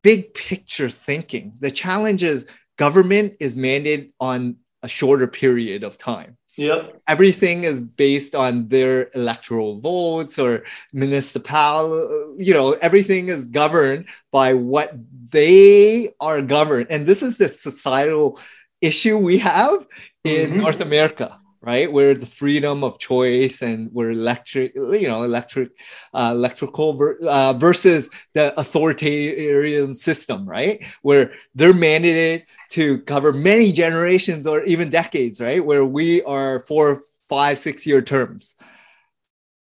big 0.02 0.32
picture 0.32 0.88
thinking. 0.88 1.52
The 1.60 1.70
challenge 1.70 2.22
is 2.22 2.46
government 2.78 3.34
is 3.40 3.54
mandated 3.54 4.12
on 4.18 4.56
a 4.82 4.88
shorter 4.88 5.26
period 5.26 5.82
of 5.84 5.98
time. 5.98 6.37
Yep. 6.58 7.02
Everything 7.06 7.64
is 7.64 7.80
based 7.80 8.34
on 8.34 8.68
their 8.68 9.10
electoral 9.14 9.78
votes 9.78 10.38
or 10.38 10.64
municipal, 10.92 12.34
you 12.36 12.52
know, 12.52 12.72
everything 12.72 13.28
is 13.28 13.44
governed 13.44 14.08
by 14.32 14.54
what 14.54 14.92
they 15.30 16.10
are 16.20 16.42
governed. 16.42 16.88
And 16.90 17.06
this 17.06 17.22
is 17.22 17.38
the 17.38 17.48
societal 17.48 18.40
issue 18.80 19.18
we 19.18 19.38
have 19.38 19.86
in 20.24 20.50
mm-hmm. 20.50 20.60
North 20.60 20.80
America 20.80 21.38
right 21.60 21.92
where 21.92 22.14
the 22.14 22.26
freedom 22.26 22.84
of 22.84 22.98
choice 22.98 23.62
and 23.62 23.90
we're 23.92 24.12
electric 24.12 24.74
you 24.74 25.08
know 25.08 25.24
electric 25.24 25.70
uh, 26.14 26.30
electrical 26.32 26.92
ver- 26.92 27.18
uh, 27.26 27.52
versus 27.52 28.10
the 28.34 28.58
authoritarian 28.58 29.92
system 29.92 30.48
right 30.48 30.86
where 31.02 31.32
they're 31.56 31.72
mandated 31.72 32.44
to 32.70 32.98
cover 33.02 33.32
many 33.32 33.72
generations 33.72 34.46
or 34.46 34.62
even 34.64 34.90
decades 34.90 35.40
right? 35.40 35.64
Where 35.64 35.84
we 35.84 36.22
are 36.22 36.60
four 36.60 37.02
five 37.28 37.58
six 37.58 37.86
year 37.86 38.02
terms. 38.02 38.54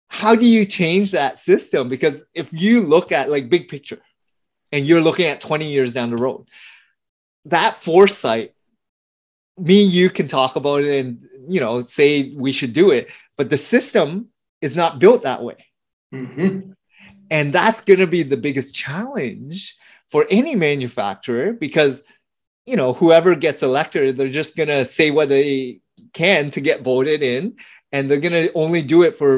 How 0.08 0.36
do 0.36 0.46
you 0.46 0.66
change 0.66 1.12
that 1.12 1.38
system? 1.38 1.88
Because 1.88 2.26
if 2.34 2.52
you 2.52 2.82
look 2.82 3.12
at 3.12 3.30
like 3.30 3.50
big 3.50 3.70
picture 3.70 4.02
and 4.72 4.86
you're 4.86 5.02
looking 5.02 5.26
at 5.26 5.42
20 5.42 5.72
years 5.72 5.94
down 5.94 6.10
the 6.10 6.18
road 6.18 6.48
that 7.46 7.76
foresight 7.76 8.54
me 9.58 9.82
you 9.82 10.10
can 10.10 10.28
talk 10.28 10.56
about 10.56 10.84
it 10.84 11.00
and 11.06 11.28
you 11.48 11.60
know 11.60 11.84
say 11.84 12.34
we 12.36 12.52
should 12.52 12.74
do 12.74 12.92
it 12.92 13.10
but 13.38 13.50
the 13.50 13.58
system 13.58 14.28
is 14.62 14.76
not 14.76 15.00
built 15.00 15.24
that 15.24 15.42
way. 15.42 15.66
Mm-hmm. 16.14 16.72
and 17.30 17.54
that's 17.54 17.82
going 17.82 18.00
to 18.00 18.08
be 18.08 18.24
the 18.24 18.36
biggest 18.36 18.74
challenge 18.74 19.78
for 20.10 20.26
any 20.32 20.56
manufacturer 20.56 21.54
because 21.54 22.04
you 22.70 22.76
know 22.76 22.92
whoever 22.94 23.32
gets 23.36 23.62
elected 23.70 24.16
they're 24.18 24.38
just 24.42 24.56
going 24.60 24.70
to 24.78 24.84
say 24.98 25.08
what 25.18 25.28
they 25.30 25.80
can 26.14 26.50
to 26.56 26.62
get 26.70 26.82
voted 26.92 27.22
in 27.24 27.44
and 27.92 28.02
they're 28.10 28.20
going 28.28 28.40
to 28.44 28.52
only 28.54 28.82
do 28.94 29.00
it 29.08 29.14
for 29.16 29.32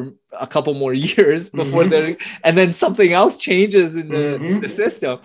a 0.45 0.47
couple 0.53 0.73
more 0.83 0.93
years 1.09 1.49
before 1.61 1.83
Mhm. 1.83 1.89
they're 1.91 2.17
and 2.45 2.57
then 2.57 2.71
something 2.73 3.11
else 3.21 3.35
changes 3.37 3.89
in 4.01 4.07
the, 4.09 4.25
Mhm. 4.39 4.61
the 4.61 4.69
system 4.69 5.19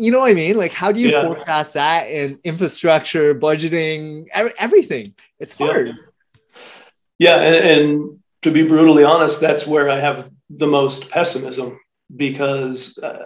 you 0.00 0.10
know 0.12 0.20
what 0.24 0.30
i 0.30 0.34
mean 0.34 0.56
like 0.64 0.72
how 0.82 0.90
do 0.92 1.00
you 1.00 1.10
Yeah. 1.10 1.22
forecast 1.26 1.70
that 1.74 2.02
and 2.18 2.38
infrastructure 2.52 3.26
budgeting 3.46 4.26
ev- 4.40 4.54
everything 4.66 5.06
it's 5.42 5.54
Yeah. 5.58 5.66
hard 5.66 5.88
Yeah, 7.26 7.36
and, 7.48 7.56
and 7.72 8.18
to 8.42 8.50
be 8.56 8.62
brutally 8.72 9.02
honest, 9.12 9.40
that's 9.40 9.66
where 9.66 9.88
I 9.96 9.98
have 10.08 10.18
the 10.62 10.68
most 10.78 11.00
pessimism 11.10 11.68
because 12.24 12.96
uh, 13.08 13.24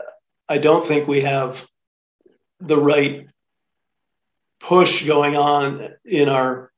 I 0.49 0.57
don't 0.67 0.85
think 0.89 1.07
we 1.07 1.21
have 1.21 1.51
the 2.71 2.79
right 2.93 3.15
push 4.63 5.05
going 5.05 5.37
on 5.37 5.91
in 6.05 6.31
our 6.31 6.73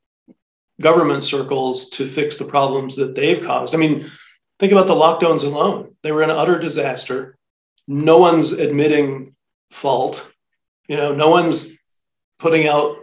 government 0.80 1.22
circles 1.22 1.91
to 1.91 2.09
fix 2.09 2.37
the 2.37 2.45
problems 2.45 2.97
that 2.97 3.14
they've 3.14 3.45
caused. 3.45 3.74
I 3.74 3.78
mean, 3.78 4.11
think 4.59 4.72
about 4.72 4.89
the 4.89 4.95
lockdowns 4.95 5.45
alone. 5.45 5.95
They 6.03 6.11
were 6.11 6.22
an 6.22 6.30
utter 6.30 6.59
disaster. 6.59 7.39
No 7.87 8.18
one's 8.18 8.51
admitting 8.51 9.37
fault. 9.70 10.26
You 10.89 10.97
know, 10.97 11.14
no 11.14 11.28
one's 11.28 11.76
putting 12.41 12.66
out 12.66 12.97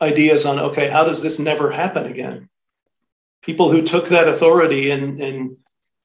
ideas 0.00 0.46
on, 0.46 0.60
okay, 0.60 0.88
how 0.88 1.04
does 1.04 1.20
this 1.20 1.40
never 1.40 1.72
happen 1.72 2.06
again? 2.06 2.48
people 3.44 3.70
who 3.70 3.82
took 3.82 4.08
that 4.08 4.28
authority 4.28 4.90
and, 4.90 5.20
and 5.20 5.56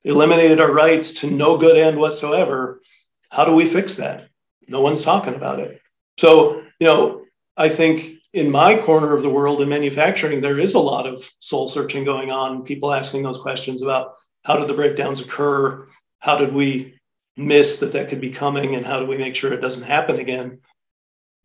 eliminated 0.04 0.60
our 0.60 0.72
rights 0.72 1.14
to 1.14 1.32
no 1.32 1.58
good 1.58 1.78
end 1.78 1.98
whatsoever, 1.98 2.82
how 3.30 3.46
do 3.46 3.54
we 3.54 3.68
fix 3.68 3.96
that? 3.96 4.30
No 4.68 4.82
one's 4.82 5.02
talking 5.02 5.36
about 5.36 5.60
it. 5.60 5.82
So, 6.20 6.64
you 6.80 6.88
know, 6.88 7.19
I 7.60 7.70
think 7.70 8.16
in 8.34 8.50
my 8.50 8.76
corner 8.76 9.14
of 9.14 9.22
the 9.22 9.30
world 9.30 9.62
in 9.62 9.70
manufacturing, 9.70 10.42
there 10.42 10.58
is 10.58 10.74
a 10.74 10.80
lot 10.80 11.06
of 11.06 11.30
soul 11.40 11.70
searching 11.70 12.04
going 12.04 12.32
on, 12.32 12.64
people 12.64 12.92
asking 12.92 13.22
those 13.22 13.38
questions 13.38 13.84
about 13.84 14.16
how 14.44 14.58
did 14.58 14.68
the 14.68 14.74
breakdowns 14.74 15.22
occur? 15.22 15.86
How 16.18 16.38
did 16.38 16.52
we 16.52 16.96
miss 17.38 17.80
that 17.80 17.94
that 17.94 18.10
could 18.10 18.22
be 18.22 18.32
coming? 18.32 18.74
And 18.74 18.86
how 18.86 19.00
do 19.00 19.06
we 19.06 19.18
make 19.18 19.36
sure 19.36 19.54
it 19.54 19.62
doesn't 19.62 19.84
happen 19.84 20.20
again? 20.20 20.60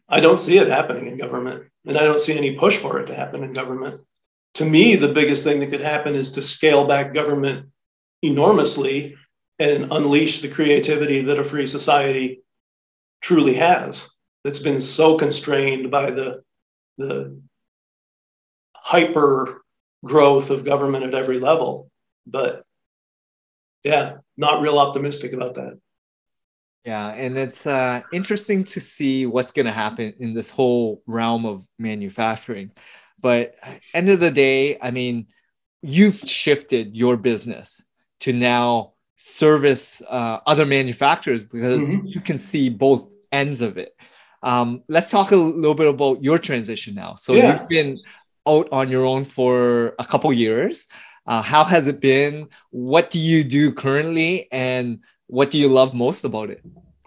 I 0.08 0.20
don't 0.20 0.40
see 0.40 0.56
it 0.56 0.68
happening 0.68 1.08
in 1.08 1.18
government, 1.18 1.64
and 1.84 1.98
I 1.98 2.04
don't 2.04 2.20
see 2.20 2.38
any 2.38 2.56
push 2.56 2.78
for 2.78 2.98
it 3.00 3.06
to 3.06 3.14
happen 3.14 3.44
in 3.44 3.52
government 3.52 4.00
to 4.54 4.64
me, 4.64 4.96
the 4.96 5.08
biggest 5.08 5.44
thing 5.44 5.60
that 5.60 5.70
could 5.70 5.80
happen 5.80 6.14
is 6.14 6.32
to 6.32 6.42
scale 6.42 6.86
back 6.86 7.12
government 7.12 7.66
enormously 8.22 9.16
and 9.58 9.92
unleash 9.92 10.40
the 10.40 10.48
creativity 10.48 11.22
that 11.22 11.38
a 11.38 11.44
free 11.44 11.66
society 11.66 12.42
truly 13.20 13.54
has. 13.54 14.08
That's 14.44 14.58
been 14.58 14.80
so 14.80 15.16
constrained 15.16 15.90
by 15.90 16.10
the 16.10 16.42
the 16.98 17.40
hyper 18.74 19.62
growth 20.04 20.50
of 20.50 20.64
government 20.64 21.04
at 21.04 21.14
every 21.14 21.38
level. 21.38 21.90
But 22.26 22.64
yeah, 23.82 24.18
not 24.36 24.60
real 24.60 24.78
optimistic 24.78 25.32
about 25.32 25.54
that. 25.54 25.80
Yeah, 26.84 27.08
and 27.08 27.38
it's 27.38 27.66
uh, 27.66 28.02
interesting 28.12 28.64
to 28.64 28.80
see 28.80 29.24
what's 29.24 29.52
going 29.52 29.64
to 29.66 29.72
happen 29.72 30.12
in 30.18 30.34
this 30.34 30.50
whole 30.50 31.02
realm 31.06 31.46
of 31.46 31.64
manufacturing. 31.78 32.70
But 33.22 33.54
end 33.94 34.10
of 34.10 34.20
the 34.20 34.30
day, 34.30 34.78
I 34.82 34.90
mean, 34.90 35.28
you've 35.80 36.16
shifted 36.18 36.94
your 36.94 37.16
business 37.16 37.82
to 38.20 38.34
now 38.34 38.92
service 39.16 40.02
uh, 40.10 40.40
other 40.46 40.66
manufacturers 40.66 41.42
because 41.42 41.96
Mhm. 41.96 42.14
you 42.14 42.20
can 42.20 42.38
see 42.38 42.68
both 42.68 43.08
ends 43.32 43.62
of 43.62 43.78
it. 43.78 43.96
Um, 44.44 44.82
let's 44.88 45.10
talk 45.10 45.32
a 45.32 45.36
little 45.36 45.74
bit 45.74 45.88
about 45.88 46.22
your 46.22 46.38
transition 46.38 46.94
now. 46.94 47.16
So 47.16 47.34
Yeah. 47.34 47.52
you've 47.52 47.68
been 47.68 47.98
out 48.46 48.68
on 48.70 48.90
your 48.90 49.06
own 49.06 49.24
for 49.24 49.94
a 49.98 50.04
couple 50.04 50.32
years. 50.32 50.86
Uh, 51.26 51.40
how 51.40 51.64
has 51.64 51.86
it 51.86 52.00
been? 52.00 52.48
What 52.70 53.10
do 53.10 53.18
you 53.18 53.42
do 53.42 53.72
currently, 53.72 54.46
and 54.52 55.00
what 55.26 55.50
do 55.50 55.56
you 55.56 55.68
love 55.68 55.94
most 55.94 56.24
about 56.24 56.50
it? 56.50 56.62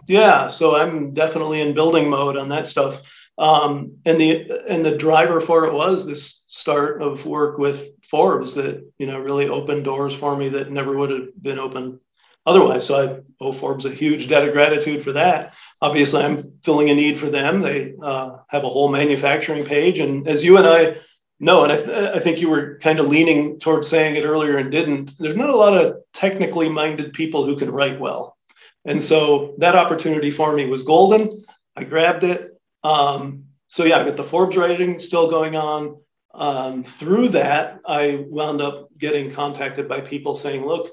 Yeah, 0.08 0.48
so 0.48 0.74
I'm 0.74 1.14
definitely 1.14 1.60
in 1.60 1.74
building 1.74 2.10
mode 2.10 2.36
on 2.36 2.48
that 2.48 2.66
stuff. 2.66 3.02
Um, 3.38 3.92
and 4.04 4.20
the 4.20 4.50
and 4.68 4.84
the 4.84 4.96
driver 4.96 5.40
for 5.40 5.66
it 5.66 5.72
was 5.72 6.04
this 6.04 6.42
start 6.48 7.00
of 7.00 7.24
work 7.24 7.58
with 7.58 7.90
Forbes 8.10 8.54
that 8.54 8.82
you 8.98 9.06
know 9.06 9.20
really 9.20 9.48
opened 9.48 9.84
doors 9.84 10.14
for 10.14 10.34
me 10.36 10.48
that 10.48 10.72
never 10.72 10.96
would 10.96 11.10
have 11.10 11.28
been 11.40 11.60
open 11.60 12.00
otherwise. 12.48 12.86
So 12.86 12.94
I 12.96 13.44
owe 13.44 13.52
Forbes 13.52 13.84
a 13.84 13.90
huge 13.90 14.28
debt 14.28 14.46
of 14.46 14.52
gratitude 14.52 15.04
for 15.04 15.12
that. 15.12 15.54
Obviously, 15.80 16.22
I'm 16.22 16.52
filling 16.64 16.90
a 16.90 16.94
need 16.94 17.18
for 17.18 17.30
them. 17.30 17.62
They 17.62 17.94
uh, 18.02 18.38
have 18.48 18.64
a 18.64 18.68
whole 18.68 18.88
manufacturing 18.88 19.64
page, 19.64 19.98
and 19.98 20.26
as 20.26 20.42
you 20.42 20.56
and 20.56 20.66
I 20.66 20.96
know, 21.38 21.62
and 21.62 21.72
I, 21.72 21.76
th- 21.76 22.16
I 22.16 22.18
think 22.18 22.40
you 22.40 22.48
were 22.48 22.78
kind 22.78 22.98
of 22.98 23.06
leaning 23.06 23.60
towards 23.60 23.88
saying 23.88 24.16
it 24.16 24.24
earlier 24.24 24.58
and 24.58 24.72
didn't. 24.72 25.16
There's 25.18 25.36
not 25.36 25.50
a 25.50 25.56
lot 25.56 25.76
of 25.76 25.98
technically 26.12 26.68
minded 26.68 27.12
people 27.12 27.44
who 27.44 27.56
can 27.56 27.70
write 27.70 28.00
well. 28.00 28.36
And 28.84 29.02
so 29.02 29.54
that 29.58 29.76
opportunity 29.76 30.30
for 30.30 30.52
me 30.52 30.66
was 30.66 30.82
golden. 30.82 31.44
I 31.76 31.84
grabbed 31.84 32.24
it. 32.24 32.58
Um, 32.82 33.44
so 33.66 33.84
yeah, 33.84 34.00
I 34.00 34.04
got 34.04 34.16
the 34.16 34.24
Forbes 34.24 34.56
writing 34.56 34.98
still 34.98 35.28
going 35.30 35.54
on. 35.54 36.00
Um, 36.34 36.82
through 36.82 37.30
that, 37.30 37.80
I 37.86 38.24
wound 38.28 38.60
up 38.60 38.88
getting 38.96 39.30
contacted 39.30 39.88
by 39.88 40.00
people 40.00 40.34
saying, 40.34 40.64
look, 40.64 40.90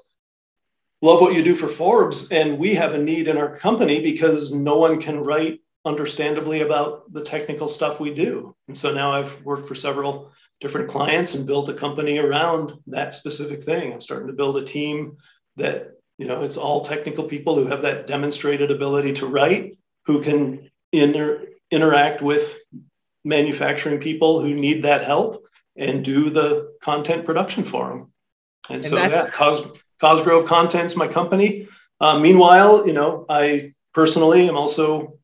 love 1.05 1.21
what 1.21 1.35
you 1.35 1.43
do 1.43 1.55
for 1.55 1.67
Forbes. 1.67 2.31
And 2.31 2.57
we 2.57 2.73
have 2.75 2.93
a 2.93 2.97
need 2.97 3.27
in 3.27 3.37
our 3.37 3.55
company 3.55 4.01
because 4.01 4.51
no 4.51 4.77
one 4.77 5.01
can 5.01 5.21
write 5.23 5.61
understandably 5.85 6.61
about 6.61 7.11
the 7.13 7.23
technical 7.23 7.69
stuff 7.69 7.99
we 7.99 8.13
do. 8.13 8.55
And 8.67 8.77
so 8.77 8.91
now 8.91 9.13
I've 9.13 9.41
worked 9.43 9.67
for 9.67 9.75
several 9.75 10.31
different 10.59 10.89
clients 10.89 11.35
and 11.35 11.45
built 11.45 11.69
a 11.69 11.73
company 11.73 12.17
around 12.17 12.73
that 12.87 13.13
specific 13.13 13.63
thing. 13.63 13.93
I'm 13.93 14.01
starting 14.01 14.27
to 14.27 14.33
build 14.33 14.57
a 14.57 14.65
team 14.65 15.17
that 15.57 15.91
you 16.17 16.27
know 16.27 16.43
it's 16.43 16.57
all 16.57 16.81
technical 16.83 17.25
people 17.25 17.55
who 17.55 17.67
have 17.67 17.81
that 17.83 18.07
demonstrated 18.07 18.71
ability 18.71 19.13
to 19.13 19.27
write 19.27 19.77
who 20.05 20.21
can 20.21 20.69
inter- 20.91 21.47
interact 21.71 22.21
with 22.21 22.57
manufacturing 23.25 23.99
people 23.99 24.39
who 24.39 24.53
need 24.53 24.83
that 24.83 25.03
help 25.03 25.43
and 25.75 26.05
do 26.05 26.29
the 26.29 26.73
content 26.81 27.25
production 27.25 27.63
for 27.63 27.89
them 27.89 28.11
and, 28.69 28.75
And 28.77 28.85
so 28.85 28.95
that's- 28.95 29.11
yeah 29.11 29.29
Cos- 29.29 29.77
cosgrove 30.05 30.45
content's 30.45 30.95
my 30.95 31.07
company. 31.07 31.67
Uh, 31.99 32.19
meanwhile 32.19 32.85
you 32.85 32.93
know 32.93 33.25
i 33.29 33.73
personally 33.93 34.47
am 34.49 34.57
also 34.57 35.17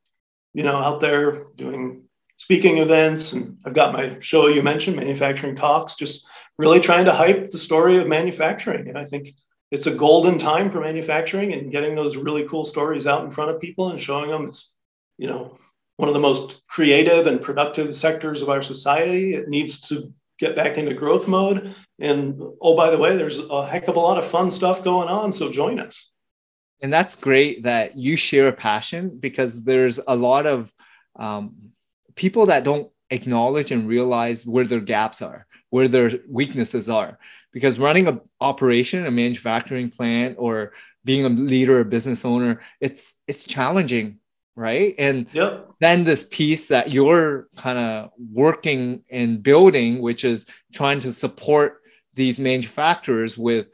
you 0.53 0.63
know 0.63 0.77
out 0.77 1.01
there 1.01 1.47
doing 1.57 2.03
speaking 2.37 2.77
events 2.77 3.33
and 3.33 3.57
i've 3.65 3.73
got 3.73 3.93
my 3.93 4.17
show 4.21 4.47
you 4.47 4.63
mentioned 4.63 4.95
manufacturing 4.95 5.55
talks 5.55 5.95
just 5.95 6.25
really 6.57 6.79
trying 6.79 7.05
to 7.05 7.11
hype 7.11 7.51
the 7.51 7.57
story 7.57 7.97
of 7.97 8.07
manufacturing. 8.07 8.87
And 8.87 8.97
i 8.97 9.05
think 9.05 9.23
it's 9.69 9.87
a 9.87 9.99
golden 10.05 10.39
time 10.39 10.71
for 10.71 10.79
manufacturing 10.79 11.53
and 11.53 11.71
getting 11.71 11.93
those 11.93 12.15
really 12.15 12.47
cool 12.47 12.65
stories 12.65 13.05
out 13.05 13.25
in 13.25 13.31
front 13.31 13.51
of 13.51 13.61
people 13.61 13.91
and 13.91 14.01
showing 14.01 14.29
them 14.29 14.47
it's 14.47 14.71
you 15.17 15.27
know 15.27 15.57
one 15.97 16.09
of 16.09 16.15
the 16.15 16.27
most 16.29 16.65
creative 16.67 17.27
and 17.27 17.41
productive 17.41 17.95
sectors 17.95 18.41
of 18.41 18.49
our 18.49 18.63
society. 18.63 19.35
It 19.35 19.49
needs 19.49 19.81
to 19.89 20.11
get 20.41 20.55
back 20.55 20.77
into 20.77 20.93
growth 20.93 21.27
mode. 21.27 21.73
And 21.99 22.41
oh 22.59 22.75
by 22.75 22.89
the 22.89 22.97
way 22.97 23.15
there's 23.15 23.37
a 23.37 23.65
heck 23.65 23.87
of 23.87 23.95
a 23.95 23.99
lot 23.99 24.17
of 24.17 24.25
fun 24.25 24.51
stuff 24.51 24.83
going 24.83 25.07
on 25.07 25.31
so 25.31 25.49
join 25.49 25.79
us. 25.79 26.09
And 26.81 26.91
that's 26.91 27.15
great 27.15 27.63
that 27.63 27.95
you 27.95 28.15
share 28.15 28.47
a 28.47 28.53
passion 28.53 29.17
because 29.19 29.63
there's 29.63 29.99
a 30.07 30.15
lot 30.15 30.47
of 30.47 30.73
um, 31.15 31.71
people 32.15 32.47
that 32.47 32.63
don't 32.63 32.91
acknowledge 33.11 33.71
and 33.71 33.87
realize 33.87 34.45
where 34.45 34.65
their 34.65 34.81
gaps 34.81 35.21
are 35.21 35.45
where 35.69 35.87
their 35.87 36.11
weaknesses 36.27 36.89
are. 36.89 37.17
Because 37.53 37.79
running 37.79 38.07
an 38.07 38.19
operation 38.41 39.05
a 39.05 39.11
manufacturing 39.11 39.89
plant 39.89 40.35
or 40.39 40.73
being 41.05 41.25
a 41.25 41.29
leader 41.29 41.79
a 41.79 41.85
business 41.85 42.25
owner 42.25 42.61
it's 42.79 43.15
it's 43.27 43.43
challenging 43.43 44.19
right? 44.55 44.95
And 44.97 45.27
yep. 45.33 45.69
then 45.79 46.03
this 46.03 46.23
piece 46.23 46.67
that 46.67 46.91
you're 46.91 47.47
kind 47.55 47.77
of 47.77 48.11
working 48.31 49.03
and 49.09 49.41
building 49.41 50.01
which 50.01 50.23
is 50.23 50.45
trying 50.73 50.99
to 51.01 51.13
support 51.13 51.81
these 52.13 52.39
manufacturers 52.39 53.37
with 53.37 53.67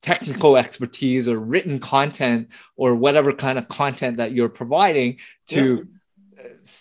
technical 0.00 0.56
expertise 0.56 1.28
or 1.28 1.38
written 1.38 1.78
content 1.78 2.48
or 2.76 2.94
whatever 2.94 3.32
kind 3.32 3.58
of 3.58 3.68
content 3.68 4.16
that 4.16 4.32
you're 4.32 4.48
providing 4.48 5.18
to 5.48 5.86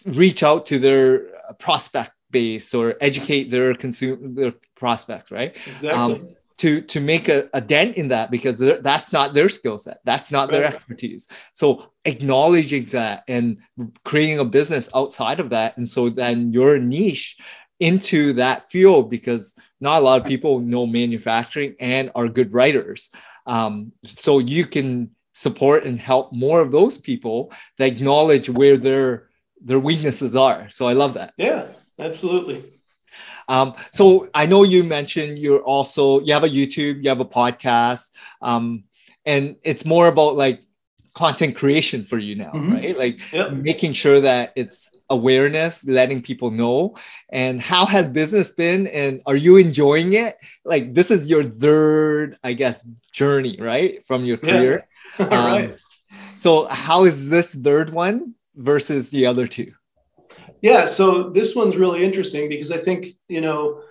reach 0.08 0.44
out 0.44 0.66
to 0.66 0.80
their 0.80 1.28
prospect 1.60 2.12
base 2.32 2.74
or 2.74 2.96
educate 3.02 3.52
their 3.52 3.76
consumer 3.76 4.18
their 4.22 4.54
prospects 4.76 5.32
right? 5.32 5.56
Exactly. 5.68 5.90
um, 5.90 6.36
to 6.62 6.82
to 6.82 7.00
make 7.00 7.28
a, 7.28 7.50
a 7.54 7.62
dent 7.62 7.98
in 7.98 8.08
that 8.08 8.30
because 8.30 8.60
that's 8.60 9.12
not 9.12 9.34
their 9.34 9.50
skill 9.50 9.78
set 9.78 10.00
that's 10.04 10.30
not 10.32 10.52
their 10.52 10.66
expertise 10.66 11.28
so 11.54 11.92
acknowledging 12.06 12.86
that 12.86 13.24
and 13.28 13.58
creating 14.04 14.40
a 14.40 14.46
business 14.46 14.90
outside 14.94 15.40
of 15.40 15.50
that 15.50 15.76
and 15.78 15.88
so 15.88 16.10
then 16.10 16.52
your 16.54 16.78
niche 16.78 17.38
into 17.82 18.34
that 18.34 18.70
field 18.70 19.10
because 19.10 19.60
not 19.82 20.00
a 20.00 20.06
lot 20.06 20.22
of 20.22 20.28
people 20.28 20.60
know 20.60 20.86
manufacturing 20.86 21.76
and 21.80 22.12
are 22.14 22.28
good 22.28 22.54
writers. 22.54 23.10
Um, 23.48 23.92
so 24.06 24.38
you 24.38 24.66
can 24.66 25.10
support 25.34 25.86
and 25.86 26.00
help 26.00 26.32
more 26.32 26.62
of 26.62 26.72
those 26.72 27.00
people 27.00 27.52
that 27.80 27.88
acknowledge 27.88 28.50
where 28.50 28.78
their 28.78 29.30
their 29.64 29.80
weaknesses 29.80 30.36
are. 30.36 30.70
So 30.70 30.88
I 30.88 30.94
love 30.94 31.16
that. 31.16 31.34
Yeah, 31.38 31.68
absolutely. 32.00 32.81
Um, 33.52 33.74
so 33.92 34.30
I 34.34 34.46
know 34.46 34.64
you 34.64 34.82
mentioned 34.86 35.38
you're 35.38 35.64
also 35.64 36.22
you 36.22 36.32
have 36.34 36.46
a 36.46 36.50
YouTube, 36.50 37.04
you 37.04 37.10
have 37.10 37.20
a 37.20 37.26
podcast, 37.26 38.12
um, 38.42 38.86
and 39.26 39.58
it's 39.64 39.86
more 39.86 40.08
about 40.08 40.38
like 40.38 40.62
content 41.14 41.58
creation 41.58 42.06
for 42.06 42.18
you 42.18 42.36
now, 42.36 42.52
mm-hmm. 42.52 42.74
right? 42.74 42.98
Like 42.98 43.20
yep. 43.34 43.52
making 43.52 43.92
sure 43.92 44.22
that 44.22 44.54
it's 44.56 44.98
awareness, 45.10 45.86
letting 45.86 46.22
people 46.22 46.50
know. 46.50 46.96
And 47.30 47.60
how 47.60 47.86
has 47.86 48.08
business 48.08 48.52
been? 48.52 48.88
And 48.88 49.22
are 49.26 49.36
you 49.36 49.58
enjoying 49.58 50.14
it? 50.14 50.38
Like 50.64 50.94
this 50.94 51.12
is 51.12 51.30
your 51.30 51.44
third, 51.44 52.38
I 52.46 52.54
guess, 52.54 52.88
journey, 53.12 53.58
right? 53.60 54.06
From 54.08 54.26
your 54.26 54.38
career. 54.38 54.88
Yeah. 55.20 55.26
um, 55.26 55.52
right. 55.52 55.80
So 56.38 56.68
how 56.70 57.04
is 57.04 57.28
this 57.28 57.54
third 57.54 57.92
one 57.92 58.36
versus 58.56 59.10
the 59.10 59.26
other 59.26 59.46
two? 59.46 59.74
Yeah, 60.62 60.86
so 60.86 61.30
this 61.30 61.56
one's 61.56 61.76
really 61.76 62.04
interesting 62.04 62.48
because 62.48 62.72
I 62.72 62.78
think, 62.78 63.08
you 63.28 63.42
know, 63.42 63.82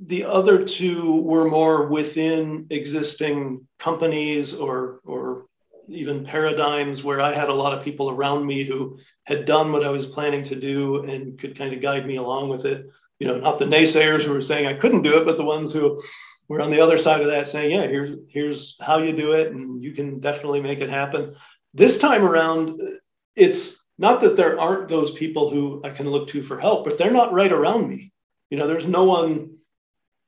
the 0.00 0.24
other 0.24 0.64
two 0.64 1.20
were 1.22 1.44
more 1.44 1.86
within 1.88 2.66
existing 2.70 3.66
companies 3.78 4.54
or 4.54 5.00
or 5.04 5.46
even 5.88 6.24
paradigms 6.24 7.04
where 7.04 7.20
I 7.20 7.34
had 7.34 7.50
a 7.50 7.54
lot 7.54 7.76
of 7.76 7.84
people 7.84 8.10
around 8.10 8.46
me 8.46 8.64
who 8.64 8.98
had 9.24 9.44
done 9.44 9.70
what 9.70 9.84
I 9.84 9.90
was 9.90 10.06
planning 10.06 10.42
to 10.44 10.56
do 10.56 11.04
and 11.04 11.38
could 11.38 11.58
kind 11.58 11.74
of 11.74 11.82
guide 11.82 12.06
me 12.06 12.16
along 12.16 12.48
with 12.48 12.64
it. 12.64 12.86
You 13.18 13.28
know, 13.28 13.38
not 13.38 13.58
the 13.58 13.66
naysayers 13.66 14.22
who 14.22 14.32
were 14.32 14.42
saying 14.42 14.66
I 14.66 14.78
couldn't 14.78 15.02
do 15.02 15.18
it, 15.18 15.26
but 15.26 15.36
the 15.36 15.44
ones 15.44 15.72
who 15.72 16.00
were 16.48 16.62
on 16.62 16.70
the 16.70 16.80
other 16.80 16.98
side 16.98 17.20
of 17.20 17.28
that 17.28 17.48
saying, 17.48 17.70
yeah, 17.72 17.86
here's 17.86 18.18
here's 18.28 18.76
how 18.80 18.98
you 18.98 19.12
do 19.12 19.32
it 19.32 19.52
and 19.52 19.82
you 19.82 19.92
can 19.92 20.20
definitely 20.20 20.60
make 20.60 20.80
it 20.80 20.90
happen. 20.90 21.34
This 21.74 21.98
time 21.98 22.24
around, 22.24 22.80
it's 23.36 23.83
not 23.98 24.20
that 24.22 24.36
there 24.36 24.58
aren't 24.58 24.88
those 24.88 25.12
people 25.12 25.50
who 25.50 25.80
I 25.84 25.90
can 25.90 26.08
look 26.08 26.28
to 26.28 26.42
for 26.42 26.58
help, 26.58 26.84
but 26.84 26.98
they're 26.98 27.10
not 27.10 27.32
right 27.32 27.52
around 27.52 27.88
me. 27.88 28.12
You 28.50 28.58
know, 28.58 28.66
there's 28.66 28.86
no 28.86 29.04
one 29.04 29.56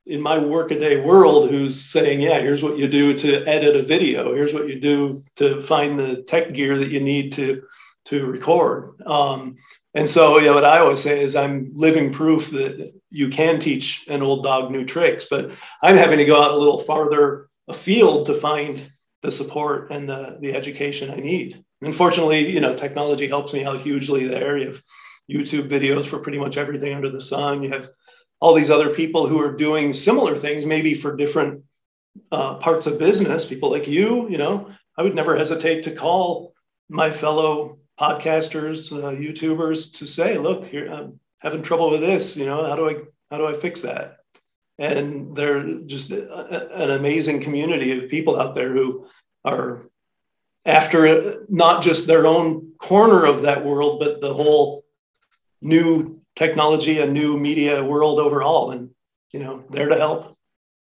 in 0.06 0.20
my 0.20 0.38
workaday 0.38 1.04
world 1.04 1.50
who's 1.50 1.80
saying, 1.80 2.20
yeah, 2.20 2.38
here's 2.38 2.62
what 2.62 2.78
you 2.78 2.86
do 2.86 3.12
to 3.18 3.44
edit 3.44 3.76
a 3.76 3.82
video. 3.82 4.34
Here's 4.34 4.54
what 4.54 4.68
you 4.68 4.80
do 4.80 5.22
to 5.36 5.60
find 5.62 5.98
the 5.98 6.22
tech 6.22 6.52
gear 6.52 6.78
that 6.78 6.90
you 6.90 7.00
need 7.00 7.32
to 7.32 7.62
to 8.06 8.24
record. 8.24 9.00
Um, 9.04 9.56
and 9.94 10.08
so, 10.08 10.38
yeah, 10.38 10.52
what 10.52 10.64
I 10.64 10.78
always 10.78 11.02
say 11.02 11.24
is 11.24 11.34
I'm 11.34 11.72
living 11.74 12.12
proof 12.12 12.50
that 12.50 12.92
you 13.10 13.30
can 13.30 13.58
teach 13.58 14.06
an 14.08 14.22
old 14.22 14.44
dog 14.44 14.70
new 14.70 14.84
tricks, 14.84 15.26
but 15.28 15.50
I'm 15.82 15.96
having 15.96 16.18
to 16.18 16.24
go 16.24 16.40
out 16.40 16.52
a 16.52 16.56
little 16.56 16.80
farther 16.82 17.48
afield 17.66 18.26
to 18.26 18.34
find 18.34 18.80
the 19.22 19.32
support 19.32 19.90
and 19.90 20.08
the, 20.08 20.38
the 20.40 20.54
education 20.54 21.10
I 21.10 21.16
need. 21.16 21.64
Unfortunately, 21.82 22.50
you 22.50 22.60
know, 22.60 22.74
technology 22.74 23.28
helps 23.28 23.52
me 23.52 23.64
out 23.64 23.80
hugely 23.80 24.26
there. 24.26 24.56
You 24.56 24.68
have 24.68 24.82
YouTube 25.30 25.68
videos 25.68 26.06
for 26.06 26.18
pretty 26.18 26.38
much 26.38 26.56
everything 26.56 26.94
under 26.94 27.10
the 27.10 27.20
sun. 27.20 27.62
You 27.62 27.70
have 27.70 27.90
all 28.40 28.54
these 28.54 28.70
other 28.70 28.90
people 28.90 29.26
who 29.26 29.40
are 29.40 29.56
doing 29.56 29.92
similar 29.92 30.36
things, 30.36 30.64
maybe 30.64 30.94
for 30.94 31.16
different 31.16 31.64
uh, 32.32 32.56
parts 32.56 32.86
of 32.86 32.98
business. 32.98 33.44
People 33.44 33.70
like 33.70 33.86
you, 33.86 34.28
you 34.28 34.38
know, 34.38 34.70
I 34.96 35.02
would 35.02 35.14
never 35.14 35.36
hesitate 35.36 35.82
to 35.84 35.90
call 35.90 36.54
my 36.88 37.10
fellow 37.10 37.78
podcasters, 38.00 38.92
uh, 38.92 39.10
YouTubers, 39.10 39.94
to 39.98 40.06
say, 40.06 40.38
"Look, 40.38 40.66
here, 40.66 40.90
I'm 40.90 41.20
having 41.38 41.62
trouble 41.62 41.90
with 41.90 42.00
this. 42.00 42.36
You 42.36 42.46
know, 42.46 42.64
how 42.64 42.76
do 42.76 42.88
I 42.88 42.96
how 43.30 43.38
do 43.38 43.46
I 43.46 43.54
fix 43.54 43.82
that?" 43.82 44.18
And 44.78 45.34
they're 45.34 45.80
just 45.86 46.10
a, 46.10 46.82
an 46.82 46.90
amazing 46.90 47.42
community 47.42 47.98
of 47.98 48.10
people 48.10 48.38
out 48.38 48.54
there 48.54 48.72
who 48.72 49.06
are 49.44 49.88
after 50.66 51.44
not 51.48 51.82
just 51.82 52.06
their 52.06 52.26
own 52.26 52.72
corner 52.78 53.24
of 53.24 53.42
that 53.42 53.64
world, 53.64 54.00
but 54.00 54.20
the 54.20 54.34
whole 54.34 54.84
new 55.62 56.20
technology 56.36 57.00
and 57.00 57.12
new 57.12 57.38
media 57.38 57.82
world 57.82 58.20
overall 58.20 58.70
and 58.70 58.90
you 59.32 59.40
know 59.40 59.64
there 59.70 59.88
to 59.88 59.96
help 59.96 60.36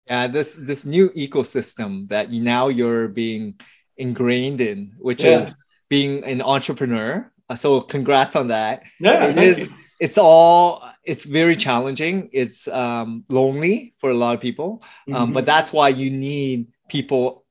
yeah 0.07 0.27
this 0.27 0.55
this 0.55 0.83
new 0.83 1.09
ecosystem 1.11 2.07
that 2.09 2.31
now 2.31 2.67
you're 2.67 3.07
being 3.07 3.53
ingrained 3.97 4.59
in 4.59 4.91
which 4.97 5.23
yeah. 5.23 5.41
is 5.41 5.53
being 5.89 6.23
an 6.23 6.41
entrepreneur 6.41 7.31
uh, 7.49 7.55
so 7.55 7.79
congrats 7.81 8.35
on 8.35 8.47
that 8.47 8.83
yeah 8.99 9.27
it 9.27 9.37
is 9.37 9.59
you. 9.59 9.73
it's 9.99 10.17
all 10.17 10.83
it's 11.05 11.23
very 11.23 11.55
challenging 11.55 12.29
it's 12.33 12.67
um, 12.69 13.23
lonely 13.29 13.93
for 13.99 14.09
a 14.09 14.15
lot 14.15 14.33
of 14.33 14.41
people 14.41 14.81
um, 15.09 15.13
mm-hmm. 15.13 15.33
but 15.33 15.45
that's 15.45 15.71
why 15.71 15.87
you 15.87 16.09
need 16.09 16.67
people 16.89 17.45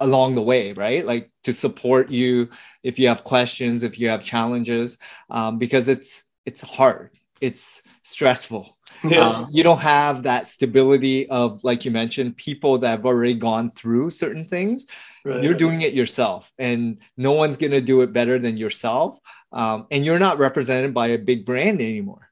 along 0.00 0.34
the 0.34 0.42
way 0.42 0.72
right 0.72 1.06
like 1.06 1.30
to 1.42 1.52
support 1.52 2.10
you 2.10 2.48
if 2.82 2.98
you 2.98 3.08
have 3.08 3.24
questions 3.24 3.82
if 3.82 3.98
you 3.98 4.08
have 4.08 4.22
challenges 4.22 4.98
um, 5.30 5.58
because 5.58 5.88
it's 5.88 6.24
it's 6.46 6.62
hard 6.62 7.10
it's 7.40 7.82
stressful. 8.02 8.76
Yeah. 9.04 9.28
Um, 9.28 9.48
you 9.50 9.62
don't 9.62 9.80
have 9.80 10.24
that 10.24 10.46
stability 10.46 11.28
of, 11.28 11.62
like 11.62 11.84
you 11.84 11.90
mentioned, 11.90 12.36
people 12.36 12.78
that 12.78 12.90
have 12.90 13.06
already 13.06 13.34
gone 13.34 13.70
through 13.70 14.10
certain 14.10 14.44
things. 14.44 14.86
Right. 15.24 15.42
You're 15.42 15.54
doing 15.54 15.82
it 15.82 15.94
yourself, 15.94 16.50
and 16.58 17.00
no 17.16 17.32
one's 17.32 17.56
going 17.56 17.72
to 17.72 17.80
do 17.80 18.00
it 18.00 18.12
better 18.12 18.38
than 18.38 18.56
yourself. 18.56 19.18
Um, 19.52 19.86
and 19.90 20.04
you're 20.04 20.18
not 20.18 20.38
represented 20.38 20.94
by 20.94 21.08
a 21.08 21.18
big 21.18 21.44
brand 21.44 21.80
anymore. 21.80 22.27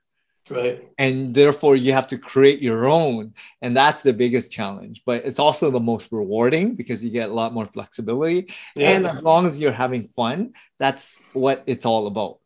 Right. 0.49 0.89
And 0.99 1.35
therefore, 1.35 1.77
you 1.77 1.93
have 1.93 2.07
to 2.09 2.19
create 2.19 2.63
your 2.63 2.87
own. 2.87 3.35
And 3.63 3.77
that's 3.77 4.03
the 4.03 4.13
biggest 4.13 4.53
challenge. 4.53 5.03
But 5.05 5.25
it's 5.25 5.39
also 5.39 5.71
the 5.71 5.81
most 5.81 6.13
rewarding 6.13 6.75
because 6.75 7.05
you 7.05 7.11
get 7.11 7.31
a 7.31 7.35
lot 7.35 7.53
more 7.53 7.67
flexibility. 7.67 8.53
Yeah. 8.75 8.91
And 8.91 9.07
as 9.07 9.23
long 9.23 9.47
as 9.47 9.61
you're 9.61 9.73
having 9.73 10.09
fun, 10.09 10.53
that's 10.79 11.25
what 11.33 11.65
it's 11.67 11.87
all 11.87 12.07
about. 12.07 12.39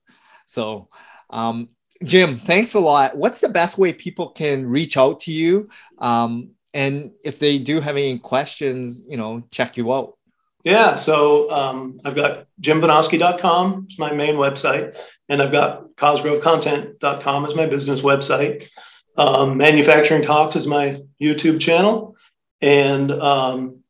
So, 0.47 0.89
um, 1.29 1.69
Jim, 2.03 2.39
thanks 2.39 2.75
a 2.75 2.81
lot. 2.81 3.17
What's 3.17 3.43
the 3.43 3.51
best 3.51 3.77
way 3.77 3.93
people 3.93 4.31
can 4.31 4.67
reach 4.67 4.97
out 4.97 5.21
to 5.21 5.33
you? 5.33 5.69
Um, 5.99 6.53
and 6.73 7.11
if 7.25 7.39
they 7.39 7.59
do 7.59 7.81
have 7.81 7.97
any 7.97 8.19
questions, 8.19 9.07
you 9.09 9.17
know, 9.17 9.43
check 9.51 9.77
you 9.77 9.93
out. 9.93 10.17
Yeah, 10.65 10.97
so 10.97 11.51
um, 11.51 12.01
I've 12.05 12.15
got 12.15 12.47
jimvinoski.com 12.61 13.87
it's 13.89 13.99
my 13.99 14.13
main 14.13 14.35
website, 14.35 14.95
and 15.29 15.41
I've 15.41 15.53
got 15.53 15.90
cosgrovecontent.com 16.01 17.47
is 17.47 17.55
my 17.55 17.67
business 17.67 18.01
website. 18.01 18.69
Um, 19.17 19.57
Manufacturing 19.59 20.23
Talks 20.23 20.57
is 20.57 20.67
my 20.67 21.01
YouTube 21.21 21.61
channel, 21.61 22.17
and 22.63 23.11
um, 23.11 23.81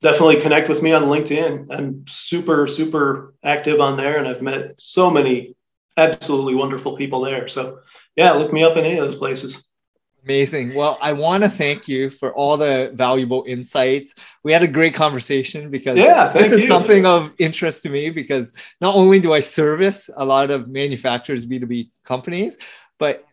definitely 0.00 0.40
connect 0.40 0.68
with 0.68 0.82
me 0.82 0.92
on 0.92 1.04
LinkedIn. 1.04 1.66
I'm 1.70 2.04
super, 2.08 2.66
super 2.66 3.34
active 3.44 3.80
on 3.80 3.96
there, 3.96 4.18
and 4.18 4.26
I've 4.26 4.42
met 4.42 4.74
so 4.78 5.10
many 5.10 5.54
absolutely 5.98 6.54
wonderful 6.54 6.96
people 6.96 7.20
there. 7.20 7.46
So 7.48 7.80
yeah, 8.16 8.32
look 8.32 8.52
me 8.52 8.64
up 8.64 8.76
in 8.76 8.84
any 8.84 8.98
of 8.98 9.06
those 9.06 9.18
places. 9.18 9.67
Amazing. 10.28 10.74
Well, 10.74 10.98
I 11.00 11.14
want 11.14 11.42
to 11.42 11.48
thank 11.48 11.88
you 11.88 12.10
for 12.10 12.34
all 12.34 12.58
the 12.58 12.90
valuable 12.92 13.44
insights. 13.48 14.12
We 14.44 14.52
had 14.52 14.62
a 14.62 14.68
great 14.68 14.94
conversation 14.94 15.70
because 15.70 15.96
yeah, 15.96 16.28
this 16.34 16.52
is 16.52 16.62
you. 16.62 16.68
something 16.68 17.06
of 17.06 17.32
interest 17.38 17.82
to 17.84 17.88
me 17.88 18.10
because 18.10 18.52
not 18.82 18.94
only 18.94 19.20
do 19.20 19.32
I 19.32 19.40
service 19.40 20.10
a 20.14 20.22
lot 20.26 20.50
of 20.50 20.68
manufacturers, 20.68 21.46
B2B 21.46 21.88
companies, 22.04 22.58
but 22.98 23.24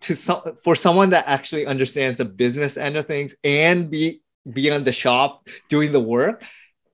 to 0.00 0.16
some, 0.16 0.42
for 0.64 0.74
someone 0.74 1.10
that 1.10 1.24
actually 1.28 1.66
understands 1.66 2.18
the 2.18 2.24
business 2.24 2.76
end 2.76 2.96
of 2.96 3.06
things 3.06 3.36
and 3.44 3.88
be 3.88 4.20
beyond 4.52 4.84
the 4.84 4.92
shop 4.92 5.46
doing 5.68 5.92
the 5.92 6.00
work, 6.00 6.42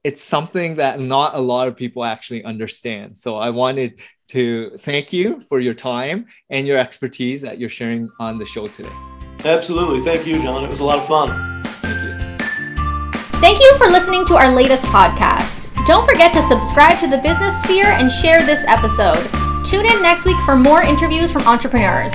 it's 0.05 0.23
something 0.23 0.77
that 0.77 1.01
not 1.01 1.35
a 1.35 1.41
lot 1.41 1.67
of 1.67 1.77
people 1.77 2.05
actually 2.05 2.45
understand. 2.45 3.19
So 3.19 3.37
I 3.37 3.49
wanted 3.49 4.03
to 4.29 4.77
thank 4.81 5.15
you 5.15 5.41
for 5.49 5.61
your 5.61 5.75
time 5.75 6.27
and 6.51 6.67
your 6.67 6.77
expertise 6.77 7.41
that 7.41 7.59
you're 7.59 7.71
sharing 7.71 8.11
on 8.21 8.39
the 8.39 8.45
show 8.45 8.67
today. 8.67 9.16
Absolutely. 9.45 10.03
Thank 10.03 10.27
you, 10.27 10.43
John. 10.43 10.65
It 10.65 10.71
was 10.71 10.81
a 10.81 10.85
lot 10.85 10.99
of 10.99 11.07
fun. 11.07 11.63
Thank 11.63 12.03
you. 12.03 13.39
Thank 13.41 13.61
you 13.61 13.77
for 13.79 13.87
listening 13.89 14.25
to 14.27 14.37
our 14.37 14.51
latest 14.53 14.85
podcast. 14.87 15.73
Don't 15.87 16.05
forget 16.05 16.33
to 16.33 16.43
subscribe 16.43 16.99
to 17.01 17.07
the 17.07 17.19
Business 17.19 17.63
Sphere 17.63 17.87
and 17.87 18.11
share 18.11 18.45
this 18.45 18.65
episode. 18.67 19.23
Tune 19.65 19.87
in 19.87 20.03
next 20.03 20.25
week 20.25 20.39
for 20.45 20.57
more 20.57 20.83
interviews 20.83 21.31
from 21.31 21.43
entrepreneurs. 21.43 22.13